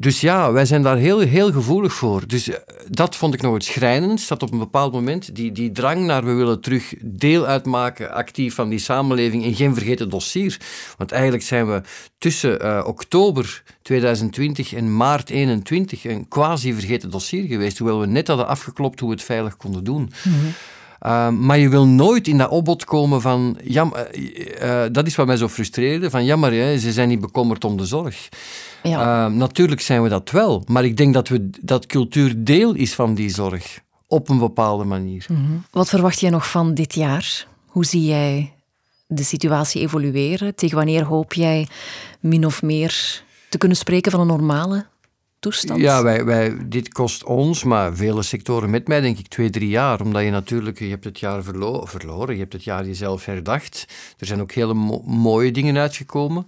dus 0.00 0.20
ja, 0.20 0.52
wij 0.52 0.64
zijn 0.64 0.82
daar 0.82 0.96
heel, 0.96 1.18
heel 1.18 1.52
gevoelig 1.52 1.92
voor. 1.92 2.26
Dus 2.26 2.48
eh, 2.48 2.56
dat 2.88 3.16
vond 3.16 3.34
ik 3.34 3.42
nog 3.42 3.54
het 3.54 3.64
schrijnendst, 3.64 4.28
dat 4.28 4.42
op 4.42 4.52
een 4.52 4.58
bepaald 4.58 4.92
moment 4.92 5.34
die, 5.34 5.52
die 5.52 5.72
drang 5.72 6.04
naar 6.04 6.24
we 6.24 6.32
willen 6.32 6.60
terug 6.60 6.94
deel 7.00 7.46
uitmaken 7.46 8.12
actief 8.12 8.54
van 8.54 8.68
die 8.68 8.78
samenleving 8.78 9.44
en 9.44 9.54
geen 9.54 9.74
vergeten 9.74 10.10
dossier. 10.10 10.60
Want 10.96 11.12
eigenlijk 11.12 11.42
zijn 11.42 11.66
we 11.66 11.82
tussen 12.18 12.64
uh, 12.64 12.84
oktober 12.86 13.62
2020 13.82 14.74
en 14.74 14.96
maart 14.96 15.26
2021 15.26 16.04
een 16.04 16.28
quasi 16.28 16.74
vergeten 16.74 17.10
dossier 17.10 17.46
geweest, 17.46 17.78
hoewel 17.78 18.00
we 18.00 18.06
net 18.06 18.28
hadden 18.28 18.46
afgeklopt 18.46 19.00
hoe 19.00 19.08
we 19.08 19.14
het 19.14 19.24
veilig 19.24 19.56
konden 19.56 19.84
doen. 19.84 20.12
Mm 20.24 20.54
Ehm, 20.98 21.46
maar 21.46 21.58
je 21.58 21.68
wil 21.68 21.86
nooit 21.86 22.28
in 22.28 22.38
dat 22.38 22.50
opbod 22.50 22.84
komen 22.84 23.20
van, 23.20 23.58
ja, 23.64 23.90
uh, 24.62 24.82
dat 24.92 25.06
is 25.06 25.16
wat 25.16 25.26
mij 25.26 25.36
zo 25.36 25.48
frustreerde, 25.48 26.10
van 26.10 26.24
jammer, 26.24 26.52
hè, 26.52 26.78
ze 26.78 26.92
zijn 26.92 27.08
niet 27.08 27.20
bekommerd 27.20 27.64
om 27.64 27.76
de 27.76 27.86
zorg. 27.86 28.28
Ja. 28.82 29.24
Ehm, 29.24 29.36
natuurlijk 29.36 29.80
zijn 29.80 30.02
we 30.02 30.08
dat 30.08 30.30
wel, 30.30 30.62
maar 30.66 30.84
ik 30.84 30.96
denk 30.96 31.14
dat, 31.14 31.28
we, 31.28 31.50
dat 31.60 31.86
cultuur 31.86 32.34
deel 32.36 32.74
is 32.74 32.94
van 32.94 33.14
die 33.14 33.30
zorg, 33.30 33.80
op 34.06 34.28
een 34.28 34.38
bepaalde 34.38 34.84
manier. 34.84 35.26
Mhm. 35.28 35.40
Wat 35.70 35.88
verwacht 35.88 36.20
jij 36.20 36.30
nog 36.30 36.50
van 36.50 36.74
dit 36.74 36.94
jaar? 36.94 37.46
Hoe 37.66 37.84
zie 37.84 38.04
jij 38.04 38.52
de 39.06 39.22
situatie 39.22 39.80
evolueren? 39.80 40.54
Tegen 40.54 40.76
wanneer 40.76 41.04
hoop 41.04 41.32
jij 41.32 41.68
min 42.20 42.46
of 42.46 42.62
meer 42.62 43.22
te 43.48 43.58
kunnen 43.58 43.76
spreken 43.76 44.10
van 44.10 44.20
een 44.20 44.26
normale 44.26 44.86
Ja, 45.80 46.02
wij, 46.02 46.24
wij, 46.24 46.56
dit 46.68 46.92
kost 46.92 47.24
ons, 47.24 47.64
maar 47.64 47.94
vele 47.94 48.22
sectoren 48.22 48.70
met 48.70 48.88
mij, 48.88 49.00
denk 49.00 49.18
ik, 49.18 49.28
twee, 49.28 49.50
drie 49.50 49.68
jaar. 49.68 50.00
Omdat 50.00 50.22
je 50.22 50.30
natuurlijk, 50.30 50.78
je 50.78 50.88
hebt 50.88 51.04
het 51.04 51.18
jaar 51.18 51.42
verlo 51.42 51.84
verloren, 51.84 52.34
je 52.34 52.40
hebt 52.40 52.52
het 52.52 52.64
jaar 52.64 52.86
jezelf 52.86 53.24
herdacht. 53.24 53.86
Er 54.18 54.26
zijn 54.26 54.40
ook 54.40 54.52
hele 54.52 54.74
mooie 55.04 55.50
dingen 55.50 55.76
uitgekomen. 55.76 56.46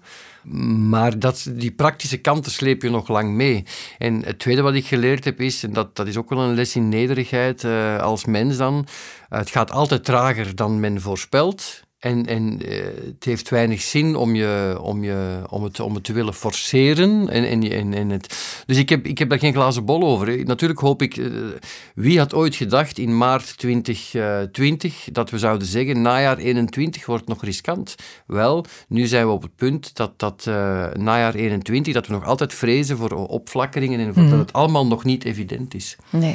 Maar 0.88 1.18
dat, 1.18 1.50
die 1.52 1.72
praktische 1.72 2.16
kanten 2.16 2.52
sleep 2.52 2.82
je 2.82 2.90
nog 2.90 3.08
lang 3.08 3.32
mee. 3.32 3.64
En 3.98 4.24
het 4.24 4.38
tweede 4.38 4.62
wat 4.62 4.74
ik 4.74 4.86
geleerd 4.86 5.24
heb 5.24 5.40
is, 5.40 5.62
en 5.62 5.72
dat, 5.72 5.96
dat 5.96 6.06
is 6.06 6.16
ook 6.16 6.28
wel 6.28 6.38
een 6.38 6.54
les 6.54 6.76
in 6.76 6.88
nederigheid 6.88 7.62
uh, 7.62 7.98
als 7.98 8.24
mens 8.24 8.56
dan, 8.56 8.86
het 9.28 9.50
gaat 9.50 9.70
altijd 9.70 10.04
trager 10.04 10.54
dan 10.54 10.80
men 10.80 11.00
voorspelt. 11.00 11.82
En, 12.00 12.26
en 12.26 12.70
uh, 12.70 12.84
het 13.04 13.24
heeft 13.24 13.48
weinig 13.48 13.80
zin 13.80 14.16
om, 14.16 14.34
je, 14.34 14.78
om, 14.82 15.04
je, 15.04 15.42
om, 15.48 15.62
het, 15.64 15.80
om 15.80 15.94
het 15.94 16.04
te 16.04 16.12
willen 16.12 16.34
forceren. 16.34 17.28
En, 17.28 17.44
en, 17.44 17.70
en, 17.70 17.94
en 17.94 18.10
het, 18.10 18.62
dus 18.66 18.76
ik 18.76 18.88
heb, 18.88 19.06
ik 19.06 19.18
heb 19.18 19.28
daar 19.28 19.38
geen 19.38 19.52
glazen 19.52 19.84
bol 19.84 20.02
over. 20.02 20.44
Natuurlijk 20.44 20.80
hoop 20.80 21.02
ik... 21.02 21.16
Uh, 21.16 21.48
wie 21.94 22.18
had 22.18 22.34
ooit 22.34 22.54
gedacht 22.54 22.98
in 22.98 23.16
maart 23.16 23.58
2020 23.58 25.08
dat 25.12 25.30
we 25.30 25.38
zouden 25.38 25.66
zeggen 25.66 26.02
najaar 26.02 26.38
21 26.38 27.06
wordt 27.06 27.26
nog 27.26 27.44
riskant? 27.44 27.94
Wel, 28.26 28.64
nu 28.88 29.06
zijn 29.06 29.26
we 29.26 29.32
op 29.32 29.42
het 29.42 29.56
punt 29.56 29.96
dat, 29.96 30.18
dat 30.18 30.44
uh, 30.48 30.54
najaar 30.92 31.34
21, 31.34 31.94
dat 31.94 32.06
we 32.06 32.12
nog 32.12 32.24
altijd 32.24 32.54
vrezen 32.54 32.96
voor 32.96 33.12
opflakkeringen 33.12 34.00
en 34.00 34.14
voor 34.14 34.22
mm. 34.22 34.30
dat 34.30 34.38
het 34.38 34.52
allemaal 34.52 34.86
nog 34.86 35.04
niet 35.04 35.24
evident 35.24 35.74
is. 35.74 35.96
Nee. 36.10 36.34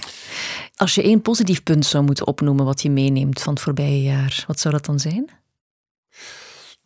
Als 0.75 0.95
je 0.95 1.03
één 1.03 1.21
positief 1.21 1.63
punt 1.63 1.85
zou 1.85 2.03
moeten 2.03 2.27
opnoemen 2.27 2.65
wat 2.65 2.81
je 2.81 2.89
meeneemt 2.89 3.41
van 3.41 3.53
het 3.53 3.61
voorbije 3.61 4.01
jaar, 4.01 4.43
wat 4.47 4.59
zou 4.59 4.73
dat 4.73 4.85
dan 4.85 4.99
zijn? 4.99 5.43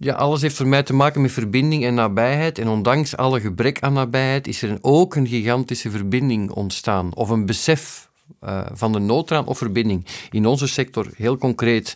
Ja, 0.01 0.13
alles 0.13 0.41
heeft 0.41 0.55
voor 0.55 0.67
mij 0.67 0.83
te 0.83 0.93
maken 0.93 1.21
met 1.21 1.31
verbinding 1.31 1.85
en 1.85 1.93
nabijheid. 1.93 2.57
En 2.57 2.67
ondanks 2.67 3.17
alle 3.17 3.39
gebrek 3.39 3.79
aan 3.79 3.93
nabijheid 3.93 4.47
is 4.47 4.61
er 4.61 4.77
ook 4.81 5.15
een 5.15 5.27
gigantische 5.27 5.91
verbinding 5.91 6.51
ontstaan. 6.51 7.15
Of 7.15 7.29
een 7.29 7.45
besef 7.45 8.09
uh, 8.43 8.61
van 8.73 8.91
de 8.91 8.99
nood 8.99 9.45
of 9.45 9.57
verbinding. 9.57 10.05
In 10.31 10.45
onze 10.45 10.67
sector, 10.67 11.07
heel 11.15 11.37
concreet, 11.37 11.93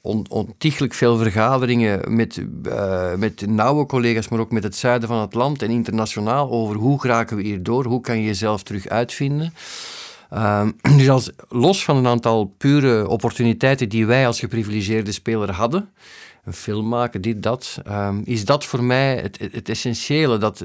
on, 0.00 0.26
ontiegelijk 0.28 0.94
veel 0.94 1.16
vergaderingen 1.16 2.16
met, 2.16 2.42
uh, 2.66 3.14
met 3.14 3.46
nauwe 3.46 3.86
collega's, 3.86 4.28
maar 4.28 4.40
ook 4.40 4.52
met 4.52 4.62
het 4.62 4.76
zuiden 4.76 5.08
van 5.08 5.20
het 5.20 5.34
land 5.34 5.62
en 5.62 5.70
internationaal 5.70 6.50
over 6.50 6.76
hoe 6.76 7.00
geraken 7.00 7.36
we 7.36 7.42
hier 7.42 7.62
door, 7.62 7.84
hoe 7.84 8.00
kan 8.00 8.18
je 8.18 8.24
jezelf 8.24 8.62
terug 8.62 8.88
uitvinden. 8.88 9.54
Uh, 10.32 10.66
dus 10.96 11.08
als, 11.08 11.30
los 11.48 11.84
van 11.84 11.96
een 11.96 12.06
aantal 12.06 12.54
pure 12.58 13.08
opportuniteiten 13.08 13.88
die 13.88 14.06
wij 14.06 14.26
als 14.26 14.38
geprivilegeerde 14.38 15.12
speler 15.12 15.50
hadden, 15.50 15.90
een 16.44 16.52
film 16.52 16.88
maken, 16.88 17.20
dit, 17.20 17.42
dat, 17.42 17.78
ehm, 17.84 18.20
is 18.24 18.44
dat 18.44 18.64
voor 18.64 18.84
mij 18.84 19.16
het, 19.16 19.38
het, 19.38 19.68
essentiële. 19.68 20.38
Dat, 20.38 20.64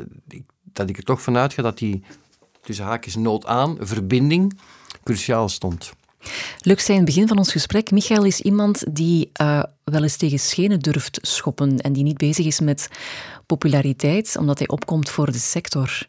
dat 0.63 0.89
ik 0.89 0.97
er 0.97 1.03
toch 1.03 1.21
vanuit 1.21 1.53
ga 1.53 1.61
dat 1.61 1.77
die 1.77 2.03
tussen 2.61 2.85
haakjes 2.85 3.15
nood 3.15 3.45
aan, 3.45 3.77
verbinding, 3.79 4.59
cruciaal 5.03 5.49
stond. 5.49 5.91
Lux 6.61 6.85
zei 6.85 6.97
in 6.97 7.03
het 7.03 7.13
begin 7.13 7.27
van 7.27 7.37
ons 7.37 7.51
gesprek, 7.51 7.91
Michael 7.91 8.25
is 8.25 8.41
iemand 8.41 8.83
die 8.89 9.31
uh, 9.41 9.63
wel 9.83 10.03
eens 10.03 10.17
tegen 10.17 10.39
schenen 10.39 10.79
durft 10.79 11.19
schoppen 11.21 11.77
en 11.77 11.93
die 11.93 12.03
niet 12.03 12.17
bezig 12.17 12.45
is 12.45 12.59
met 12.59 12.87
populariteit, 13.45 14.37
omdat 14.37 14.57
hij 14.57 14.67
opkomt 14.67 15.09
voor 15.09 15.31
de 15.31 15.37
sector. 15.37 16.07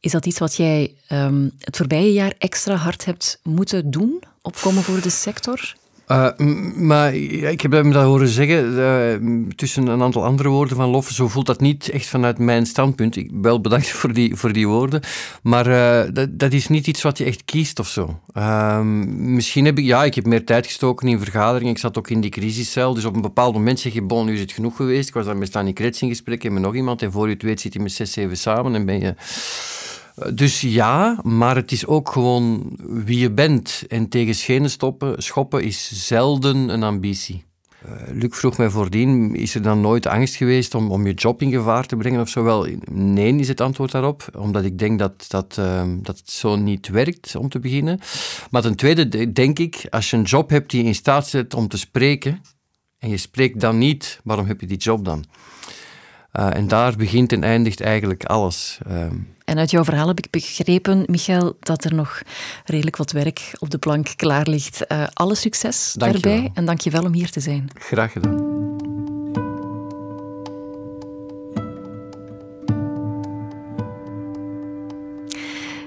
Is 0.00 0.12
dat 0.12 0.26
iets 0.26 0.38
wat 0.38 0.56
jij 0.56 0.94
um, 1.08 1.52
het 1.58 1.76
voorbije 1.76 2.12
jaar 2.12 2.34
extra 2.38 2.74
hard 2.74 3.04
hebt 3.04 3.40
moeten 3.42 3.90
doen? 3.90 4.22
Opkomen 4.42 4.82
voor 4.82 5.00
de 5.00 5.10
sector? 5.10 5.74
Uh, 6.10 6.28
maar 6.76 7.14
ik 7.14 7.60
heb 7.60 7.72
hem 7.72 7.92
dat 7.92 8.04
horen 8.04 8.28
zeggen, 8.28 8.72
uh, 8.72 9.46
tussen 9.54 9.86
een 9.86 10.02
aantal 10.02 10.24
andere 10.24 10.48
woorden 10.48 10.76
van 10.76 10.88
lof, 10.88 11.08
zo 11.08 11.28
voelt 11.28 11.46
dat 11.46 11.60
niet 11.60 11.88
echt 11.88 12.06
vanuit 12.06 12.38
mijn 12.38 12.66
standpunt. 12.66 13.16
Ik 13.16 13.30
wel 13.32 13.60
bedankt 13.60 13.90
voor 13.98 14.12
die, 14.12 14.36
voor 14.36 14.52
die 14.52 14.68
woorden, 14.68 15.00
maar 15.42 15.68
uh, 15.68 16.24
dat, 16.30 16.52
is 16.52 16.68
niet 16.68 16.86
iets 16.86 17.02
wat 17.02 17.18
je 17.18 17.24
echt 17.24 17.44
kiest 17.44 17.78
of 17.78 17.88
zo. 17.88 18.20
Ehm, 18.32 19.34
misschien 19.34 19.64
heb 19.64 19.78
ik, 19.78 19.84
ja, 19.84 20.04
ik 20.04 20.14
heb 20.14 20.26
meer 20.26 20.44
tijd 20.44 20.66
gestoken 20.66 21.08
in 21.08 21.18
vergaderingen, 21.18 21.72
ik 21.72 21.78
zat 21.78 21.98
ook 21.98 22.10
in 22.10 22.20
die 22.20 22.30
crisiscel, 22.30 22.94
dus 22.94 23.04
op 23.04 23.14
een 23.14 23.22
bepaald 23.22 23.54
moment 23.54 23.80
zeg 23.80 23.92
je, 23.92 24.02
bon, 24.02 24.26
nu 24.26 24.32
is 24.32 24.40
het 24.40 24.52
genoeg 24.52 24.76
geweest. 24.76 25.08
Ik 25.08 25.14
was 25.14 25.26
dan 25.26 25.38
met 25.38 25.48
Stani 25.48 25.72
Krets 25.72 26.02
in 26.02 26.08
gesprek 26.08 26.44
en 26.44 26.52
met 26.52 26.62
nog 26.62 26.74
iemand, 26.74 27.02
en 27.02 27.12
voor 27.12 27.26
je 27.26 27.32
het 27.32 27.42
weet 27.42 27.60
zit 27.60 27.72
je 27.72 27.80
met 27.80 27.92
zes, 27.92 28.12
zeven 28.12 28.36
samen 28.36 28.74
en 28.74 28.86
ben 28.86 29.00
je 29.00 29.14
dus 30.32 30.60
ja, 30.60 31.20
maar 31.22 31.56
het 31.56 31.72
is 31.72 31.86
ook 31.86 32.12
gewoon 32.12 32.72
wie 32.86 33.18
je 33.18 33.30
bent. 33.30 33.82
En 33.88 34.08
tegen 34.08 34.34
schenen 34.34 34.70
stoppen, 34.70 35.22
schoppen 35.22 35.62
is 35.62 36.06
zelden 36.06 36.68
een 36.68 36.82
ambitie. 36.82 37.44
Uh, 37.86 37.92
Luc 38.12 38.36
vroeg 38.36 38.56
mij 38.56 38.70
voordien, 38.70 39.34
is 39.34 39.54
er 39.54 39.62
dan 39.62 39.80
nooit 39.80 40.06
angst 40.06 40.34
geweest 40.34 40.74
om, 40.74 40.90
om 40.90 41.06
je 41.06 41.14
job 41.14 41.42
in 41.42 41.50
gevaar 41.50 41.86
te 41.86 41.96
brengen 41.96 42.20
of 42.20 42.28
zo? 42.28 42.42
Wel, 42.42 42.66
nee 42.90 43.36
is 43.36 43.48
het 43.48 43.60
antwoord 43.60 43.90
daarop, 43.90 44.28
omdat 44.38 44.64
ik 44.64 44.78
denk 44.78 44.98
dat, 44.98 45.24
dat, 45.28 45.56
uh, 45.58 45.82
dat 46.02 46.18
het 46.18 46.30
zo 46.30 46.56
niet 46.56 46.88
werkt 46.88 47.36
om 47.36 47.48
te 47.48 47.58
beginnen. 47.58 48.00
Maar 48.50 48.62
ten 48.62 48.76
tweede 48.76 49.32
denk 49.32 49.58
ik, 49.58 49.86
als 49.90 50.10
je 50.10 50.16
een 50.16 50.22
job 50.22 50.50
hebt 50.50 50.70
die 50.70 50.82
je 50.82 50.86
in 50.86 50.94
staat 50.94 51.28
zet 51.28 51.54
om 51.54 51.68
te 51.68 51.78
spreken, 51.78 52.40
en 52.98 53.08
je 53.08 53.16
spreekt 53.16 53.60
dan 53.60 53.78
niet, 53.78 54.20
waarom 54.24 54.46
heb 54.46 54.60
je 54.60 54.66
die 54.66 54.76
job 54.76 55.04
dan? 55.04 55.24
Uh, 56.32 56.56
en 56.56 56.68
daar 56.68 56.96
begint 56.96 57.32
en 57.32 57.42
eindigt 57.42 57.80
eigenlijk 57.80 58.24
alles. 58.24 58.78
Ehm. 58.86 59.14
En 59.44 59.58
uit 59.58 59.70
jouw 59.70 59.84
verhaal 59.84 60.08
heb 60.08 60.18
ik 60.18 60.30
begrepen, 60.30 61.04
Michael, 61.06 61.56
dat 61.60 61.84
er 61.84 61.94
nog 61.94 62.22
redelijk 62.64 62.96
wat 62.96 63.12
werk 63.12 63.52
op 63.58 63.70
de 63.70 63.78
plank 63.78 64.08
klaar 64.16 64.48
ligt. 64.48 64.84
Uh, 64.88 65.06
alle 65.12 65.34
succes 65.34 65.94
dank 65.96 66.12
daarbij 66.12 66.50
en 66.54 66.64
dank 66.64 66.80
je 66.80 66.90
wel 66.90 67.04
om 67.04 67.12
hier 67.12 67.30
te 67.30 67.40
zijn. 67.40 67.70
Graag 67.74 68.12
gedaan. 68.12 68.58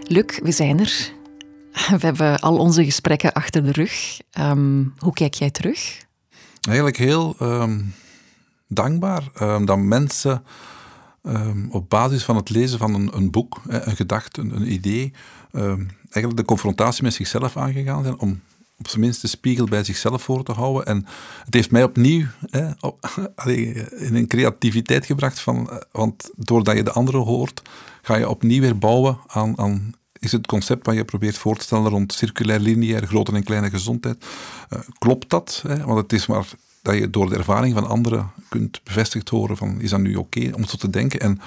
Luc, 0.08 0.40
we 0.44 0.52
zijn 0.52 0.80
er. 0.80 1.12
We 2.00 2.06
hebben 2.06 2.40
al 2.40 2.58
onze 2.58 2.84
gesprekken 2.84 3.34
achter 3.34 3.64
de 3.64 3.72
rug. 3.72 4.20
Um, 4.40 4.94
hoe 4.98 5.14
kijk 5.14 5.34
jij 5.34 5.50
terug? 5.50 5.98
Eigenlijk 6.62 6.98
heel 6.98 7.36
um, 7.42 7.94
dankbaar 8.68 9.24
um, 9.42 9.66
dat 9.66 9.78
mensen 9.78 10.44
op 11.70 11.90
basis 11.90 12.24
van 12.24 12.36
het 12.36 12.50
lezen 12.50 12.80
van 12.80 12.94
een, 12.94 13.16
een 13.16 13.32
boek, 13.32 13.62
een 13.68 13.96
gedachte, 13.96 14.42
een, 14.42 14.56
een 14.56 14.72
idee, 14.72 15.14
eigenlijk 16.10 16.38
de 16.38 16.46
confrontatie 16.46 17.04
met 17.04 17.14
zichzelf 17.14 17.58
aangegaan 17.58 18.04
zijn 18.04 18.20
om 18.20 18.42
op 18.84 18.88
zijn 18.88 19.02
minst 19.02 19.22
de 19.22 19.28
spiegel 19.28 19.66
bij 19.66 19.84
zichzelf 19.84 20.24
voor 20.24 20.44
te 20.44 20.52
houden. 20.52 20.86
En 20.86 21.06
het 21.46 21.54
heeft 21.54 21.72
mij 21.72 21.84
opnieuw 21.84 22.26
hè, 22.50 22.72
in 24.08 24.16
een 24.16 24.28
creativiteit 24.28 25.06
gebracht, 25.06 25.40
van, 25.40 25.70
eh, 25.70 25.78
want 25.92 26.30
doordat 26.36 26.76
je 26.76 26.84
de 26.84 26.92
anderen 26.92 27.22
hoort, 27.22 27.62
ga 28.02 28.16
je 28.16 28.30
opnieuw 28.30 28.62
weer 28.62 28.78
bouwen 28.78 29.18
aan, 29.28 29.58
aan 29.58 29.94
is 30.20 30.32
het 30.32 30.48
concept 30.48 30.86
wat 30.86 30.96
je 30.96 31.06
probeert 31.06 31.38
voor 31.38 31.58
te 31.58 31.64
stellen 31.64 31.90
rond 31.90 32.14
circulair, 32.14 32.60
lineair, 32.60 33.08
grote 33.08 33.32
en 33.32 33.44
kleine 33.44 33.70
gezondheid. 33.70 34.26
Uh, 34.74 34.80
klopt 34.98 35.30
dat? 35.30 35.64
Hè? 35.68 35.86
Want 35.86 36.00
het 36.00 36.14
is 36.14 36.26
maar 36.26 36.46
dat 36.84 36.96
je 36.96 37.10
door 37.10 37.30
de 37.30 37.36
ervaring 37.36 37.74
van 37.74 37.88
anderen 37.88 38.32
kunt 38.50 38.82
bevestigd 38.84 39.30
horen 39.30 39.58
van 39.58 39.82
is 39.82 39.90
dat 39.90 40.00
nu 40.00 40.16
oké 40.16 40.52
om 40.56 40.66
zo 40.66 40.78
te 40.78 40.90
denken. 40.90 41.20
En 41.20 41.42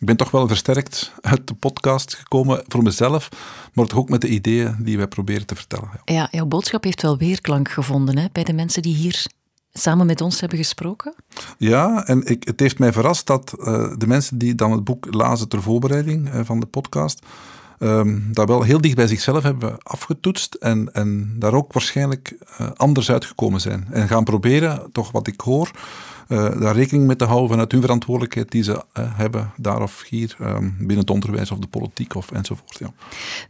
ik 0.00 0.06
ben 0.06 0.16
toch 0.16 0.30
wel 0.30 0.48
versterkt 0.48 1.12
uit 1.20 1.46
de 1.46 1.54
podcast 1.54 2.14
gekomen 2.14 2.62
voor 2.66 2.82
mezelf, 2.82 3.28
maar 3.72 3.86
toch 3.86 3.98
ook 3.98 4.08
met 4.08 4.20
de 4.20 4.28
ideeën 4.28 4.76
die 4.78 4.96
wij 4.96 5.08
proberen 5.08 5.46
te 5.46 5.54
vertellen. 5.54 5.90
Ja, 6.04 6.14
ja 6.14 6.28
jouw 6.30 6.46
boodschap 6.46 6.84
heeft 6.84 7.02
wel 7.02 7.18
weerklank 7.18 7.68
gevonden 7.68 8.18
hè, 8.18 8.26
bij 8.32 8.44
de 8.44 8.52
mensen 8.52 8.82
die 8.82 8.94
hier 8.94 9.26
samen 9.72 10.06
met 10.06 10.20
ons 10.20 10.40
hebben 10.40 10.58
gesproken? 10.58 11.14
Ja, 11.58 12.06
en 12.06 12.26
ik, 12.26 12.44
het 12.44 12.60
heeft 12.60 12.78
mij 12.78 12.92
verrast 12.92 13.26
dat 13.26 13.54
uh, 13.58 13.64
de 13.96 14.06
mensen 14.06 14.38
die 14.38 14.54
dan 14.54 14.72
het 14.72 14.84
boek 14.84 15.06
lazen 15.14 15.48
ter 15.48 15.62
voorbereiding 15.62 16.34
uh, 16.34 16.40
van 16.44 16.60
de 16.60 16.66
podcast, 16.66 17.26
um, 17.78 18.28
dat 18.32 18.48
wel 18.48 18.62
heel 18.62 18.80
dicht 18.80 18.96
bij 18.96 19.06
zichzelf 19.06 19.42
hebben 19.42 19.82
afgetoetst 19.82 20.54
en, 20.54 20.92
en 20.92 21.34
daar 21.38 21.52
ook 21.52 21.72
waarschijnlijk 21.72 22.36
uh, 22.60 22.70
anders 22.76 23.10
uitgekomen 23.10 23.60
zijn. 23.60 23.86
En 23.90 24.08
gaan 24.08 24.24
proberen, 24.24 24.92
toch 24.92 25.10
wat 25.10 25.26
ik 25.26 25.40
hoor, 25.40 25.70
uh, 26.28 26.60
daar 26.60 26.74
rekening 26.74 27.06
mee 27.06 27.16
te 27.16 27.24
houden 27.24 27.48
vanuit 27.48 27.72
hun 27.72 27.80
verantwoordelijkheid 27.80 28.50
die 28.50 28.62
ze 28.62 28.72
uh, 28.72 28.82
hebben, 28.94 29.52
daar 29.56 29.82
of 29.82 30.04
hier, 30.08 30.36
um, 30.40 30.76
binnen 30.78 30.98
het 30.98 31.10
onderwijs 31.10 31.50
of 31.50 31.58
de 31.58 31.66
politiek 31.66 32.14
of 32.14 32.30
enzovoort. 32.30 32.78
Ja. 32.78 32.92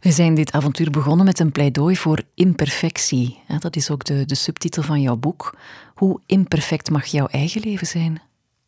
We 0.01 0.11
zijn 0.11 0.35
dit 0.35 0.51
avontuur 0.51 0.91
begonnen 0.91 1.25
met 1.25 1.39
een 1.39 1.51
pleidooi 1.51 1.97
voor 1.97 2.21
imperfectie. 2.33 3.39
Dat 3.59 3.75
is 3.75 3.91
ook 3.91 4.05
de, 4.05 4.25
de 4.25 4.35
subtitel 4.35 4.83
van 4.83 5.01
jouw 5.01 5.15
boek. 5.15 5.57
Hoe 5.95 6.19
imperfect 6.25 6.89
mag 6.89 7.05
jouw 7.05 7.27
eigen 7.27 7.61
leven 7.61 7.87
zijn? 7.87 8.21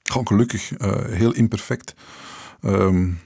Gewoon 0.04 0.28
gelukkig, 0.28 0.80
uh, 0.80 0.91
heel 1.06 1.34
imperfect. 1.34 1.93
Um, 2.62 3.19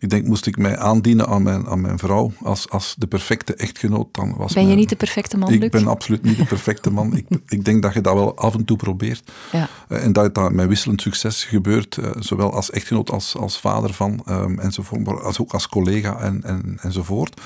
ik 0.00 0.10
denk, 0.10 0.26
moest 0.26 0.46
ik 0.46 0.56
mij 0.56 0.78
aandienen 0.78 1.26
aan 1.26 1.42
mijn, 1.42 1.66
aan 1.66 1.80
mijn 1.80 1.98
vrouw 1.98 2.32
als, 2.42 2.68
als 2.68 2.94
de 2.98 3.06
perfecte 3.06 3.54
echtgenoot, 3.54 4.14
dan 4.14 4.34
was 4.36 4.52
Ben 4.52 4.68
je 4.68 4.74
niet 4.74 4.88
de 4.88 4.96
perfecte 4.96 5.36
man, 5.36 5.52
Ik 5.52 5.70
ben 5.70 5.86
absoluut 5.86 6.22
niet 6.22 6.36
de 6.36 6.44
perfecte 6.44 6.90
man. 6.90 7.16
ik, 7.16 7.26
ik 7.46 7.64
denk 7.64 7.82
dat 7.82 7.94
je 7.94 8.00
dat 8.00 8.14
wel 8.14 8.36
af 8.36 8.54
en 8.54 8.64
toe 8.64 8.76
probeert. 8.76 9.32
Ja. 9.52 9.68
Uh, 9.88 10.04
en 10.04 10.12
dat 10.12 10.34
dat 10.34 10.52
met 10.52 10.68
wisselend 10.68 11.02
succes 11.02 11.44
gebeurt, 11.44 11.96
uh, 11.96 12.10
zowel 12.18 12.52
als 12.52 12.70
echtgenoot 12.70 13.10
als, 13.10 13.36
als 13.36 13.60
vader 13.60 13.92
van 13.92 14.22
um, 14.28 14.58
enzovoort, 14.58 15.04
maar 15.04 15.22
als 15.22 15.40
ook 15.40 15.52
als 15.52 15.68
collega 15.68 16.20
en, 16.20 16.42
en, 16.42 16.78
enzovoort. 16.82 17.40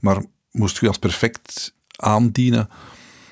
Maar 0.00 0.22
moest 0.50 0.80
je 0.80 0.88
als 0.88 0.98
perfect 0.98 1.74
aandienen 1.96 2.68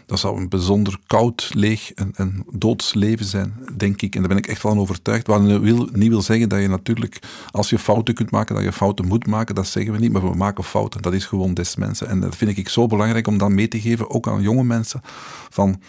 dat 0.08 0.18
zou 0.18 0.36
een 0.36 0.48
bijzonder 0.48 0.98
koud, 1.06 1.50
leeg 1.54 1.92
en, 1.92 2.12
en 2.16 2.44
doods 2.52 2.94
leven 2.94 3.26
zijn, 3.26 3.54
denk 3.76 4.02
ik. 4.02 4.14
En 4.14 4.20
daar 4.20 4.28
ben 4.28 4.38
ik 4.38 4.46
echt 4.46 4.60
van 4.60 4.78
overtuigd. 4.78 5.26
Wat 5.26 5.42
wil, 5.42 5.88
niet 5.92 6.08
wil 6.08 6.22
zeggen 6.22 6.48
dat 6.48 6.60
je 6.60 6.68
natuurlijk, 6.68 7.18
als 7.50 7.70
je 7.70 7.78
fouten 7.78 8.14
kunt 8.14 8.30
maken, 8.30 8.54
dat 8.54 8.64
je 8.64 8.72
fouten 8.72 9.06
moet 9.06 9.26
maken. 9.26 9.54
Dat 9.54 9.66
zeggen 9.66 9.92
we 9.92 9.98
niet, 9.98 10.12
maar 10.12 10.30
we 10.30 10.36
maken 10.36 10.64
fouten. 10.64 11.02
Dat 11.02 11.12
is 11.12 11.26
gewoon 11.26 11.54
des 11.54 11.76
mensen. 11.76 12.08
En 12.08 12.20
dat 12.20 12.36
vind 12.36 12.58
ik 12.58 12.68
zo 12.68 12.86
belangrijk 12.86 13.26
om 13.26 13.38
dat 13.38 13.50
mee 13.50 13.68
te 13.68 13.80
geven, 13.80 14.10
ook 14.10 14.28
aan 14.28 14.42
jonge 14.42 14.64
mensen. 14.64 15.00
Van, 15.50 15.80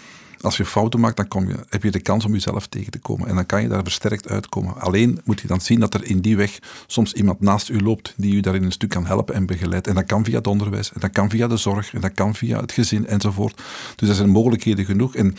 als 0.41 0.58
je 0.58 0.65
fouten 0.65 0.99
maakt, 0.99 1.17
dan 1.17 1.28
kom 1.28 1.47
je, 1.47 1.56
heb 1.69 1.84
je 1.84 1.91
de 1.91 1.99
kans 1.99 2.25
om 2.25 2.32
jezelf 2.32 2.67
tegen 2.67 2.91
te 2.91 2.99
komen. 2.99 3.28
En 3.28 3.36
dan 3.36 3.45
kan 3.45 3.62
je 3.62 3.67
daar 3.67 3.84
versterkt 3.84 4.30
uitkomen. 4.30 4.82
Alleen 4.82 5.21
moet 5.23 5.41
je 5.41 5.47
dan 5.47 5.62
zien 5.62 5.80
dat 5.80 5.93
er 5.93 6.04
in 6.04 6.19
die 6.19 6.38
weg 6.38 6.60
soms 6.88 7.13
iemand 7.13 7.39
naast 7.39 7.69
u 7.69 7.82
loopt 7.82 8.13
die 8.17 8.34
u 8.34 8.39
daarin 8.39 8.63
een 8.63 8.71
stuk 8.71 8.89
kan 8.89 9.06
helpen 9.06 9.36
en 9.36 9.45
begeleiden. 9.45 9.91
En 9.91 9.97
dat 9.97 10.08
kan 10.08 10.23
via 10.23 10.38
het 10.38 10.47
onderwijs, 10.47 10.93
en 10.93 10.99
dat 10.99 11.12
kan 11.12 11.30
via 11.30 11.47
de 11.47 11.58
zorg, 11.58 11.93
en 11.93 12.02
dat 12.02 12.13
kan 12.13 12.36
via 12.36 12.60
het 12.60 12.71
gezin 12.71 13.08
enzovoort. 13.08 13.62
Dus 13.95 14.10
er 14.10 14.15
zijn 14.15 14.30
mogelijkheden 14.30 14.86
genoeg. 14.86 15.15
En 15.15 15.36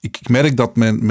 ik, 0.00 0.18
ik, 0.20 0.28
merk 0.28 0.56
dat 0.56 0.76
mijn, 0.76 1.06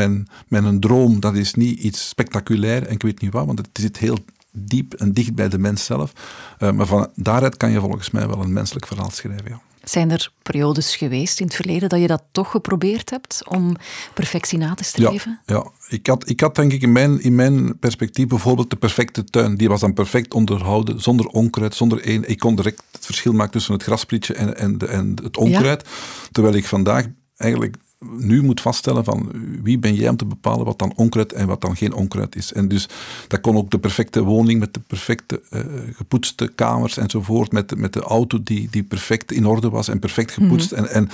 mijn, 0.47 0.79
droom, 0.79 1.19
dat 1.19 1.35
is 1.35 1.53
niet 1.53 1.79
iets 1.79 2.09
spectaculair 2.09 2.85
en 2.85 2.93
ik 2.93 3.01
weet 3.01 3.21
niet 3.21 3.33
wat, 3.33 3.45
want 3.45 3.59
het 3.59 3.69
zit 3.73 3.97
heel 3.97 4.17
diep 4.51 4.93
en 4.93 5.13
dicht 5.13 5.35
bij 5.35 5.49
de 5.49 5.57
mens 5.57 5.85
zelf. 5.85 6.13
Uh, 6.59 6.71
maar 6.71 6.85
van 6.85 7.07
daaruit 7.15 7.57
kan 7.57 7.71
je 7.71 7.79
volgens 7.79 8.11
mij 8.11 8.27
wel 8.27 8.41
een 8.41 8.53
menselijk 8.53 8.87
verhaal 8.87 9.09
schrijven. 9.09 9.68
Zijn 9.89 10.11
er 10.11 10.31
periodes 10.41 10.95
geweest 10.95 11.39
in 11.39 11.45
het 11.45 11.55
verleden 11.55 11.89
dat 11.89 11.99
je 11.99 12.07
dat 12.07 12.23
toch 12.31 12.51
geprobeerd 12.51 13.09
hebt 13.09 13.41
om 13.47 13.75
perfectie 14.13 14.57
na 14.57 14.73
te 14.73 14.83
streven? 14.83 15.39
Ja, 15.45 15.55
ja. 15.55 15.71
Ik, 15.87 16.07
had, 16.07 16.29
ik 16.29 16.39
had 16.39 16.55
denk 16.55 16.71
ik 16.71 16.81
in 16.81 16.91
mijn, 16.91 17.21
in 17.21 17.35
mijn 17.35 17.79
perspectief 17.79 18.27
bijvoorbeeld 18.27 18.69
de 18.69 18.75
perfecte 18.75 19.23
tuin. 19.23 19.55
Die 19.55 19.67
was 19.67 19.79
dan 19.79 19.93
perfect 19.93 20.33
onderhouden, 20.33 21.01
zonder 21.01 21.25
onkruid, 21.25 21.75
zonder 21.75 22.01
één. 22.01 22.29
Ik 22.29 22.39
kon 22.39 22.55
direct 22.55 22.83
het 22.91 23.05
verschil 23.05 23.33
maken 23.33 23.51
tussen 23.51 23.73
het 23.73 23.83
grasprietje 23.83 24.33
en, 24.33 24.57
en, 24.57 24.77
de, 24.77 24.87
en 24.87 25.15
het 25.23 25.37
onkruid. 25.37 25.85
Terwijl 26.31 26.55
ik 26.55 26.65
vandaag 26.65 27.05
eigenlijk 27.37 27.75
nu 27.99 28.43
moet 28.43 28.61
vaststellen 28.61 29.03
van 29.03 29.31
wie 29.61 29.77
ben 29.79 29.95
jij 29.95 30.09
om 30.09 30.17
te 30.17 30.25
bepalen 30.25 30.65
wat 30.65 30.79
dan 30.79 30.93
onkruid 30.95 31.33
en 31.33 31.47
wat 31.47 31.61
dan 31.61 31.75
geen 31.75 31.93
onkruid 31.93 32.35
is. 32.35 32.53
En 32.53 32.67
dus 32.67 32.89
dat 33.27 33.41
kon 33.41 33.57
ook 33.57 33.71
de 33.71 33.79
perfecte 33.79 34.23
woning 34.23 34.59
met 34.59 34.73
de 34.73 34.79
perfecte 34.79 35.41
uh, 35.49 35.61
gepoetste 35.93 36.51
kamers 36.55 36.97
enzovoort, 36.97 37.51
met, 37.51 37.77
met 37.77 37.93
de 37.93 38.01
auto 38.01 38.43
die, 38.43 38.67
die 38.71 38.83
perfect 38.83 39.31
in 39.31 39.45
orde 39.45 39.69
was 39.69 39.87
en 39.87 39.99
perfect 39.99 40.31
gepoetst. 40.31 40.71
Mhm. 40.71 40.83
en, 40.83 40.89
en 40.89 41.09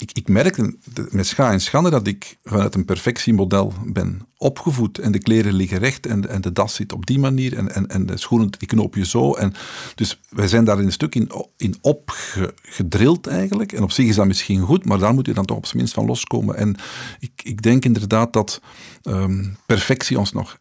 ik, 0.00 0.10
ik 0.12 0.28
merkte 0.28 0.76
met 1.10 1.26
scha 1.26 1.52
en 1.52 1.60
schande 1.60 1.90
dat 1.90 2.06
ik 2.06 2.38
vanuit 2.42 2.74
een 2.74 2.84
perfectiemodel 2.84 3.72
ben 3.84 4.28
opgevoed. 4.36 4.98
En 4.98 5.12
de 5.12 5.18
kleren 5.18 5.52
liggen 5.52 5.78
recht 5.78 6.06
en, 6.06 6.28
en 6.28 6.40
de 6.40 6.52
das 6.52 6.74
zit 6.74 6.92
op 6.92 7.06
die 7.06 7.18
manier 7.18 7.56
en, 7.56 7.74
en, 7.74 7.88
en 7.88 8.06
de 8.06 8.16
schoenen 8.16 8.50
die 8.50 8.68
knoop 8.68 8.94
je 8.94 9.06
zo. 9.06 9.34
En 9.34 9.54
dus 9.94 10.20
wij 10.28 10.48
zijn 10.48 10.64
daar 10.64 10.78
een 10.78 10.92
stuk 10.92 11.14
in, 11.14 11.30
in 11.56 11.74
opgedrild 11.80 13.26
eigenlijk. 13.26 13.72
En 13.72 13.82
op 13.82 13.90
zich 13.90 14.06
is 14.06 14.14
dat 14.14 14.26
misschien 14.26 14.60
goed, 14.60 14.84
maar 14.84 14.98
daar 14.98 15.14
moet 15.14 15.26
je 15.26 15.34
dan 15.34 15.44
toch 15.44 15.56
op 15.56 15.66
zijn 15.66 15.78
minst 15.78 15.94
van 15.94 16.06
loskomen. 16.06 16.56
En 16.56 16.76
ik, 17.18 17.32
ik 17.42 17.62
denk 17.62 17.84
inderdaad 17.84 18.32
dat 18.32 18.60
um, 19.02 19.56
perfectie 19.66 20.18
ons 20.18 20.32
nog 20.32 20.59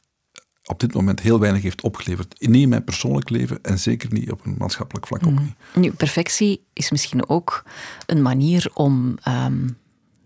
op 0.69 0.79
dit 0.79 0.93
moment 0.93 1.19
heel 1.19 1.39
weinig 1.39 1.61
heeft 1.61 1.81
opgeleverd. 1.81 2.35
Niet 2.39 2.61
in 2.61 2.69
mijn 2.69 2.83
persoonlijk 2.83 3.29
leven 3.29 3.59
en 3.61 3.79
zeker 3.79 4.13
niet 4.13 4.31
op 4.31 4.45
een 4.45 4.55
maatschappelijk 4.57 5.07
vlak 5.07 5.25
ook 5.25 5.33
mhm. 5.33 5.43
niet. 5.43 5.55
Nu, 5.75 5.91
perfectie 5.91 6.61
is 6.73 6.91
misschien 6.91 7.29
ook 7.29 7.63
een 8.05 8.21
manier 8.21 8.71
om 8.73 9.17
ehm, 9.23 9.67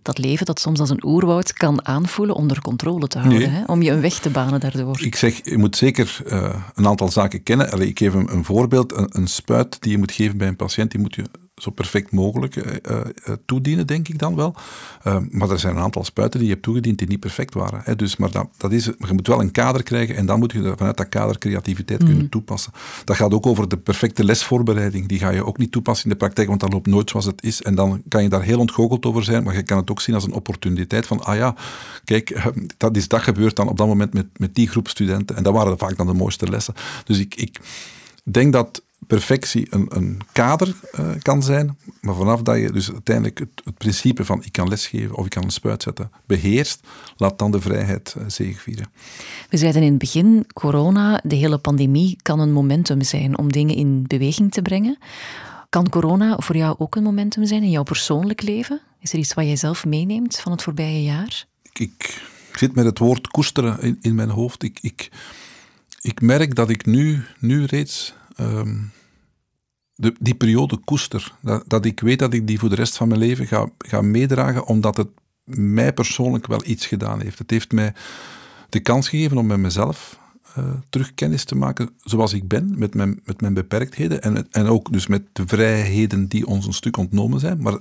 dat 0.02 0.18
leven 0.18 0.46
dat 0.46 0.60
soms 0.60 0.80
als 0.80 0.90
een 0.90 1.06
oerwoud 1.06 1.54
kan 1.54 1.86
aanvoelen 1.86 2.36
onder 2.36 2.62
controle 2.62 3.08
te 3.08 3.20
houden. 3.20 3.52
Hè? 3.52 3.64
Om 3.66 3.82
je 3.82 3.92
een 3.92 4.02
weg 4.02 4.20
te 4.20 4.30
banen 4.30 4.60
daardoor. 4.60 5.02
Ik 5.02 5.16
zeg, 5.16 5.40
je 5.44 5.58
moet 5.58 5.76
zeker 5.76 6.22
uh, 6.26 6.56
een 6.74 6.88
aantal 6.88 7.12
zaken 7.12 7.44
kennen. 7.44 7.72
Allee, 7.72 7.88
ik 7.88 7.98
geef 7.98 8.14
een, 8.14 8.34
een 8.34 8.46
voorbeeld. 8.46 8.98
Een, 8.98 9.10
een, 9.12 9.28
spuit 9.28 9.82
die 9.82 9.92
je 9.92 9.98
moet 9.98 10.12
geven 10.12 10.38
bij 10.38 10.48
een 10.48 10.56
patiënt, 10.56 10.92
die 10.92 11.00
moet 11.00 11.16
je 11.16 11.24
zo 11.56 11.72
perfect 11.72 12.12
mogelijk 12.12 12.56
uh, 12.56 13.02
toedienen, 13.46 13.88
denk 13.88 14.08
ik 14.08 14.20
dan 14.20 14.36
wel. 14.36 14.56
maar 15.30 15.50
er 15.50 15.60
zijn 15.60 15.76
een 15.76 15.82
aantal 15.82 16.04
spuiten 16.04 16.40
die 16.40 16.48
je 16.48 16.54
hebt 16.54 16.66
toegediend 16.66 16.98
die 16.98 17.08
niet 17.08 17.20
perfect 17.20 17.54
waren. 17.54 17.82
Hè. 17.84 17.96
Dus, 17.96 18.16
maar 18.16 18.32
dat, 18.32 18.48
dat 18.58 18.72
is, 18.72 18.86
je 18.86 19.14
moet 19.14 19.28
wel 19.28 19.40
een 19.40 19.52
kader 19.52 19.84
krijgen 19.84 20.16
en 20.16 20.26
dan 20.26 20.40
moet 20.40 20.52
je 20.52 20.74
vanuit 20.78 20.98
dat 20.98 21.10
kader 21.10 21.38
creativiteit 21.38 22.00
kunnen 22.00 22.18
mhm. 22.18 22.30
toepassen. 22.30 22.72
Dat 23.04 23.16
gaat 23.16 23.34
ook 23.34 23.46
over 23.46 23.68
de 23.68 23.78
perfecte 23.78 24.24
lesvoorbereiding. 24.24 25.08
Die 25.08 25.20
ga 25.20 25.30
je 25.30 25.46
ook 25.46 25.58
niet 25.58 25.72
toepassen 25.72 26.06
in 26.06 26.12
de 26.12 26.18
praktijk, 26.18 26.48
want 26.48 26.60
dat 26.60 26.74
loopt 26.74 26.88
nooit 26.88 27.10
zoals 27.10 27.26
het 27.26 27.44
is. 27.44 27.62
En 27.62 27.76
dan 27.76 28.02
kan 28.08 28.24
je 28.24 28.30
daar 28.30 28.44
heel 28.44 28.60
ontgoocheld 28.60 29.06
over 29.06 29.24
zijn, 29.24 29.44
maar 29.44 29.56
je 29.56 29.64
kan 29.64 29.78
het 29.78 29.92
ook 29.92 30.02
zien 30.02 30.16
als 30.16 30.24
een 30.24 30.34
opportuniteit 30.34 31.08
van, 31.08 31.24
ah 31.24 31.36
ja, 31.36 31.56
kijk, 32.04 32.52
dat 32.78 32.98
is 32.98 33.08
dat 33.08 33.22
gebeurt 33.22 33.56
dan 33.56 33.68
op 33.68 33.78
dat 33.78 33.88
moment 33.88 34.14
met, 34.14 34.28
met 34.38 34.56
die 34.56 34.68
groep 34.68 34.88
studenten. 34.88 35.36
En 35.36 35.44
dat 35.44 35.54
waren 35.54 35.78
vaak 35.78 35.98
dan 35.98 36.08
de 36.08 36.14
mooiste 36.14 36.50
lessen. 36.50 36.74
Dus 37.04 37.20
ik, 37.20 37.36
ik 37.36 37.60
denk 38.24 38.54
dat 38.54 38.82
perfectie 39.08 39.68
een, 39.70 39.86
een 39.90 40.22
kader 40.32 40.76
uh, 41.00 41.10
kan 41.22 41.44
zijn, 41.44 41.78
maar 42.02 42.16
vanaf 42.16 42.42
dat 42.42 42.58
je 42.58 42.72
dus 42.72 42.92
uiteindelijk 42.92 43.40
het, 43.40 43.62
het, 43.64 43.78
principe 43.78 44.26
van 44.26 44.44
ik 44.44 44.52
kan 44.52 44.68
lesgeven 44.68 45.16
of 45.16 45.26
ik 45.26 45.32
kan 45.32 45.44
een 45.44 45.52
spuit 45.52 45.84
zetten 45.84 46.12
beheerst, 46.26 46.88
laat 47.18 47.40
dan 47.40 47.52
de 47.52 47.62
vrijheid 47.62 48.16
uh, 48.18 48.24
zegevieren. 48.28 48.86
We 49.50 49.58
zeiden 49.58 49.82
in 49.82 49.90
het 49.90 49.98
begin, 49.98 50.46
corona, 50.54 51.22
de 51.24 51.36
hele 51.36 51.58
pandemie, 51.58 52.18
kan 52.22 52.40
een 52.40 52.52
momentum 52.52 53.02
zijn 53.02 53.38
om 53.38 53.52
dingen 53.52 53.76
in 53.76 54.04
beweging 54.08 54.52
te 54.52 54.62
brengen. 54.62 54.98
Kan 55.70 55.90
corona 55.90 56.38
voor 56.38 56.58
jou 56.58 56.76
ook 56.78 56.96
een 56.96 57.04
momentum 57.04 57.46
zijn 57.46 57.64
in 57.64 57.70
jouw 57.70 57.84
persoonlijk 57.84 58.42
leven? 58.42 58.82
Is 59.00 59.14
er 59.14 59.20
iets 59.20 59.34
wat 59.34 59.46
jij 59.46 59.56
zelf 59.56 59.86
meeneemt 59.86 60.40
van 60.40 60.52
het 60.52 60.62
voorbije 60.62 61.04
jaar? 61.04 61.46
ik, 61.74 62.22
zit 62.54 62.76
met 62.76 62.86
het 62.86 63.00
woord 63.00 63.28
koesteren 63.28 63.82
in, 63.82 63.98
in 64.02 64.16
mijn 64.16 64.30
hoofd. 64.30 64.64
Ik, 64.64 64.80
ik, 64.82 65.10
ik 66.04 66.22
merk 66.22 66.56
dat 66.56 66.70
ik 66.70 66.86
nu, 66.86 67.24
nu 67.40 67.66
reeds 67.66 68.14
ehm, 68.36 68.76
de, 69.96 70.16
die 70.20 70.36
periode 70.36 70.78
koester. 70.78 71.34
Dat, 71.42 71.64
dat 71.68 71.86
ik 71.86 72.00
weet 72.00 72.20
dat 72.20 72.34
ik 72.34 72.48
die 72.48 72.60
voor 72.60 72.70
de 72.70 72.76
rest 72.76 72.98
van 72.98 73.08
mijn 73.08 73.20
leven 73.20 73.48
ga, 73.48 73.70
ga 73.78 74.02
meedragen, 74.02 74.66
omdat 74.66 74.98
het 74.98 75.08
mij 75.44 75.94
persoonlijk 75.94 76.48
wel 76.48 76.62
iets 76.66 76.86
gedaan 76.86 77.22
heeft. 77.22 77.40
Het 77.40 77.50
heeft 77.50 77.72
mij 77.72 77.94
de 78.70 78.80
kans 78.80 79.10
gegeven 79.10 79.38
om 79.38 79.46
met 79.46 79.58
mezelf 79.58 80.20
uh, 80.58 80.74
terug 80.90 81.14
kennis 81.14 81.44
te 81.44 81.56
maken 81.56 81.90
zoals 82.04 82.34
ik 82.34 82.48
ben, 82.48 82.74
met 82.78 82.94
mijn, 82.94 83.20
met 83.24 83.42
mijn 83.42 83.54
beperktheden 83.54 84.22
en, 84.22 84.48
en 84.52 84.66
ook 84.66 84.92
dus 84.92 85.08
met 85.08 85.24
de 85.34 85.44
vrijheden 85.46 86.28
die 86.28 86.48
ons 86.48 86.66
een 86.66 86.74
stuk 86.74 86.98
ontnomen 86.98 87.40
zijn. 87.40 87.62
Maar 87.62 87.78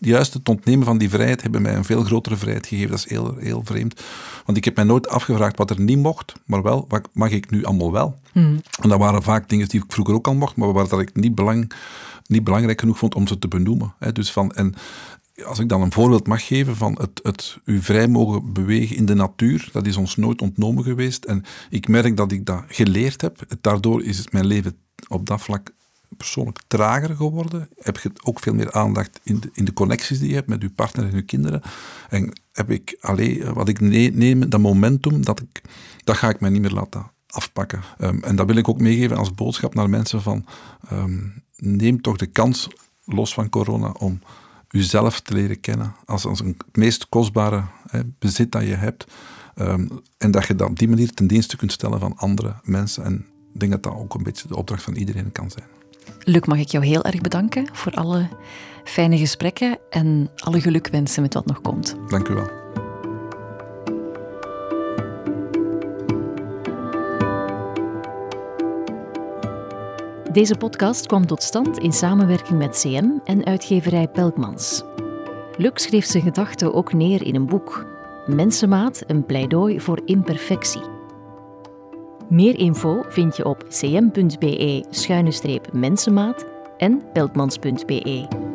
juist 0.00 0.34
het 0.34 0.48
ontnemen 0.48 0.84
van 0.84 0.98
die 0.98 1.10
vrijheid 1.10 1.42
hebben 1.42 1.62
mij 1.62 1.74
een 1.74 1.84
veel 1.84 2.02
grotere 2.02 2.36
vrijheid 2.36 2.66
gegeven. 2.66 2.90
Dat 2.90 2.98
is 2.98 3.08
heel, 3.08 3.36
heel 3.36 3.60
vreemd. 3.64 4.00
Want 4.44 4.58
ik 4.58 4.64
heb 4.64 4.76
mij 4.76 4.84
nooit 4.84 5.08
afgevraagd 5.08 5.58
wat 5.58 5.70
er 5.70 5.80
niet 5.80 5.98
mocht, 5.98 6.32
maar 6.46 6.62
wel, 6.62 6.84
wat 6.88 7.08
mag 7.12 7.30
ik 7.30 7.50
nu 7.50 7.64
allemaal 7.64 7.92
wel? 7.92 8.18
Hmm. 8.32 8.60
En 8.80 8.88
dat 8.88 8.98
waren 8.98 9.22
vaak 9.22 9.48
dingen 9.48 9.68
die 9.68 9.82
ik 9.82 9.92
vroeger 9.92 10.14
ook 10.14 10.26
al 10.26 10.34
mocht, 10.34 10.56
maar 10.56 10.72
waar 10.72 10.88
dat 10.88 11.00
ik 11.00 11.14
niet, 11.14 11.34
belang, 11.34 11.72
niet 12.26 12.44
belangrijk 12.44 12.80
genoeg 12.80 12.98
vond 12.98 13.14
om 13.14 13.26
ze 13.26 13.38
te 13.38 13.48
benoemen. 13.48 13.94
Dus 14.12 14.32
van, 14.32 14.52
en 14.52 14.74
als 15.44 15.58
ik 15.58 15.68
dan 15.68 15.82
een 15.82 15.92
voorbeeld 15.92 16.26
mag 16.26 16.46
geven 16.46 16.76
van 16.76 16.98
het, 17.00 17.20
het 17.22 17.58
u 17.64 17.82
vrij 17.82 18.08
mogen 18.08 18.52
bewegen 18.52 18.96
in 18.96 19.06
de 19.06 19.14
natuur, 19.14 19.68
dat 19.72 19.86
is 19.86 19.96
ons 19.96 20.16
nooit 20.16 20.42
ontnomen 20.42 20.84
geweest. 20.84 21.24
En 21.24 21.44
ik 21.70 21.88
merk 21.88 22.16
dat 22.16 22.32
ik 22.32 22.46
dat 22.46 22.62
geleerd 22.68 23.20
heb. 23.20 23.38
Daardoor 23.60 24.04
is 24.04 24.18
het 24.18 24.32
mijn 24.32 24.46
leven 24.46 24.76
op 25.08 25.26
dat 25.26 25.40
vlak 25.40 25.72
persoonlijk 26.16 26.60
trager 26.66 27.16
geworden. 27.16 27.68
Heb 27.78 27.98
je 27.98 28.10
ook 28.22 28.40
veel 28.40 28.54
meer 28.54 28.72
aandacht 28.72 29.20
in 29.22 29.40
de, 29.40 29.50
in 29.52 29.64
de 29.64 29.72
connecties 29.72 30.18
die 30.18 30.28
je 30.28 30.34
hebt 30.34 30.48
met 30.48 30.62
je 30.62 30.70
partner 30.70 31.04
en 31.04 31.14
je 31.14 31.22
kinderen. 31.22 31.62
En 32.08 32.40
heb 32.52 32.70
ik 32.70 32.96
alleen, 33.00 33.52
wat 33.52 33.68
ik 33.68 33.80
neem, 33.80 34.48
dat 34.48 34.60
momentum, 34.60 35.24
dat, 35.24 35.40
ik, 35.40 35.62
dat 36.04 36.16
ga 36.16 36.28
ik 36.28 36.40
mij 36.40 36.50
niet 36.50 36.60
meer 36.60 36.70
laten 36.70 37.10
afpakken. 37.26 37.82
Ehm, 37.98 38.22
en 38.22 38.36
dat 38.36 38.46
wil 38.46 38.56
ik 38.56 38.68
ook 38.68 38.80
meegeven 38.80 39.16
als 39.16 39.34
boodschap 39.34 39.74
naar 39.74 39.90
mensen 39.90 40.22
van 40.22 40.46
ehm, 40.88 41.18
neem 41.56 42.00
toch 42.00 42.16
de 42.16 42.26
kans, 42.26 42.68
los 43.04 43.34
van 43.34 43.48
corona, 43.48 43.90
om 43.90 44.20
uzelf 44.70 45.20
te 45.20 45.34
leren 45.34 45.60
kennen 45.60 45.94
als, 46.04 46.26
als 46.26 46.40
een, 46.40 46.54
het 46.66 46.76
meest 46.76 47.08
kostbare 47.08 47.64
bezit 48.18 48.52
dat 48.52 48.62
je 48.62 48.74
hebt. 48.74 49.06
Ehm, 49.54 49.88
en 50.18 50.30
dat 50.30 50.46
je 50.46 50.54
dat 50.54 50.68
op 50.68 50.78
die 50.78 50.88
manier 50.88 51.14
ten 51.14 51.26
dienste 51.26 51.56
kunt 51.56 51.72
stellen 51.72 52.00
van 52.00 52.16
andere 52.16 52.54
mensen. 52.62 53.04
En 53.04 53.26
ik 53.54 53.60
denk 53.60 53.72
dat 53.72 53.82
dat 53.82 53.92
ook 53.92 54.14
een 54.14 54.22
beetje 54.22 54.48
de 54.48 54.56
opdracht 54.56 54.82
van 54.82 54.94
iedereen 54.94 55.32
kan 55.32 55.50
zijn. 55.50 55.79
Luc, 56.30 56.46
mag 56.46 56.58
ik 56.58 56.68
jou 56.68 56.84
heel 56.84 57.04
erg 57.04 57.20
bedanken 57.20 57.68
voor 57.72 57.92
alle 57.92 58.28
fijne 58.84 59.18
gesprekken 59.18 59.78
en 59.88 60.30
alle 60.36 60.60
geluk 60.60 60.88
wensen 60.88 61.22
met 61.22 61.34
wat 61.34 61.46
nog 61.46 61.60
komt. 61.60 61.96
Dank 62.08 62.28
u 62.28 62.34
wel. 62.34 62.50
Deze 70.32 70.56
podcast 70.56 71.06
kwam 71.06 71.26
tot 71.26 71.42
stand 71.42 71.78
in 71.78 71.92
samenwerking 71.92 72.58
met 72.58 72.80
CM 72.80 73.10
en 73.24 73.44
uitgeverij 73.44 74.08
Pelkmans. 74.08 74.82
Luc 75.56 75.72
schreef 75.74 76.04
zijn 76.04 76.22
gedachten 76.22 76.74
ook 76.74 76.92
neer 76.92 77.26
in 77.26 77.34
een 77.34 77.46
boek. 77.46 77.86
Mensenmaat, 78.26 79.02
een 79.06 79.26
pleidooi 79.26 79.80
voor 79.80 80.00
imperfectie. 80.04 80.99
Meer 82.30 82.58
info 82.58 83.04
vind 83.08 83.36
je 83.36 83.44
op 83.44 83.64
cm.be-mensenmaat 83.68 86.46
en 86.76 87.02
pelkmans.be. 87.12 88.49